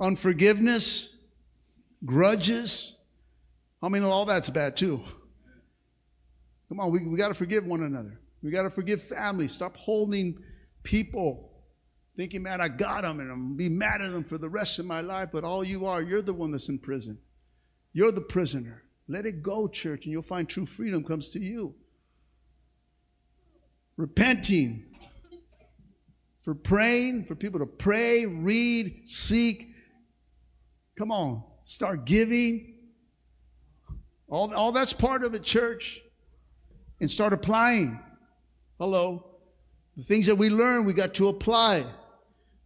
unforgiveness, 0.00 1.14
grudges. 2.04 2.98
I 3.82 3.88
mean, 3.88 4.02
all 4.02 4.24
that's 4.24 4.50
bad 4.50 4.76
too. 4.76 5.02
Come 6.68 6.80
on, 6.80 6.92
we, 6.92 7.06
we 7.06 7.16
got 7.16 7.28
to 7.28 7.34
forgive 7.34 7.66
one 7.66 7.82
another. 7.82 8.18
We 8.42 8.50
got 8.50 8.62
to 8.62 8.70
forgive 8.70 9.02
family. 9.02 9.48
Stop 9.48 9.76
holding 9.76 10.38
people 10.82 11.52
thinking, 12.16 12.42
man, 12.42 12.60
I 12.60 12.68
got 12.68 13.02
them 13.02 13.20
and 13.20 13.30
I'm 13.30 13.38
going 13.38 13.52
to 13.52 13.56
be 13.56 13.68
mad 13.68 14.00
at 14.00 14.12
them 14.12 14.24
for 14.24 14.38
the 14.38 14.48
rest 14.48 14.78
of 14.78 14.86
my 14.86 15.00
life. 15.00 15.28
But 15.32 15.44
all 15.44 15.64
you 15.64 15.86
are, 15.86 16.00
you're 16.00 16.22
the 16.22 16.32
one 16.32 16.50
that's 16.50 16.68
in 16.68 16.78
prison. 16.78 17.18
You're 17.92 18.12
the 18.12 18.20
prisoner. 18.20 18.82
Let 19.08 19.26
it 19.26 19.42
go, 19.42 19.68
church, 19.68 20.06
and 20.06 20.12
you'll 20.12 20.22
find 20.22 20.48
true 20.48 20.64
freedom 20.64 21.04
comes 21.04 21.30
to 21.30 21.40
you. 21.40 21.74
Repenting, 23.96 24.86
for 26.40 26.54
praying, 26.54 27.26
for 27.26 27.34
people 27.34 27.60
to 27.60 27.66
pray, 27.66 28.26
read, 28.26 29.06
seek. 29.06 29.68
Come 30.96 31.10
on, 31.10 31.42
start 31.64 32.04
giving. 32.04 32.71
All, 34.32 34.52
all 34.54 34.72
that's 34.72 34.94
part 34.94 35.24
of 35.24 35.34
it, 35.34 35.42
church. 35.42 36.00
And 37.00 37.10
start 37.10 37.34
applying. 37.34 38.00
Hello. 38.78 39.26
The 39.94 40.02
things 40.02 40.26
that 40.26 40.36
we 40.36 40.48
learn, 40.48 40.86
we 40.86 40.94
got 40.94 41.12
to 41.14 41.28
apply. 41.28 41.84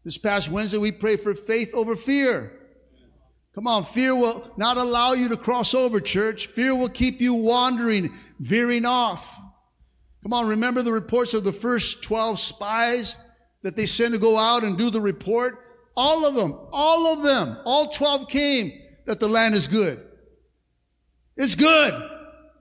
This 0.05 0.17
past 0.17 0.49
Wednesday, 0.49 0.79
we 0.79 0.93
prayed 0.93 1.21
for 1.21 1.35
faith 1.35 1.75
over 1.75 1.97
fear. 1.97 2.53
Come 3.53 3.67
on, 3.67 3.83
fear 3.83 4.14
will 4.14 4.49
not 4.57 4.77
allow 4.77 5.14
you 5.14 5.29
to 5.31 5.37
cross 5.37 5.75
over, 5.75 5.99
church. 5.99 6.47
Fear 6.47 6.77
will 6.77 6.89
keep 6.89 7.21
you 7.21 7.35
wandering, 7.35 8.14
veering 8.39 8.85
off. 8.85 9.41
Come 10.23 10.33
on, 10.33 10.47
remember 10.47 10.83
the 10.83 10.93
reports 10.93 11.35
of 11.35 11.43
the 11.43 11.53
first 11.53 12.01
12 12.05 12.39
spies 12.39 13.17
that 13.62 13.75
they 13.75 13.87
sent 13.87 14.14
to 14.14 14.21
go 14.21 14.39
out 14.39 14.62
and 14.62 14.79
do 14.79 14.89
the 14.89 15.01
report? 15.01 15.59
All 15.97 16.27
of 16.27 16.37
them, 16.37 16.57
all 16.71 17.12
of 17.12 17.25
them, 17.25 17.57
all 17.64 17.89
12 17.89 18.29
came 18.29 18.71
that 19.07 19.19
the 19.19 19.29
land 19.29 19.57
is 19.57 19.67
good. 19.67 20.07
It's 21.37 21.55
good. 21.55 22.11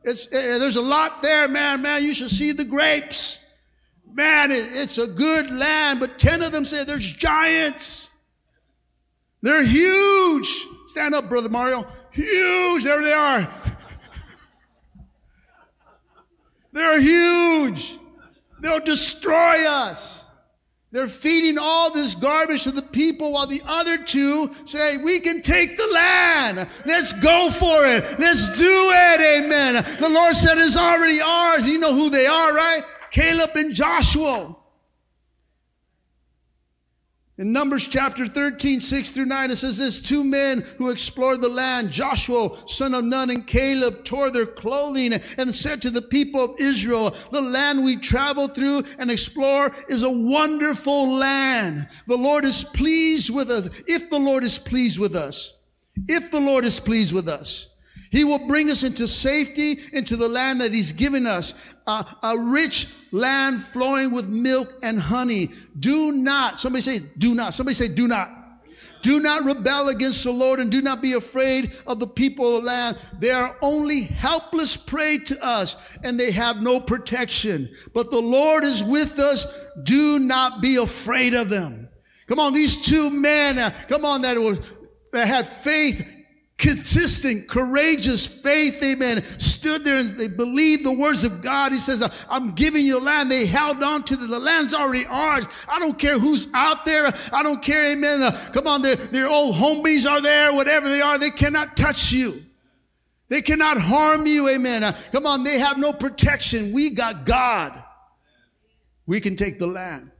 It's, 0.03 0.27
eh, 0.33 0.57
there's 0.59 0.75
a 0.75 0.81
lot 0.81 1.23
there, 1.23 1.47
man, 1.47 1.81
man. 1.81 2.03
You 2.03 2.13
should 2.13 2.29
see 2.29 2.51
the 2.51 2.65
grapes 2.65 3.45
man, 4.15 4.49
it's 4.51 4.97
a 4.97 5.05
good 5.07 5.51
land, 5.51 5.99
but 5.99 6.17
10 6.17 6.41
of 6.41 6.51
them 6.51 6.65
say 6.65 6.83
there's 6.85 7.11
giants. 7.11 8.09
They're 9.41 9.63
huge. 9.63 10.49
Stand 10.87 11.13
up, 11.13 11.29
Brother 11.29 11.49
Mario. 11.49 11.85
Huge. 12.11 12.83
There 12.83 13.03
they 13.03 13.13
are. 13.13 13.41
They're 16.71 16.99
huge. 16.99 17.99
They'll 18.61 18.79
destroy 18.79 19.67
us. 19.67 20.24
They're 20.95 21.09
feeding 21.09 21.57
all 21.59 21.91
this 21.91 22.15
garbage 22.15 22.63
to 22.63 22.71
the 22.71 22.81
people 22.81 23.33
while 23.33 23.47
the 23.47 23.61
other 23.67 23.97
two 23.97 24.49
say, 24.63 24.95
we 24.95 25.19
can 25.19 25.41
take 25.41 25.77
the 25.77 25.87
land. 25.93 26.69
Let's 26.85 27.11
go 27.11 27.49
for 27.51 27.85
it. 27.85 28.17
Let's 28.17 28.55
do 28.57 28.63
it. 28.65 29.43
Amen. 29.43 29.73
The 29.99 30.07
Lord 30.07 30.33
said 30.37 30.57
it's 30.57 30.77
already 30.77 31.19
ours. 31.19 31.67
You 31.67 31.79
know 31.79 31.93
who 31.93 32.09
they 32.09 32.25
are, 32.25 32.53
right? 32.53 32.81
Caleb 33.11 33.49
and 33.55 33.75
Joshua. 33.75 34.55
In 37.37 37.51
Numbers 37.51 37.89
chapter 37.89 38.27
13, 38.27 38.79
6 38.79 39.11
through 39.11 39.25
9, 39.25 39.51
it 39.51 39.57
says 39.57 39.77
this, 39.77 40.01
two 40.01 40.23
men 40.23 40.61
who 40.77 40.89
explored 40.89 41.41
the 41.41 41.49
land, 41.49 41.91
Joshua, 41.91 42.49
son 42.65 42.93
of 42.93 43.03
Nun, 43.03 43.29
and 43.29 43.45
Caleb 43.45 44.05
tore 44.05 44.31
their 44.31 44.45
clothing 44.45 45.11
and 45.11 45.53
said 45.53 45.81
to 45.81 45.89
the 45.89 46.01
people 46.01 46.41
of 46.41 46.59
Israel, 46.59 47.13
the 47.33 47.41
land 47.41 47.83
we 47.83 47.97
travel 47.97 48.47
through 48.47 48.83
and 48.99 49.11
explore 49.11 49.75
is 49.89 50.03
a 50.03 50.09
wonderful 50.09 51.09
land. 51.09 51.89
The 52.07 52.15
Lord 52.15 52.45
is 52.45 52.63
pleased 52.63 53.35
with 53.35 53.51
us. 53.51 53.67
If 53.85 54.09
the 54.09 54.19
Lord 54.19 54.45
is 54.45 54.57
pleased 54.57 54.97
with 54.97 55.13
us, 55.13 55.55
if 56.07 56.31
the 56.31 56.39
Lord 56.39 56.63
is 56.63 56.79
pleased 56.79 57.11
with 57.11 57.27
us, 57.27 57.74
he 58.11 58.23
will 58.23 58.47
bring 58.47 58.69
us 58.69 58.83
into 58.83 59.07
safety 59.07 59.79
into 59.93 60.15
the 60.15 60.27
land 60.27 60.61
that 60.61 60.73
He's 60.73 60.91
given 60.91 61.25
us, 61.27 61.75
a 61.87 62.35
rich 62.37 62.87
land 63.11 63.61
flowing 63.61 64.11
with 64.11 64.27
milk 64.27 64.73
and 64.83 64.99
honey. 64.99 65.51
Do 65.79 66.11
not, 66.11 66.59
somebody 66.59 66.81
say, 66.81 66.99
do 67.17 67.33
not. 67.35 67.53
Somebody 67.53 67.75
say, 67.75 67.87
do 67.87 68.07
not. 68.07 68.29
Do 69.01 69.19
not 69.19 69.45
rebel 69.45 69.89
against 69.89 70.23
the 70.23 70.31
Lord 70.31 70.59
and 70.59 70.71
do 70.71 70.81
not 70.81 70.99
be 70.99 71.13
afraid 71.13 71.73
of 71.85 71.99
the 71.99 72.07
people 72.07 72.57
of 72.57 72.63
the 72.63 72.67
land. 72.67 72.97
They 73.19 73.29
are 73.29 73.55
only 73.61 74.01
helpless 74.01 74.75
prey 74.75 75.19
to 75.19 75.45
us 75.45 75.95
and 76.03 76.19
they 76.19 76.31
have 76.31 76.61
no 76.61 76.79
protection. 76.79 77.69
But 77.93 78.09
the 78.09 78.19
Lord 78.19 78.63
is 78.63 78.83
with 78.83 79.19
us. 79.19 79.45
Do 79.83 80.17
not 80.17 80.59
be 80.59 80.77
afraid 80.77 81.35
of 81.35 81.49
them. 81.49 81.87
Come 82.27 82.39
on, 82.39 82.53
these 82.53 82.81
two 82.81 83.11
men, 83.11 83.59
uh, 83.59 83.69
come 83.87 84.05
on, 84.05 84.23
that 84.23 84.37
was, 84.37 84.59
that 85.11 85.27
had 85.27 85.47
faith 85.47 86.14
consistent, 86.57 87.49
courageous 87.49 88.25
faith, 88.25 88.81
amen, 88.81 89.23
stood 89.39 89.83
there 89.83 89.97
and 89.97 90.17
they 90.17 90.27
believed 90.27 90.85
the 90.85 90.93
words 90.93 91.23
of 91.23 91.41
God. 91.41 91.71
He 91.71 91.79
says, 91.79 92.25
I'm 92.29 92.51
giving 92.51 92.85
you 92.85 92.99
land. 92.99 93.29
They 93.29 93.45
held 93.45 93.83
on 93.83 94.03
to 94.03 94.15
the, 94.15 94.27
the 94.27 94.39
land's 94.39 94.73
already 94.73 95.05
ours. 95.05 95.47
I 95.67 95.79
don't 95.79 95.99
care 95.99 96.17
who's 96.17 96.47
out 96.53 96.85
there. 96.85 97.11
I 97.33 97.43
don't 97.43 97.61
care, 97.61 97.91
amen. 97.91 98.21
Uh, 98.21 98.31
come 98.53 98.67
on, 98.67 98.81
their, 98.81 99.27
old 99.27 99.55
homies 99.55 100.09
are 100.09 100.21
there, 100.21 100.53
whatever 100.53 100.87
they 100.87 101.01
are. 101.01 101.17
They 101.17 101.29
cannot 101.29 101.75
touch 101.75 102.11
you. 102.11 102.43
They 103.27 103.41
cannot 103.41 103.77
harm 103.77 104.25
you, 104.25 104.47
amen. 104.47 104.83
Uh, 104.83 104.97
come 105.11 105.25
on, 105.25 105.43
they 105.43 105.59
have 105.59 105.77
no 105.77 105.91
protection. 105.91 106.71
We 106.71 106.91
got 106.91 107.25
God. 107.25 107.83
We 109.05 109.19
can 109.19 109.35
take 109.35 109.59
the 109.59 109.67
land. 109.67 110.11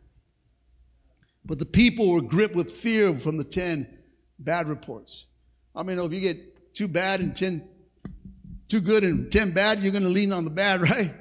But 1.45 1.59
the 1.59 1.65
people 1.65 2.09
were 2.11 2.21
gripped 2.21 2.55
with 2.55 2.71
fear 2.71 3.17
from 3.17 3.37
the 3.37 3.43
10 3.43 3.87
bad 4.39 4.67
reports. 4.67 5.27
I 5.75 5.83
mean, 5.83 5.99
if 5.99 6.13
you 6.13 6.21
get 6.21 6.73
two 6.73 6.87
bad 6.87 7.19
and 7.19 7.35
10, 7.35 7.67
too 8.67 8.81
good 8.81 9.03
and 9.03 9.31
10 9.31 9.51
bad, 9.51 9.79
you're 9.79 9.91
going 9.91 10.03
to 10.03 10.09
lean 10.09 10.31
on 10.31 10.45
the 10.45 10.51
bad, 10.51 10.81
right? 10.89 11.13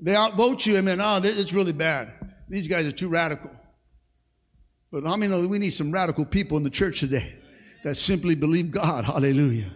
They 0.00 0.16
outvote 0.16 0.66
you. 0.66 0.78
I 0.78 0.80
mean, 0.80 1.00
oh, 1.00 1.04
ah, 1.04 1.20
it's 1.22 1.52
really 1.52 1.72
bad. 1.72 2.12
These 2.48 2.68
guys 2.68 2.86
are 2.86 2.92
too 2.92 3.08
radical. 3.08 3.50
But 4.90 5.06
I 5.06 5.16
mean, 5.16 5.48
we 5.48 5.58
need 5.58 5.70
some 5.70 5.92
radical 5.92 6.24
people 6.24 6.56
in 6.56 6.64
the 6.64 6.70
church 6.70 7.00
today 7.00 7.34
that 7.84 7.94
simply 7.94 8.34
believe 8.34 8.70
God. 8.70 9.04
Hallelujah. 9.04 9.70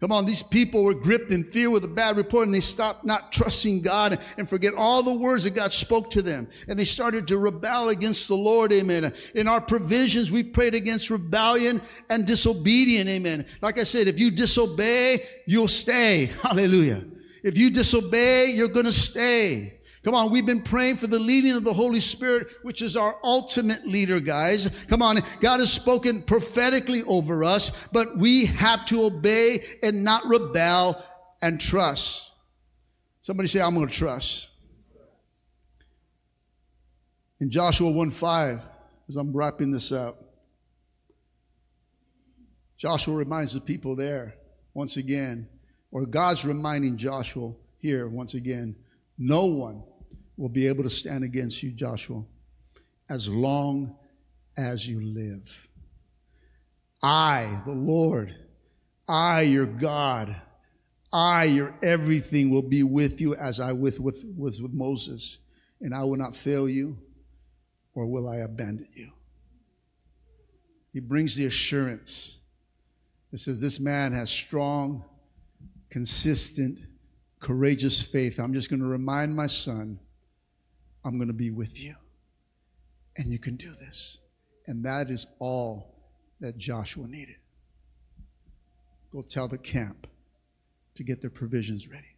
Come 0.00 0.12
on, 0.12 0.26
these 0.26 0.44
people 0.44 0.84
were 0.84 0.94
gripped 0.94 1.32
in 1.32 1.42
fear 1.42 1.70
with 1.70 1.82
a 1.82 1.88
bad 1.88 2.16
report 2.16 2.46
and 2.46 2.54
they 2.54 2.60
stopped 2.60 3.04
not 3.04 3.32
trusting 3.32 3.82
God 3.82 4.20
and 4.36 4.48
forget 4.48 4.74
all 4.74 5.02
the 5.02 5.12
words 5.12 5.42
that 5.42 5.56
God 5.56 5.72
spoke 5.72 6.10
to 6.10 6.22
them. 6.22 6.48
And 6.68 6.78
they 6.78 6.84
started 6.84 7.26
to 7.28 7.38
rebel 7.38 7.88
against 7.88 8.28
the 8.28 8.36
Lord. 8.36 8.72
Amen. 8.72 9.12
In 9.34 9.48
our 9.48 9.60
provisions, 9.60 10.30
we 10.30 10.44
prayed 10.44 10.76
against 10.76 11.10
rebellion 11.10 11.82
and 12.10 12.24
disobedience. 12.24 13.10
Amen. 13.10 13.44
Like 13.60 13.80
I 13.80 13.84
said, 13.84 14.06
if 14.06 14.20
you 14.20 14.30
disobey, 14.30 15.24
you'll 15.46 15.66
stay. 15.66 16.26
Hallelujah. 16.42 17.04
If 17.42 17.58
you 17.58 17.70
disobey, 17.70 18.52
you're 18.54 18.68
going 18.68 18.86
to 18.86 18.92
stay. 18.92 19.77
Come 20.08 20.14
on, 20.14 20.30
we've 20.30 20.46
been 20.46 20.62
praying 20.62 20.96
for 20.96 21.06
the 21.06 21.18
leading 21.18 21.52
of 21.52 21.64
the 21.64 21.74
Holy 21.74 22.00
Spirit, 22.00 22.48
which 22.62 22.80
is 22.80 22.96
our 22.96 23.18
ultimate 23.22 23.86
leader, 23.86 24.20
guys. 24.20 24.86
Come 24.86 25.02
on, 25.02 25.18
God 25.40 25.60
has 25.60 25.70
spoken 25.70 26.22
prophetically 26.22 27.02
over 27.02 27.44
us, 27.44 27.86
but 27.88 28.16
we 28.16 28.46
have 28.46 28.86
to 28.86 29.02
obey 29.02 29.62
and 29.82 30.02
not 30.02 30.24
rebel 30.24 31.04
and 31.42 31.60
trust. 31.60 32.32
Somebody 33.20 33.48
say, 33.48 33.60
I'm 33.60 33.74
going 33.74 33.86
to 33.86 33.94
trust. 33.94 34.48
In 37.40 37.50
Joshua 37.50 37.90
1 37.90 38.08
5, 38.08 38.66
as 39.10 39.16
I'm 39.16 39.30
wrapping 39.36 39.70
this 39.70 39.92
up, 39.92 40.24
Joshua 42.78 43.14
reminds 43.14 43.52
the 43.52 43.60
people 43.60 43.94
there 43.94 44.36
once 44.72 44.96
again, 44.96 45.46
or 45.90 46.06
God's 46.06 46.46
reminding 46.46 46.96
Joshua 46.96 47.52
here 47.76 48.08
once 48.08 48.32
again 48.32 48.74
no 49.18 49.44
one 49.44 49.82
will 50.38 50.48
be 50.48 50.68
able 50.68 50.84
to 50.84 50.90
stand 50.90 51.24
against 51.24 51.62
you, 51.62 51.72
Joshua, 51.72 52.24
as 53.10 53.28
long 53.28 53.96
as 54.56 54.88
you 54.88 55.00
live. 55.00 55.68
I, 57.02 57.60
the 57.66 57.72
Lord, 57.72 58.34
I, 59.08 59.42
your 59.42 59.66
God, 59.66 60.40
I, 61.12 61.44
your 61.44 61.74
everything, 61.82 62.50
will 62.50 62.62
be 62.62 62.84
with 62.84 63.20
you 63.20 63.34
as 63.34 63.58
I 63.58 63.72
with, 63.72 63.98
with, 63.98 64.24
with, 64.36 64.60
with 64.60 64.72
Moses, 64.72 65.38
and 65.80 65.92
I 65.92 66.04
will 66.04 66.16
not 66.16 66.36
fail 66.36 66.68
you, 66.68 66.96
or 67.94 68.06
will 68.06 68.28
I 68.28 68.36
abandon 68.36 68.88
you. 68.94 69.10
He 70.92 71.00
brings 71.00 71.34
the 71.34 71.46
assurance. 71.46 72.40
It 73.32 73.40
says, 73.40 73.60
This 73.60 73.80
man 73.80 74.12
has 74.12 74.30
strong, 74.30 75.04
consistent, 75.90 76.78
courageous 77.40 78.00
faith. 78.02 78.38
I'm 78.38 78.54
just 78.54 78.70
going 78.70 78.80
to 78.80 78.86
remind 78.86 79.34
my 79.34 79.46
son, 79.46 79.98
I'm 81.08 81.16
going 81.16 81.28
to 81.28 81.34
be 81.34 81.50
with 81.50 81.82
you. 81.82 81.94
And 83.16 83.32
you 83.32 83.38
can 83.38 83.56
do 83.56 83.70
this. 83.70 84.18
And 84.66 84.84
that 84.84 85.08
is 85.08 85.26
all 85.38 85.94
that 86.40 86.58
Joshua 86.58 87.08
needed. 87.08 87.36
Go 89.10 89.22
tell 89.22 89.48
the 89.48 89.56
camp 89.56 90.06
to 90.96 91.02
get 91.02 91.22
their 91.22 91.30
provisions 91.30 91.88
ready. 91.88 92.14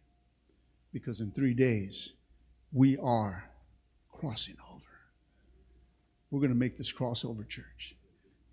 Because 0.91 1.21
in 1.21 1.31
three 1.31 1.53
days, 1.53 2.15
we 2.73 2.97
are 2.97 3.49
crossing 4.11 4.57
over. 4.69 4.83
We're 6.29 6.41
going 6.41 6.51
to 6.51 6.59
make 6.59 6.75
this 6.75 6.91
crossover 6.91 7.47
church. 7.47 7.95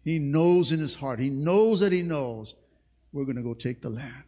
He 0.04 0.20
knows 0.20 0.70
in 0.70 0.78
his 0.78 0.94
heart, 0.94 1.18
he 1.18 1.30
knows 1.30 1.80
that 1.80 1.90
he 1.90 2.02
knows 2.02 2.54
we're 3.12 3.24
going 3.24 3.36
to 3.36 3.42
go 3.42 3.54
take 3.54 3.82
the 3.82 3.90
land. 3.90 4.22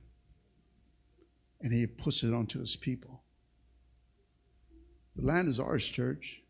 And 1.60 1.72
he 1.72 1.86
puts 1.86 2.24
it 2.24 2.34
onto 2.34 2.58
his 2.58 2.74
people. 2.74 3.19
The 5.20 5.26
land 5.26 5.48
is 5.48 5.60
ours, 5.60 5.86
church. 5.86 6.40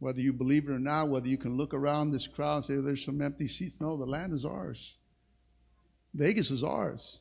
Whether 0.00 0.20
you 0.20 0.32
believe 0.32 0.68
it 0.68 0.72
or 0.72 0.80
not, 0.80 1.10
whether 1.10 1.28
you 1.28 1.38
can 1.38 1.56
look 1.56 1.74
around 1.74 2.10
this 2.10 2.26
crowd 2.26 2.56
and 2.56 2.64
say, 2.64 2.74
oh, 2.74 2.82
there's 2.82 3.04
some 3.04 3.22
empty 3.22 3.46
seats. 3.46 3.80
No, 3.80 3.96
the 3.96 4.04
land 4.04 4.32
is 4.32 4.44
ours. 4.44 4.98
Vegas 6.12 6.50
is 6.50 6.64
ours. 6.64 7.20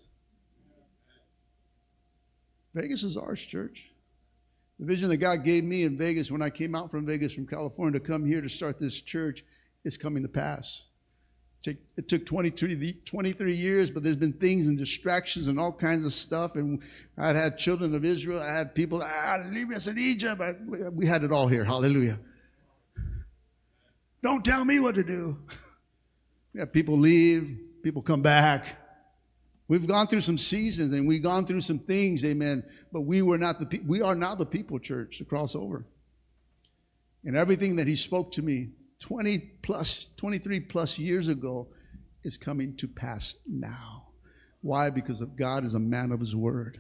Vegas 2.74 3.04
is 3.04 3.18
ours, 3.18 3.40
church. 3.40 3.92
The 4.80 4.86
vision 4.86 5.10
that 5.10 5.18
God 5.18 5.44
gave 5.44 5.64
me 5.64 5.84
in 5.84 5.96
Vegas 5.96 6.32
when 6.32 6.42
I 6.42 6.50
came 6.50 6.74
out 6.74 6.90
from 6.90 7.06
Vegas 7.06 7.32
from 7.32 7.46
California 7.46 8.00
to 8.00 8.06
come 8.06 8.26
here 8.26 8.42
to 8.42 8.50
start 8.50 8.80
this 8.80 9.00
church 9.00 9.44
is 9.84 9.96
coming 9.96 10.24
to 10.24 10.30
pass. 10.30 10.86
It 11.64 12.08
took 12.08 12.26
23, 12.26 13.02
23 13.06 13.54
years, 13.54 13.92
but 13.92 14.02
there's 14.02 14.16
been 14.16 14.34
things 14.34 14.66
and 14.66 14.78
distractions 14.78 15.48
and 15.48 15.60
all 15.60 15.72
kinds 15.72 16.06
of 16.06 16.14
stuff. 16.14 16.56
And 16.56 16.82
I'd 17.18 17.36
had 17.36 17.58
children 17.58 17.94
of 17.94 18.04
Israel. 18.04 18.42
I 18.42 18.52
had 18.52 18.74
people, 18.74 19.02
ah, 19.04 19.38
leave 19.50 19.70
us 19.72 19.86
in 19.88 20.00
Egypt. 20.00 20.42
I, 20.42 20.56
we 20.92 21.06
had 21.06 21.24
it 21.24 21.32
all 21.32 21.48
here. 21.48 21.64
Hallelujah. 21.64 22.20
Don't 24.24 24.44
tell 24.44 24.66
me 24.66 24.80
what 24.80 24.96
to 24.96 25.04
do. 25.04 25.38
Have 26.58 26.74
people 26.74 26.98
leave, 26.98 27.60
people 27.82 28.02
come 28.02 28.22
back. 28.22 28.78
We've 29.68 29.88
gone 29.88 30.08
through 30.08 30.22
some 30.22 30.38
seasons 30.38 30.94
and 30.94 31.08
we've 31.08 31.24
gone 31.24 31.46
through 31.46 31.62
some 31.62 31.80
things, 31.80 32.26
amen. 32.26 32.64
But 32.92 33.02
we 33.02 33.22
were 33.22 33.38
not 33.38 33.58
the 33.58 33.66
pe- 33.66 33.80
we 33.80 34.02
are 34.02 34.16
not 34.16 34.38
the 34.38 34.46
people 34.46 34.80
church 34.80 35.20
to 35.20 35.26
cross 35.26 35.56
over. 35.56 35.86
And 37.24 37.38
everything 37.38 37.78
that 37.78 37.88
he 37.88 37.96
spoke 37.96 38.34
to 38.34 38.42
me 38.42 38.72
20 39.02 39.40
plus, 39.62 40.10
23 40.18 40.62
plus 40.62 40.98
years 40.98 41.28
ago 41.28 41.68
is 42.24 42.38
coming 42.38 42.76
to 42.78 42.88
pass 42.88 43.36
now. 43.48 44.08
Why? 44.62 44.90
Because 44.90 45.22
of 45.22 45.36
God 45.36 45.66
is 45.66 45.74
a 45.74 45.80
man 45.80 46.12
of 46.12 46.20
his 46.20 46.36
word. 46.36 46.80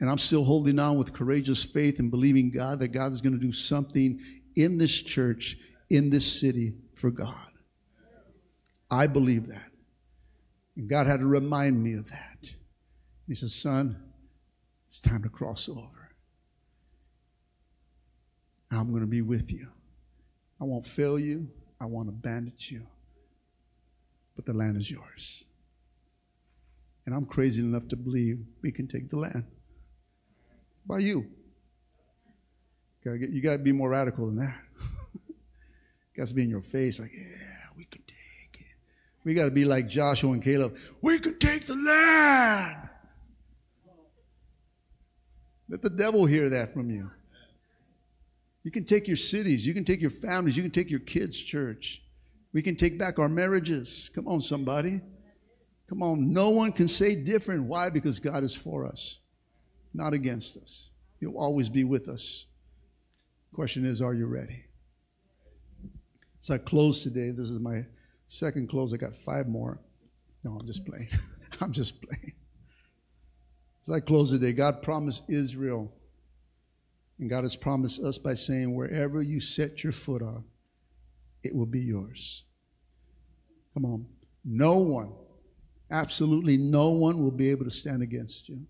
And 0.00 0.08
I'm 0.08 0.18
still 0.18 0.44
holding 0.44 0.78
on 0.78 0.96
with 0.96 1.12
courageous 1.12 1.62
faith 1.62 1.98
and 1.98 2.10
believing 2.10 2.50
God 2.50 2.80
that 2.80 2.88
God 2.88 3.12
is 3.12 3.20
going 3.20 3.34
to 3.34 3.38
do 3.38 3.52
something 3.52 4.18
in 4.56 4.78
this 4.78 5.02
church 5.02 5.58
in 5.90 6.08
this 6.08 6.40
city 6.40 6.72
for 6.94 7.10
God. 7.10 7.50
I 8.90 9.06
believe 9.06 9.48
that. 9.48 9.70
And 10.76 10.88
God 10.88 11.06
had 11.06 11.20
to 11.20 11.26
remind 11.26 11.82
me 11.82 11.94
of 11.94 12.08
that. 12.10 12.50
He 13.28 13.34
said, 13.34 13.50
Son, 13.50 14.02
it's 14.86 15.00
time 15.00 15.22
to 15.22 15.28
cross 15.28 15.68
over. 15.68 16.10
I'm 18.72 18.90
going 18.90 19.02
to 19.02 19.06
be 19.06 19.22
with 19.22 19.52
you. 19.52 19.68
I 20.60 20.64
won't 20.64 20.84
fail 20.84 21.18
you. 21.18 21.48
I 21.80 21.86
won't 21.86 22.08
abandon 22.08 22.52
you. 22.58 22.86
But 24.36 24.44
the 24.44 24.52
land 24.52 24.76
is 24.76 24.90
yours. 24.90 25.44
And 27.06 27.14
I'm 27.14 27.24
crazy 27.24 27.62
enough 27.62 27.88
to 27.88 27.96
believe 27.96 28.38
we 28.62 28.70
can 28.70 28.86
take 28.86 29.08
the 29.08 29.16
land. 29.16 29.44
By 30.86 30.98
you. 30.98 31.26
You 33.04 33.40
got 33.40 33.52
to 33.52 33.58
be 33.58 33.72
more 33.72 33.88
radical 33.88 34.26
than 34.26 34.36
that. 34.36 34.60
Got 36.16 36.28
to 36.28 36.34
be 36.34 36.42
in 36.42 36.50
your 36.50 36.60
face, 36.60 37.00
like, 37.00 37.12
yeah, 37.14 37.68
we 37.76 37.84
can 37.84 38.02
take 38.02 38.60
it. 38.60 38.66
We 39.24 39.32
got 39.32 39.46
to 39.46 39.50
be 39.50 39.64
like 39.64 39.88
Joshua 39.88 40.32
and 40.32 40.42
Caleb. 40.42 40.76
We 41.00 41.18
can 41.18 41.38
take 41.38 41.66
the 41.66 41.76
land. 41.76 42.90
Let 45.68 45.82
the 45.82 45.90
devil 45.90 46.26
hear 46.26 46.50
that 46.50 46.72
from 46.72 46.90
you. 46.90 47.10
You 48.70 48.72
can 48.72 48.84
take 48.84 49.08
your 49.08 49.16
cities, 49.16 49.66
you 49.66 49.74
can 49.74 49.84
take 49.84 50.00
your 50.00 50.10
families, 50.10 50.56
you 50.56 50.62
can 50.62 50.70
take 50.70 50.90
your 50.90 51.00
kids' 51.00 51.42
church. 51.42 52.04
We 52.52 52.62
can 52.62 52.76
take 52.76 53.00
back 53.00 53.18
our 53.18 53.28
marriages. 53.28 54.12
Come 54.14 54.28
on, 54.28 54.40
somebody. 54.40 55.00
Come 55.88 56.04
on. 56.04 56.32
No 56.32 56.50
one 56.50 56.70
can 56.70 56.86
say 56.86 57.16
different. 57.16 57.64
Why? 57.64 57.90
Because 57.90 58.20
God 58.20 58.44
is 58.44 58.54
for 58.54 58.86
us, 58.86 59.18
not 59.92 60.12
against 60.12 60.56
us. 60.56 60.90
He'll 61.18 61.36
always 61.36 61.68
be 61.68 61.82
with 61.82 62.08
us. 62.08 62.46
Question 63.52 63.84
is, 63.84 64.00
are 64.00 64.14
you 64.14 64.26
ready? 64.26 64.62
As 66.40 66.50
I 66.50 66.58
close 66.58 67.02
today, 67.02 67.30
this 67.30 67.50
is 67.50 67.58
my 67.58 67.80
second 68.28 68.68
close. 68.68 68.94
I 68.94 68.98
got 68.98 69.16
five 69.16 69.48
more. 69.48 69.80
No, 70.44 70.56
I'm 70.60 70.64
just 70.68 70.86
playing. 70.86 71.08
I'm 71.60 71.72
just 71.72 72.00
playing. 72.00 72.34
As 73.82 73.90
I 73.90 73.98
close 73.98 74.30
today, 74.30 74.52
God 74.52 74.80
promised 74.80 75.24
Israel, 75.28 75.92
and 77.20 77.28
God 77.28 77.44
has 77.44 77.54
promised 77.54 78.02
us 78.02 78.16
by 78.16 78.32
saying, 78.32 78.74
wherever 78.74 79.22
you 79.22 79.40
set 79.40 79.84
your 79.84 79.92
foot 79.92 80.22
on, 80.22 80.42
it 81.42 81.54
will 81.54 81.66
be 81.66 81.80
yours. 81.80 82.44
Come 83.74 83.84
on. 83.84 84.06
No 84.42 84.78
one, 84.78 85.12
absolutely 85.90 86.56
no 86.56 86.90
one 86.90 87.22
will 87.22 87.30
be 87.30 87.50
able 87.50 87.66
to 87.66 87.70
stand 87.70 88.02
against 88.02 88.48
you. 88.48 88.62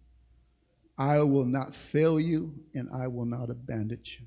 I 0.99 1.21
will 1.21 1.45
not 1.47 1.77
fail 1.77 2.19
you, 2.19 2.53
and 2.75 2.89
I 2.93 3.07
will 3.07 3.25
not 3.25 3.51
abandon 3.51 4.01
you. 4.05 4.27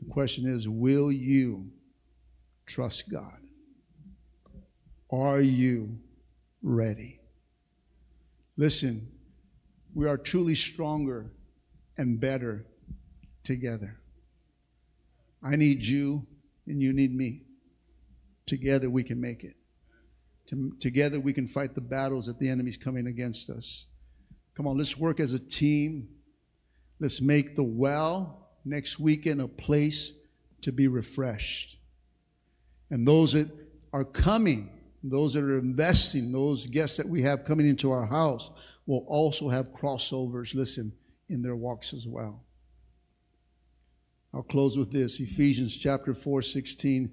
The 0.00 0.10
question 0.10 0.48
is, 0.48 0.66
will 0.66 1.12
you 1.12 1.70
trust 2.64 3.10
God? 3.12 3.38
Are 5.10 5.42
you 5.42 5.98
ready? 6.62 7.20
Listen, 8.56 9.08
we 9.94 10.08
are 10.08 10.16
truly 10.16 10.54
stronger 10.54 11.30
and 11.96 12.20
better 12.20 12.66
together. 13.44 13.98
I 15.42 15.56
need 15.56 15.84
you 15.84 16.26
and 16.66 16.82
you 16.82 16.92
need 16.92 17.14
me. 17.14 17.42
Together 18.46 18.90
we 18.90 19.02
can 19.02 19.20
make 19.20 19.44
it. 19.44 19.56
Together 20.80 21.18
we 21.20 21.32
can 21.32 21.46
fight 21.46 21.74
the 21.74 21.80
battles 21.80 22.26
that 22.26 22.38
the 22.38 22.48
enemy's 22.48 22.76
coming 22.76 23.06
against 23.06 23.48
us. 23.50 23.86
Come 24.54 24.66
on, 24.66 24.76
let's 24.76 24.98
work 24.98 25.20
as 25.20 25.32
a 25.32 25.38
team. 25.38 26.08
Let's 27.00 27.20
make 27.20 27.56
the 27.56 27.64
well 27.64 28.50
next 28.64 28.98
weekend 28.98 29.40
a 29.40 29.48
place 29.48 30.12
to 30.60 30.72
be 30.72 30.88
refreshed. 30.88 31.78
And 32.90 33.08
those 33.08 33.32
that 33.32 33.50
are 33.92 34.04
coming, 34.04 34.70
those 35.02 35.32
that 35.34 35.42
are 35.42 35.58
investing, 35.58 36.30
those 36.30 36.66
guests 36.66 36.96
that 36.98 37.08
we 37.08 37.22
have 37.22 37.44
coming 37.44 37.68
into 37.68 37.90
our 37.90 38.06
house 38.06 38.50
will 38.86 39.04
also 39.08 39.48
have 39.48 39.72
crossovers, 39.72 40.54
listen, 40.54 40.92
in 41.32 41.42
their 41.42 41.56
walks 41.56 41.92
as 41.92 42.06
well. 42.06 42.44
I'll 44.34 44.42
close 44.42 44.78
with 44.78 44.92
this 44.92 45.20
Ephesians 45.20 45.76
chapter 45.76 46.14
4 46.14 46.42
16. 46.42 47.12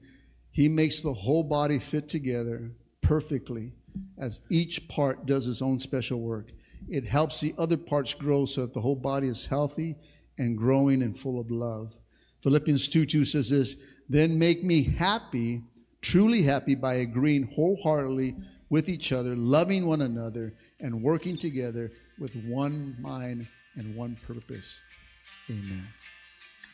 He 0.52 0.70
makes 0.70 1.02
the 1.02 1.14
whole 1.14 1.44
body 1.44 1.80
fit 1.80 2.08
together 2.08 2.72
perfectly 3.02 3.74
as 4.18 4.42
each 4.50 4.88
part 4.88 5.26
does 5.26 5.48
its 5.48 5.62
own 5.62 5.80
special 5.80 6.22
work. 6.22 6.52
It 6.88 7.06
helps 7.06 7.40
the 7.40 7.54
other 7.58 7.78
parts 7.78 8.14
grow 8.14 8.46
so 8.46 8.62
that 8.62 8.74
the 8.74 8.82
whole 8.82 8.96
body 8.96 9.28
is 9.28 9.46
healthy 9.46 9.96
and 10.38 10.58
growing 10.58 11.02
and 11.02 11.18
full 11.18 11.40
of 11.40 11.52
love. 11.52 11.94
Philippians 12.42 12.88
2 12.88 13.06
2 13.06 13.26
says 13.26 13.50
this, 13.50 13.76
then 14.08 14.40
make 14.40 14.64
me 14.64 14.84
happy 14.84 15.64
truly 16.02 16.42
happy 16.42 16.76
by 16.76 16.96
agreeing 16.96 17.44
wholeheartedly 17.44 18.36
with 18.70 18.90
each 18.90 19.12
other, 19.12 19.36
loving 19.36 19.86
one 19.86 20.02
another, 20.02 20.54
and 20.80 21.02
working 21.02 21.36
together 21.36 21.92
with 22.20 22.36
one 22.46 22.96
mind 23.00 23.48
and 23.80 23.96
one 23.96 24.18
purpose. 24.28 24.82
Amen. 25.50 25.88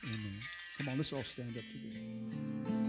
Amen. 0.03 0.39
Come 0.78 0.89
on, 0.89 0.97
let's 0.97 1.14
all 1.14 1.24
stand 1.24 1.56
up 1.56 1.64
together. 1.72 2.84